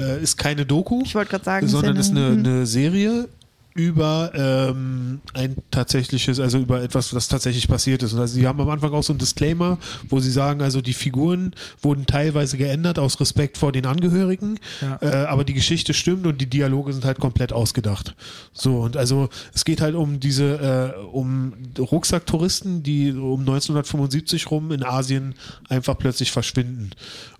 [0.00, 3.28] Äh, ist keine Doku, Ich gerade sagen, sondern ist eine, eine Serie
[3.74, 8.12] über ähm, ein tatsächliches, also über etwas, was tatsächlich passiert ist.
[8.12, 10.92] Und also sie haben am Anfang auch so einen Disclaimer, wo sie sagen, also die
[10.92, 14.98] Figuren wurden teilweise geändert aus Respekt vor den Angehörigen, Ja.
[15.02, 18.14] äh, aber die Geschichte stimmt und die Dialoge sind halt komplett ausgedacht.
[18.52, 24.70] So, und also es geht halt um diese, äh, um Rucksacktouristen, die um 1975 rum
[24.70, 25.34] in Asien
[25.68, 26.90] einfach plötzlich verschwinden.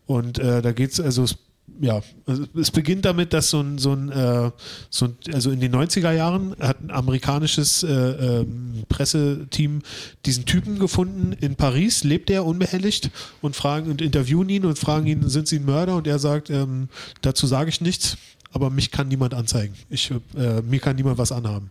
[0.07, 1.37] Und äh, da geht's also es
[1.81, 4.51] ja, also es beginnt damit, dass so ein, so ein, äh,
[4.91, 9.83] so ein also in den 90er Jahren hat ein amerikanisches äh, ähm, Presseteam
[10.25, 13.11] diesen Typen gefunden in Paris, lebt er unbehelligt
[13.41, 15.97] und fragen und interviewen ihn und fragen ihn, sind Sie ein Mörder?
[15.97, 16.89] Und er sagt, ähm,
[17.23, 18.17] dazu sage ich nichts,
[18.53, 19.75] aber mich kann niemand anzeigen.
[19.91, 21.71] Ich, äh, mir kann niemand was anhaben.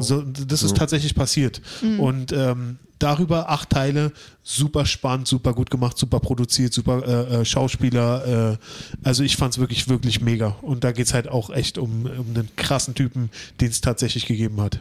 [0.00, 1.62] So, das ist tatsächlich passiert.
[1.98, 7.44] Und ähm, darüber acht Teile, super spannend, super gut gemacht, super produziert, super äh, äh,
[7.44, 8.52] Schauspieler.
[8.52, 8.56] Äh,
[9.02, 10.56] also ich fand es wirklich, wirklich mega.
[10.62, 13.30] Und da geht es halt auch echt um, um einen krassen Typen,
[13.60, 14.80] den es tatsächlich gegeben hat.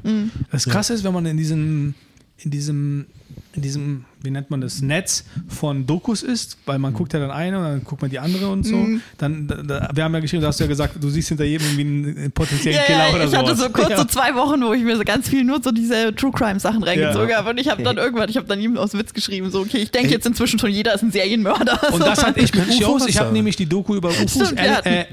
[0.52, 1.96] Das Krasse ist, wenn man in diesem,
[2.38, 3.08] in diesem,
[3.56, 7.32] in diesem, wie nennt man das, Netz von Dokus ist, weil man guckt ja dann
[7.32, 8.88] eine und dann guckt man die andere und so.
[9.18, 11.66] Dann, da, da, wir haben ja geschrieben, du hast ja gesagt, du siehst hinter jedem
[11.80, 13.60] irgendwie einen, potenziellen Ja, Killer ja, oder ich hatte sowas.
[13.60, 13.98] so kurz ja.
[13.98, 16.84] so zwei Wochen, wo ich mir so ganz viel nur so diese True Crime Sachen
[16.84, 17.38] reingezogen Ja.
[17.38, 19.80] habe und ich habe dann irgendwann, ich habe dann ihm aus Witz geschrieben, so okay,
[19.80, 21.80] ich denke jetzt inzwischen schon jeder ist ein Serienmörder.
[21.92, 23.08] Und das hatte ich mit Kann ich UFOs.
[23.08, 25.06] Ich habe nämlich die Doku über UFOs, Stimmt, äh, äh,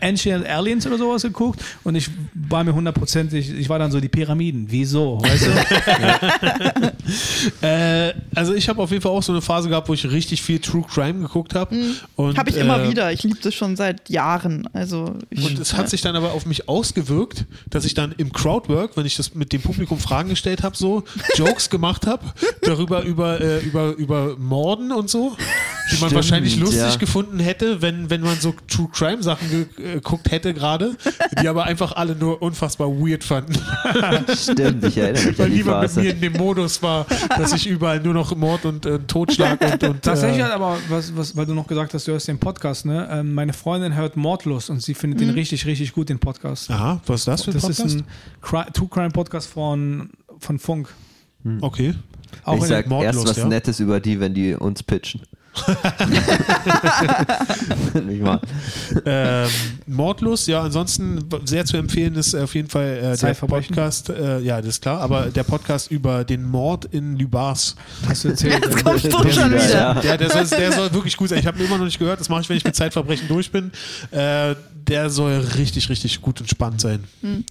[0.00, 4.08] Ancient Aliens oder sowas geguckt und ich war mir hundertprozentig, ich war dann so die
[4.08, 4.66] Pyramiden.
[4.70, 5.20] Wieso?
[5.20, 5.50] Weißt du?
[7.60, 7.73] Äh,
[8.34, 10.58] also ich habe auf jeden Fall auch so eine Phase gehabt, wo ich richtig viel
[10.58, 11.76] True Crime geguckt habe.
[12.16, 13.12] Und habe ich immer äh, wieder.
[13.12, 14.68] Ich liebe das schon seit Jahren.
[14.72, 18.32] Also ich, Und es hat sich dann aber auf mich ausgewirkt, dass ich dann im
[18.32, 21.04] Crowdwork, wenn ich das mit dem Publikum Fragen gestellt habe, so
[21.36, 22.24] Jokes gemacht habe,
[22.62, 25.36] darüber über, äh, über, über Morden und so,
[25.90, 26.96] die man Stimmt, wahrscheinlich lustig ja.
[26.96, 30.96] gefunden hätte, wenn, wenn man so True Crime Sachen äh, geguckt hätte gerade,
[31.42, 33.54] die aber einfach alle nur unfassbar weird fanden,
[34.34, 37.52] Stimmt, ich erinnere mich weil an die niemand mit mir in dem Modus war, dass
[37.52, 41.14] ich überall nur noch Mord und äh, Totschlag und, und Tatsächlich äh, hat aber, was,
[41.16, 43.08] was, weil du noch gesagt hast, du hörst den Podcast, ne?
[43.10, 46.70] Ähm, meine Freundin hört Mordlust und sie findet den richtig, richtig gut, den Podcast.
[46.70, 47.86] Aha, was ist das für ein das Podcast?
[47.86, 48.06] ist ein
[48.40, 50.88] Cri True Crime Podcast von, von Funk.
[51.60, 51.94] okay.
[52.42, 53.46] Auch ich sag Mordlos, erst was ja?
[53.46, 55.22] Nettes über die, wenn die uns pitchen.
[58.06, 58.40] Nicht wahr?
[59.06, 59.48] ähm,
[59.86, 63.34] Mordlos, ja, ansonsten sehr zu empfehlen ist auf jeden Fall äh, der?
[63.34, 67.76] Podcast, äh, ja, das ist klar, aber der Podcast über den Mord in Lübars.
[68.06, 68.64] hast du erzählt.
[68.64, 69.74] jetzt kommst du Der schon wieder, wieder.
[69.74, 69.94] ja.
[69.94, 71.38] Der, der, soll, der soll wirklich gut sein.
[71.38, 73.50] Ich habe ihn immer noch nicht gehört, das mache ich, wenn ich mit Zeitverbrechen durch
[73.50, 73.70] bin.
[74.10, 74.54] Äh,
[74.86, 77.04] der soll richtig, richtig gut und spannend sein.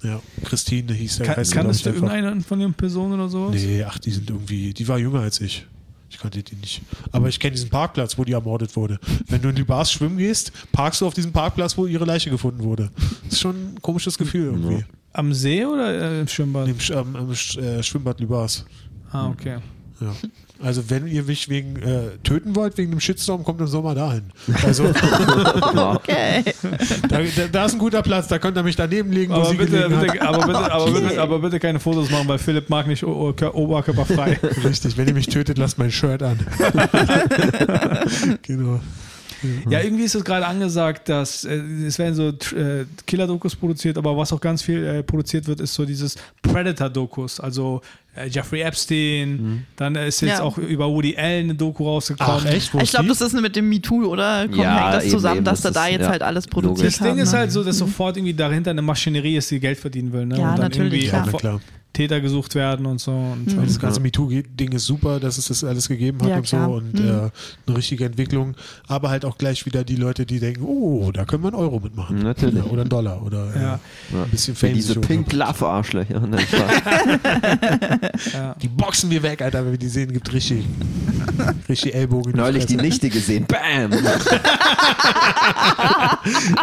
[0.04, 1.26] Ja, Christine hieß der.
[1.28, 2.14] Kann, kannst du ich, einfach.
[2.14, 3.56] irgendeine von den Personen oder sowas?
[3.56, 5.66] Nee, ach, die sind irgendwie, die war jünger als ich.
[6.14, 6.82] Ich kannte die nicht.
[7.12, 9.00] Aber ich kenne diesen Parkplatz, wo die ermordet wurde.
[9.28, 12.30] Wenn du in die Bars schwimmen gehst, parkst du auf diesem Parkplatz, wo ihre Leiche
[12.30, 12.92] gefunden wurde.
[13.24, 14.86] Das ist schon ein komisches Gefühl irgendwie.
[15.12, 16.68] Am See oder äh, im Schwimmbad?
[16.68, 18.66] Im, Sch ähm, im Sch äh, Schwimmbad Lübars.
[19.12, 19.58] Ah, okay.
[20.04, 20.14] Ja.
[20.62, 24.24] Also wenn ihr mich wegen äh, töten wollt, wegen dem Shitstorm, kommt im Sommer dahin.
[24.66, 24.86] Also
[25.74, 26.44] Okay.
[27.10, 29.50] da, da, da ist ein guter Platz, da könnt ihr mich daneben legen, wo Aber
[29.50, 31.02] sie bitte, bitte, aber, bitte, aber, Okay.
[31.02, 34.40] bitte, aber bitte keine Fotos machen, weil Philipp mag nicht oberkörperfrei.
[34.64, 36.40] Richtig, wenn ihr mich tötet, lasst mein Shirt an.
[38.42, 38.80] genau.
[39.70, 44.16] Ja, irgendwie ist es gerade angesagt, dass äh, es werden so äh, Killer-Dokus produziert, aber
[44.18, 47.40] was auch ganz viel äh, produziert wird, ist so dieses Predator-Dokus.
[47.40, 47.82] Also
[48.16, 50.42] äh, Jeffrey Epstein, dann ist jetzt Ja.
[50.44, 52.42] auch über Woody Allen eine Doku rausgekommen.
[52.46, 52.74] Ach echt?
[52.74, 54.44] Wo Ich glaube, das ist mit dem MeToo, oder?
[54.48, 56.22] Kommt, Ja, hängt das eben, zusammen, eben, dass das da da ist- jetzt ja, halt
[56.22, 57.38] alles produziert Das Ding haben, ist ne?
[57.40, 60.26] halt so, dass sofort irgendwie dahinter eine Maschinerie ist, die Geld verdienen will.
[60.26, 60.38] Ne?
[60.38, 61.26] Ja, und dann natürlich, irgendwie klar.
[61.32, 61.62] Ja, klar.
[61.94, 63.12] Täter gesucht werden und so.
[63.12, 66.48] Und und das ganze MeToo-Ding ist super, dass es das alles gegeben hat Ja, und
[66.48, 66.70] so klar.
[66.72, 67.08] und Mhm.
[67.08, 67.12] äh,
[67.68, 68.56] eine richtige Entwicklung.
[68.88, 71.80] Aber halt auch gleich wieder die Leute, die denken, oh, da können wir einen Euro
[71.80, 72.18] mitmachen.
[72.20, 72.56] Natürlich.
[72.56, 73.80] Ja, oder einen Dollar oder Ja.
[74.24, 74.74] ein bisschen Fame.
[74.74, 75.40] diese sich Pink holen.
[75.40, 76.20] Love Arschlöcher.
[76.20, 76.38] Ne,
[78.34, 78.56] ja.
[78.62, 80.66] Die boxen wir weg, Alter, wenn wir die sehen, gibt richtig,
[81.70, 82.34] richtig Ellbogen.
[82.36, 82.78] Neulich die.
[82.78, 83.46] Nichte gesehen.
[83.46, 83.92] Bam!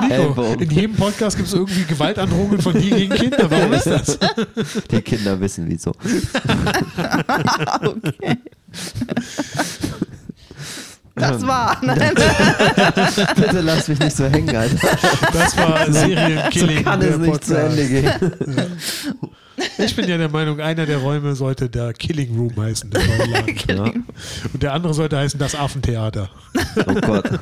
[0.09, 3.51] Nico, in jedem Podcast gibt es irgendwie Gewaltandrohungen von dir gegen Kinder.
[3.51, 4.19] Warum ist das?
[4.91, 5.93] Die Kinder wissen wieso.
[7.83, 8.39] okay.
[11.15, 11.79] Das war.
[11.83, 12.15] Nein.
[13.37, 14.89] Bitte lass mich nicht so hängen, Alter.
[15.33, 16.79] Das war Serienkilling.
[16.79, 17.79] So kann es nicht zu Podcast.
[17.79, 18.13] Ende gehen.
[19.79, 23.01] Ich bin ja der Meinung, einer der Räume sollte der Killing Room heißen, der.
[23.69, 23.85] Ja.
[24.53, 26.31] Und der andere sollte heißen das Affentheater.
[26.87, 27.31] Oh Gott.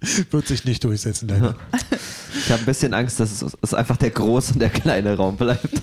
[0.30, 1.54] Wird sich nicht durchsetzen, leider.
[2.44, 5.66] Ich habe ein bisschen Angst, dass es, einfach der große und der kleine Raum bleibt.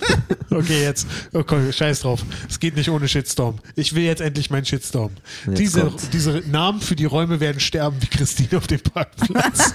[0.48, 2.24] Okay, jetzt, okay, scheiß drauf.
[2.48, 3.56] Es geht nicht ohne Shitstorm.
[3.74, 5.10] Ich will jetzt endlich meinen Shitstorm.
[5.48, 6.08] Jetzt Diese, kommt's.
[6.08, 9.72] diese Namen für die Räume werden sterben wie Christine auf dem Parkplatz.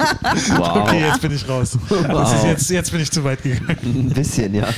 [0.55, 0.77] Wow.
[0.77, 1.76] Okay, jetzt bin ich raus.
[1.76, 3.77] Ist jetzt, jetzt bin ich zu weit gegangen.
[3.84, 4.69] Ein bisschen, ja.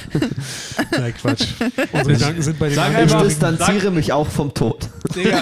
[0.91, 1.45] Nein, Quatsch.
[1.94, 3.30] Unsere Gedanken sind bei den Sag Ich einfach- Angehörigen.
[3.30, 4.90] distanziere mich auch vom Tod.
[5.15, 5.41] Digga,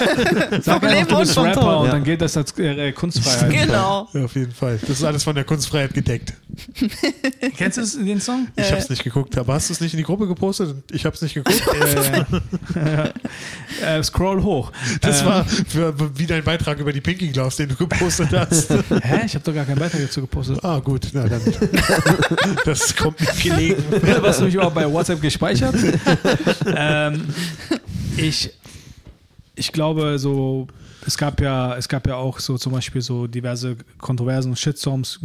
[0.62, 1.84] sag Leben einfach, du bist vom Rapper Tod.
[1.86, 3.68] und dann geht das als äh, Kunstfreiheit.
[3.68, 4.10] Genau.
[4.14, 4.78] Ja, auf jeden Fall.
[4.82, 6.34] Das ist alles von der Kunstfreiheit gedeckt.
[7.58, 8.48] Kennst du den Song?
[8.58, 9.38] Ich habe es nicht geguckt.
[9.38, 10.76] Aber hast du es nicht in die Gruppe gepostet?
[10.92, 11.62] Ich habe es nicht geguckt.
[12.76, 13.10] Äh,
[14.00, 14.72] äh, scroll hoch.
[15.02, 18.70] Das Ähm, war für, wie dein Beitrag über die Pinky Gloves, den du gepostet hast.
[19.04, 19.22] Hä?
[19.26, 20.60] Ich habe doch gar keinen Beitrag dazu gepostet.
[20.64, 21.08] Ah, gut.
[21.14, 21.42] Na dann.
[22.66, 23.84] Das kommt nicht gelegen.
[24.22, 25.76] Was du mich überhaupt bei WhatsApp gespeichert?
[26.76, 27.26] ähm,
[28.18, 28.52] ich,
[29.56, 30.68] ich glaube, so,
[31.06, 35.20] es gab ja, es gab ja auch so zum Beispiel so diverse Kontroversen und Shitstorms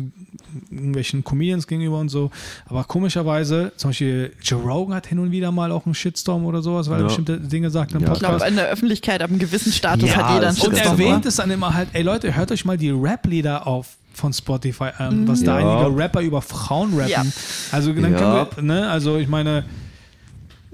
[0.70, 2.30] irgendwelchen Comedians gegenüber und so.
[2.66, 6.62] Aber komischerweise, zum Beispiel Joe Rogan hat hin und wieder mal auch einen Shitstorm oder
[6.62, 7.06] sowas, weil er Ja.
[7.06, 8.12] bestimmte Dinge sagt im Ja.
[8.12, 8.50] Ich glaube, Podcast.
[8.50, 11.00] in der Öffentlichkeit ab einem gewissen Status Ja, hat jeder einen das Und er Shitstorm.
[11.00, 14.90] erwähnt es dann immer halt, ey Leute, hört euch mal die Rap-Lieder auf von Spotify
[14.96, 17.10] an, was da einige Rapper über Frauen rappen.
[17.10, 17.22] Ja.
[17.70, 18.18] Also dann Ja.
[18.46, 19.64] können wir, ne, also ich meine,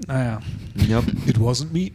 [0.07, 0.39] naja.
[0.87, 1.91] Ja, It wasn't me.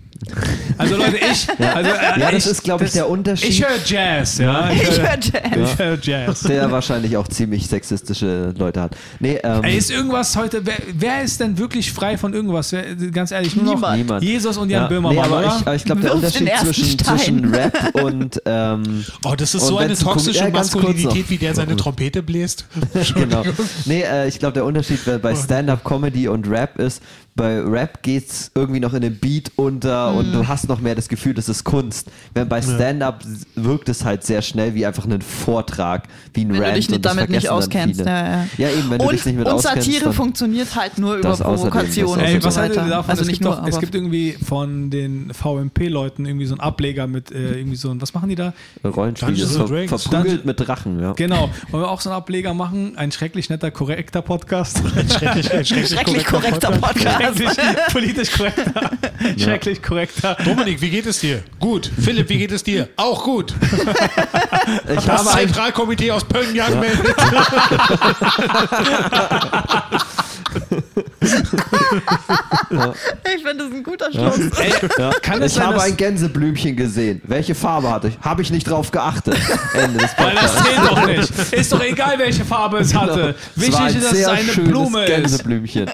[0.78, 3.50] Also Leute, ich, also, äh, ja das ich, ist, glaube ich, der Unterschied.
[3.50, 4.70] Ich höre Jazz, ja.
[4.70, 5.72] Ich höre- höre Jazz.
[5.72, 6.40] ich höre Jazz.
[6.40, 8.96] der wahrscheinlich auch ziemlich sexistische Leute hat.
[9.20, 12.72] Nee, ähm, Ey, ist irgendwas heute, wer, wer ist denn wirklich frei von irgendwas?
[12.72, 14.24] Wer, ganz ehrlich, nur noch Niemand.
[14.24, 15.46] Jesus und Jan ja, Böhmermann, nee, aber oder?
[15.56, 19.78] ich, aber ich glaube, der Unterschied zwischen, zwischen Rap und ähm, Oh, das ist so
[19.78, 22.66] eine toxische ja, kurz Maskulinität, wie der seine Trompete bläst.
[23.14, 23.44] genau.
[23.84, 27.02] Nee, äh, ich glaube, der Unterschied bei- Oh, bei Stand-Up-Comedy und Rap ist,
[27.38, 31.08] bei Rap geht's irgendwie noch in den Beat unter und du hast noch mehr das
[31.08, 32.08] Gefühl, das ist Kunst.
[32.34, 33.22] Wenn bei Stand-Up
[33.54, 36.72] wirkt es halt sehr schnell wie einfach ein Vortrag, wie ein Wenn Rant.
[36.72, 38.00] du dich und nicht damit nicht auskennst.
[38.00, 38.46] Ja, ja.
[38.58, 39.84] ja, eben, wenn du und, dich nicht mit und auskennst.
[39.86, 42.76] Satire dann- funktioniert halt nur über Das außerdem, Provokation das Ey, und so was haltet
[42.76, 42.90] ihr weiter.
[42.90, 43.10] davon?
[43.10, 46.60] Also es, nicht gibt nur, doch, es gibt irgendwie von den VMP-Leuten irgendwie so einen
[46.60, 48.52] Ableger mit äh, irgendwie so ein, was machen die da?
[48.84, 51.12] Rollenspiele Dungeons ver verprügelt mit Drachen, ja.
[51.12, 51.50] Genau.
[51.70, 52.96] Wollen wir auch so einen Ableger machen?
[52.96, 54.78] Ein schrecklich netter, korrekter Podcast.
[54.78, 57.27] Schrecklich, ein schrecklich, schrecklich korrekter Podcast.
[57.36, 58.90] Schrecklich, politisch korrekter.
[59.38, 60.36] Schrecklich korrekter.
[60.44, 61.42] Dominik, wie geht es dir?
[61.60, 61.90] Gut.
[62.02, 62.88] Philipp, wie geht es dir?
[62.96, 63.54] Auch gut.
[64.88, 67.16] Ich Das habe ein, Zentralkomitee aus Pöngjang meldet.
[73.34, 74.38] ich finde das ein guter Schluss.
[74.58, 75.10] Ey, ja.
[75.22, 77.20] kann es ich habe ein Gänseblümchen gesehen.
[77.24, 78.18] Welche Farbe hatte ich?
[78.20, 79.36] Habe ich nicht drauf geachtet.
[79.74, 81.52] Ende des Weil das zählt doch nicht.
[81.52, 83.34] Ist doch egal, welche Farbe es hatte.
[83.56, 85.08] Es war Wichtig ein ist, dass es eine Blume ist.
[85.08, 85.90] Gänseblümchen.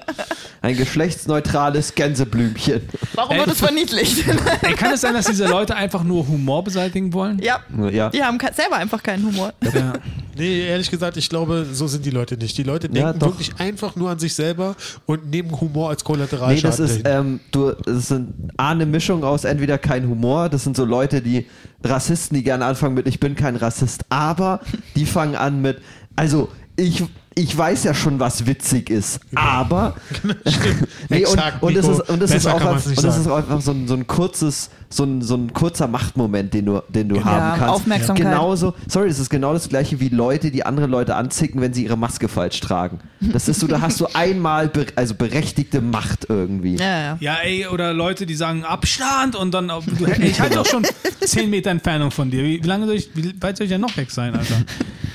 [0.61, 2.81] Ein geschlechtsneutrales Gänseblümchen.
[3.13, 4.23] Warum wird es verniedlicht?
[4.61, 7.39] Ey, kann es sein, dass diese Leute einfach nur Humor beseitigen wollen?
[7.39, 7.59] ja,
[7.91, 8.09] Ja.
[8.09, 9.53] die haben selber einfach keinen Humor.
[9.61, 9.93] Ja.
[10.37, 12.57] Nee, ehrlich gesagt, ich glaube, so sind die Leute nicht.
[12.57, 13.27] Die Leute Ja, denken doch.
[13.27, 14.75] wirklich einfach nur an sich selber
[15.05, 16.69] und nehmen Humor als Nee, Kollateralschaden.
[16.77, 20.75] das ist, ähm, du, das sind A, eine Mischung aus entweder kein Humor, das sind
[20.75, 21.45] so Leute, die
[21.83, 24.59] Rassisten, die gerne anfangen mit, ich bin kein Rassist, aber
[24.95, 25.79] die fangen an mit,
[26.15, 27.03] also ich,
[27.37, 29.95] ich weiß ja schon, was witzig ist, aber
[31.09, 31.99] nee, und, Exakt, und es Nico.
[32.01, 34.07] ist, und es ist auch, nicht und es ist auch einfach so ein, so ein
[34.07, 37.73] kurzes, so ein, so ein kurzer Machtmoment, den du, den du Ja, haben kannst.
[37.75, 38.25] Aufmerksamkeit.
[38.25, 41.83] Genauso, sorry, das ist genau das gleiche wie Leute, die andere Leute anzicken, wenn sie
[41.83, 42.99] ihre Maske falsch tragen.
[43.19, 46.75] Das ist so, da hast du einmal be also berechtigte Macht irgendwie.
[46.77, 47.17] Ja, ja.
[47.19, 50.65] Ja, ey, oder Leute, die sagen Abstand und dann, auf- du, ey, ich halte doch
[50.65, 50.85] schon
[51.21, 52.43] 10 Meter Entfernung von dir.
[52.43, 54.55] Wie, wie lange soll ich, wie weit soll ich ja noch weg sein, Alter?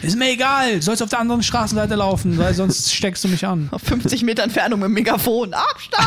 [0.02, 3.47] Ist mir egal, du sollst auf der anderen Straßenseite laufen, weil sonst steckst du mich
[3.47, 3.68] an.
[3.70, 5.52] Auf 50 Meter Entfernung mit dem Megafon.
[5.52, 6.02] Abstand!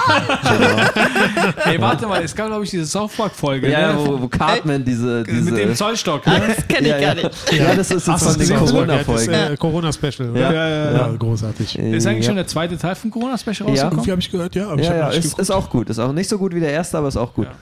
[1.66, 3.70] Ey, warte mal, es gab, glaube ich, diese South Park-Folge.
[3.70, 4.00] Ja, ne?
[4.00, 6.26] wo, wo Cartman diese, diese Mit dem Zollstock.
[6.26, 6.42] Ne?
[6.48, 7.30] Das kenne ich ja, gar ja.
[7.30, 7.54] nicht.
[7.54, 8.88] Ja, das ist jetzt von das den.
[8.88, 10.36] Das ist, äh, Corona-Special.
[10.36, 10.92] Ja, ja, ja, ja.
[10.92, 11.08] ja.
[11.18, 11.78] großartig.
[11.78, 12.30] Ist eigentlich ja.
[12.30, 13.66] schon der zweite Teil vom Corona-Special Ja.
[13.66, 13.94] rausgekommen?
[13.94, 14.76] Irgendwie habe ich gehört, ja.
[14.76, 15.90] Ja, ja, ist, ist auch gut.
[15.90, 17.48] Ist auch nicht so gut wie der erste, aber ist auch gut.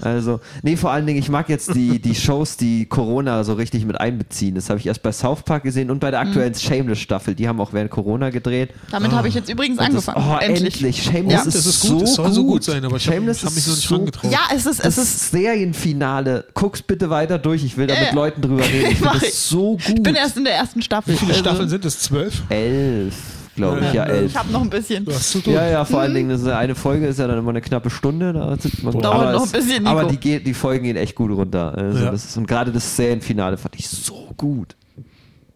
[0.00, 3.84] Also, nee, vor allen Dingen, ich mag jetzt die, die Shows, die Corona so richtig
[3.84, 4.56] mit einbeziehen.
[4.56, 7.34] Das habe ich erst bei South Park gesehen und bei der aktuellen Shameless-Staffel.
[7.34, 8.70] Die haben auch während Corona gedreht.
[8.90, 10.36] Damit habe ich jetzt übrigens Und das, angefangen.
[10.40, 11.02] oh, endlich.
[11.02, 11.38] Shameless Ja.
[11.42, 13.54] ist, Das ist so gut, es soll so gut sein, aber ich habe Shameless hab
[13.54, 14.30] mich noch ist nicht so rangetraut.
[14.32, 15.14] Ja, es ist, Das es ist.
[15.16, 16.44] ist Serienfinale.
[16.54, 17.64] Guck's bitte weiter durch.
[17.64, 18.14] Ich will da mit ja.
[18.14, 18.90] Leuten drüber reden.
[18.92, 19.20] Ich finde ich.
[19.22, 19.88] das so gut.
[19.88, 21.14] Ich bin erst in der ersten Staffel.
[21.14, 21.98] Wie viele Also, Staffeln sind es?
[22.00, 22.42] Zwölf?
[22.48, 23.14] elf,
[23.56, 23.92] glaube ich.
[23.92, 24.30] Ja, Ja, elf.
[24.32, 25.04] Ich habe noch ein bisschen.
[25.04, 25.52] Du hast zu tun.
[25.54, 27.90] Ja, ja, vor allen Dingen, das ist eine Folge ist ja dann immer eine knappe
[27.90, 28.32] Stunde.
[28.32, 29.88] Da sitzt man Dauert aber noch ein bisschen, Nico.
[29.90, 31.74] Aber die, geht, die Folgen gehen echt gut runter.
[31.76, 32.10] Also Ja.
[32.10, 34.74] das ist, und gerade das Serienfinale fand ich so gut.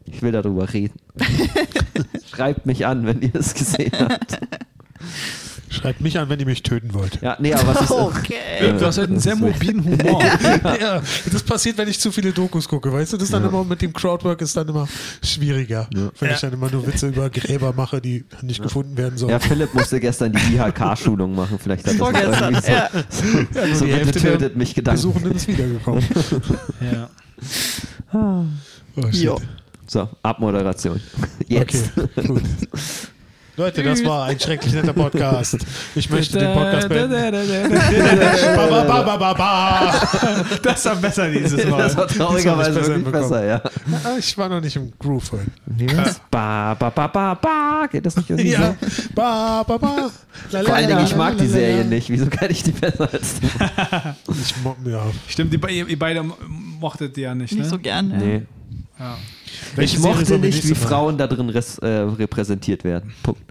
[0.06, 0.94] Ich will darüber reden.
[2.30, 4.38] Schreibt mich an, wenn ihr es gesehen habt.
[5.68, 7.20] Schreibt mich an, wenn ihr mich töten wollt.
[7.20, 7.90] Ja, nee, aber was ist.
[7.90, 8.34] Okay.
[8.78, 10.22] Du hast halt einen sehr mobilen Humor.
[10.80, 13.16] ja, das passiert, wenn ich zu viele Dokus gucke, weißt du?
[13.16, 14.88] Das ist dann immer mit dem Crowdwork ist dann immer
[15.22, 15.88] schwieriger.
[15.92, 16.34] Wenn Ja.
[16.34, 19.32] ich dann immer nur Witze über Gräber mache, die nicht gefunden werden sollen.
[19.32, 21.58] Ja, Philipp musste gestern die IHK-Schulung machen.
[21.58, 22.54] Vielleicht hat das Vorgestern.
[22.54, 22.88] so, Ja.
[23.54, 24.96] Ja, nur so die bitte tötet mich Gedanken.
[25.02, 26.04] Besuchenden ist wiedergekommen.
[26.92, 27.10] ja.
[28.14, 29.14] Oh, shit.
[29.14, 29.40] Jo.
[29.86, 31.00] So, Abmoderation.
[31.48, 31.92] Jetzt.
[31.96, 32.42] Okay, gut.
[33.58, 35.56] Leute, das war ein schrecklich netter Podcast.
[35.94, 37.32] Ich möchte den Podcast beenden.
[38.54, 39.94] Ba, ba, ba, ba, ba, ba.
[40.62, 41.78] Das war besser dieses Mal.
[41.78, 43.62] Das war traurigerweise Das wirklich besser besser, ja.
[44.18, 45.46] Ich war noch nicht im Groove heute.
[45.64, 46.20] Wie was?
[46.30, 47.86] Ba, ba, ba, ba, ba.
[47.90, 48.74] Geht das nicht irgendwie Ja.
[48.78, 49.08] so?
[49.14, 50.10] Ba, ba, ba.
[50.50, 51.84] La, la, Vor allen Dingen, ich mag la, die Serie la.
[51.84, 52.10] nicht.
[52.10, 54.32] Wieso kann ich die besser als du?
[54.38, 55.00] Ich, mo- ja.
[55.28, 56.22] Stimmt, die, be- ihr, beide
[56.78, 57.60] mochtet die ja nicht, ne?
[57.60, 58.10] Nicht so gern.
[58.10, 58.16] Ja.
[58.18, 58.42] Nee.
[58.98, 59.16] ja.
[59.76, 60.74] Ich mochte nicht, wie?
[60.74, 63.12] Frauen da drin res, äh, repräsentiert werden.
[63.22, 63.42] Punkt.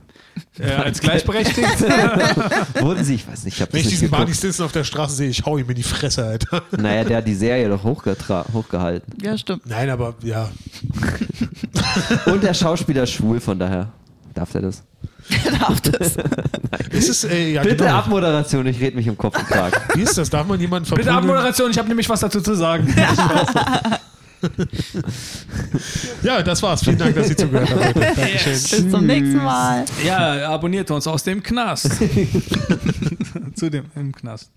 [0.59, 1.81] Äh, als gleichberechtigt.
[2.81, 3.15] Wurden sie?
[3.15, 4.33] Ich weiß nicht, ich habe Wenn das ich diesen Barney.
[4.33, 6.63] Stinson auf der Straße sehe, ich hau ihm in die Fresse, Alter.
[6.77, 9.13] Naja, der hat die Serie doch hochgehalten.
[9.21, 9.65] ja, stimmt.
[9.65, 10.49] Nein, aber ja.
[12.25, 13.91] Und der Schauspieler ist schwul, von daher
[14.33, 14.83] darf er das.
[15.59, 16.17] Darf das.
[16.91, 17.95] Ist es, äh, ja, Bitte genau.
[17.95, 19.71] Abmoderation, ich rede mich im Kopf und.
[19.95, 20.29] Wie ist das?
[20.29, 21.17] Darf man jemanden Bitte verprügeln?
[21.17, 22.93] Abmoderation, ich habe nämlich was dazu zu sagen.
[26.23, 26.83] Ja, das war's.
[26.83, 27.93] Vielen Dank, dass Sie zugehört haben.
[28.15, 28.53] Dankeschön.
[28.53, 29.85] Bis zum nächsten Mal.
[30.05, 31.91] Ja, abonniert uns aus dem Knast.
[33.55, 34.51] Zu dem im Knast.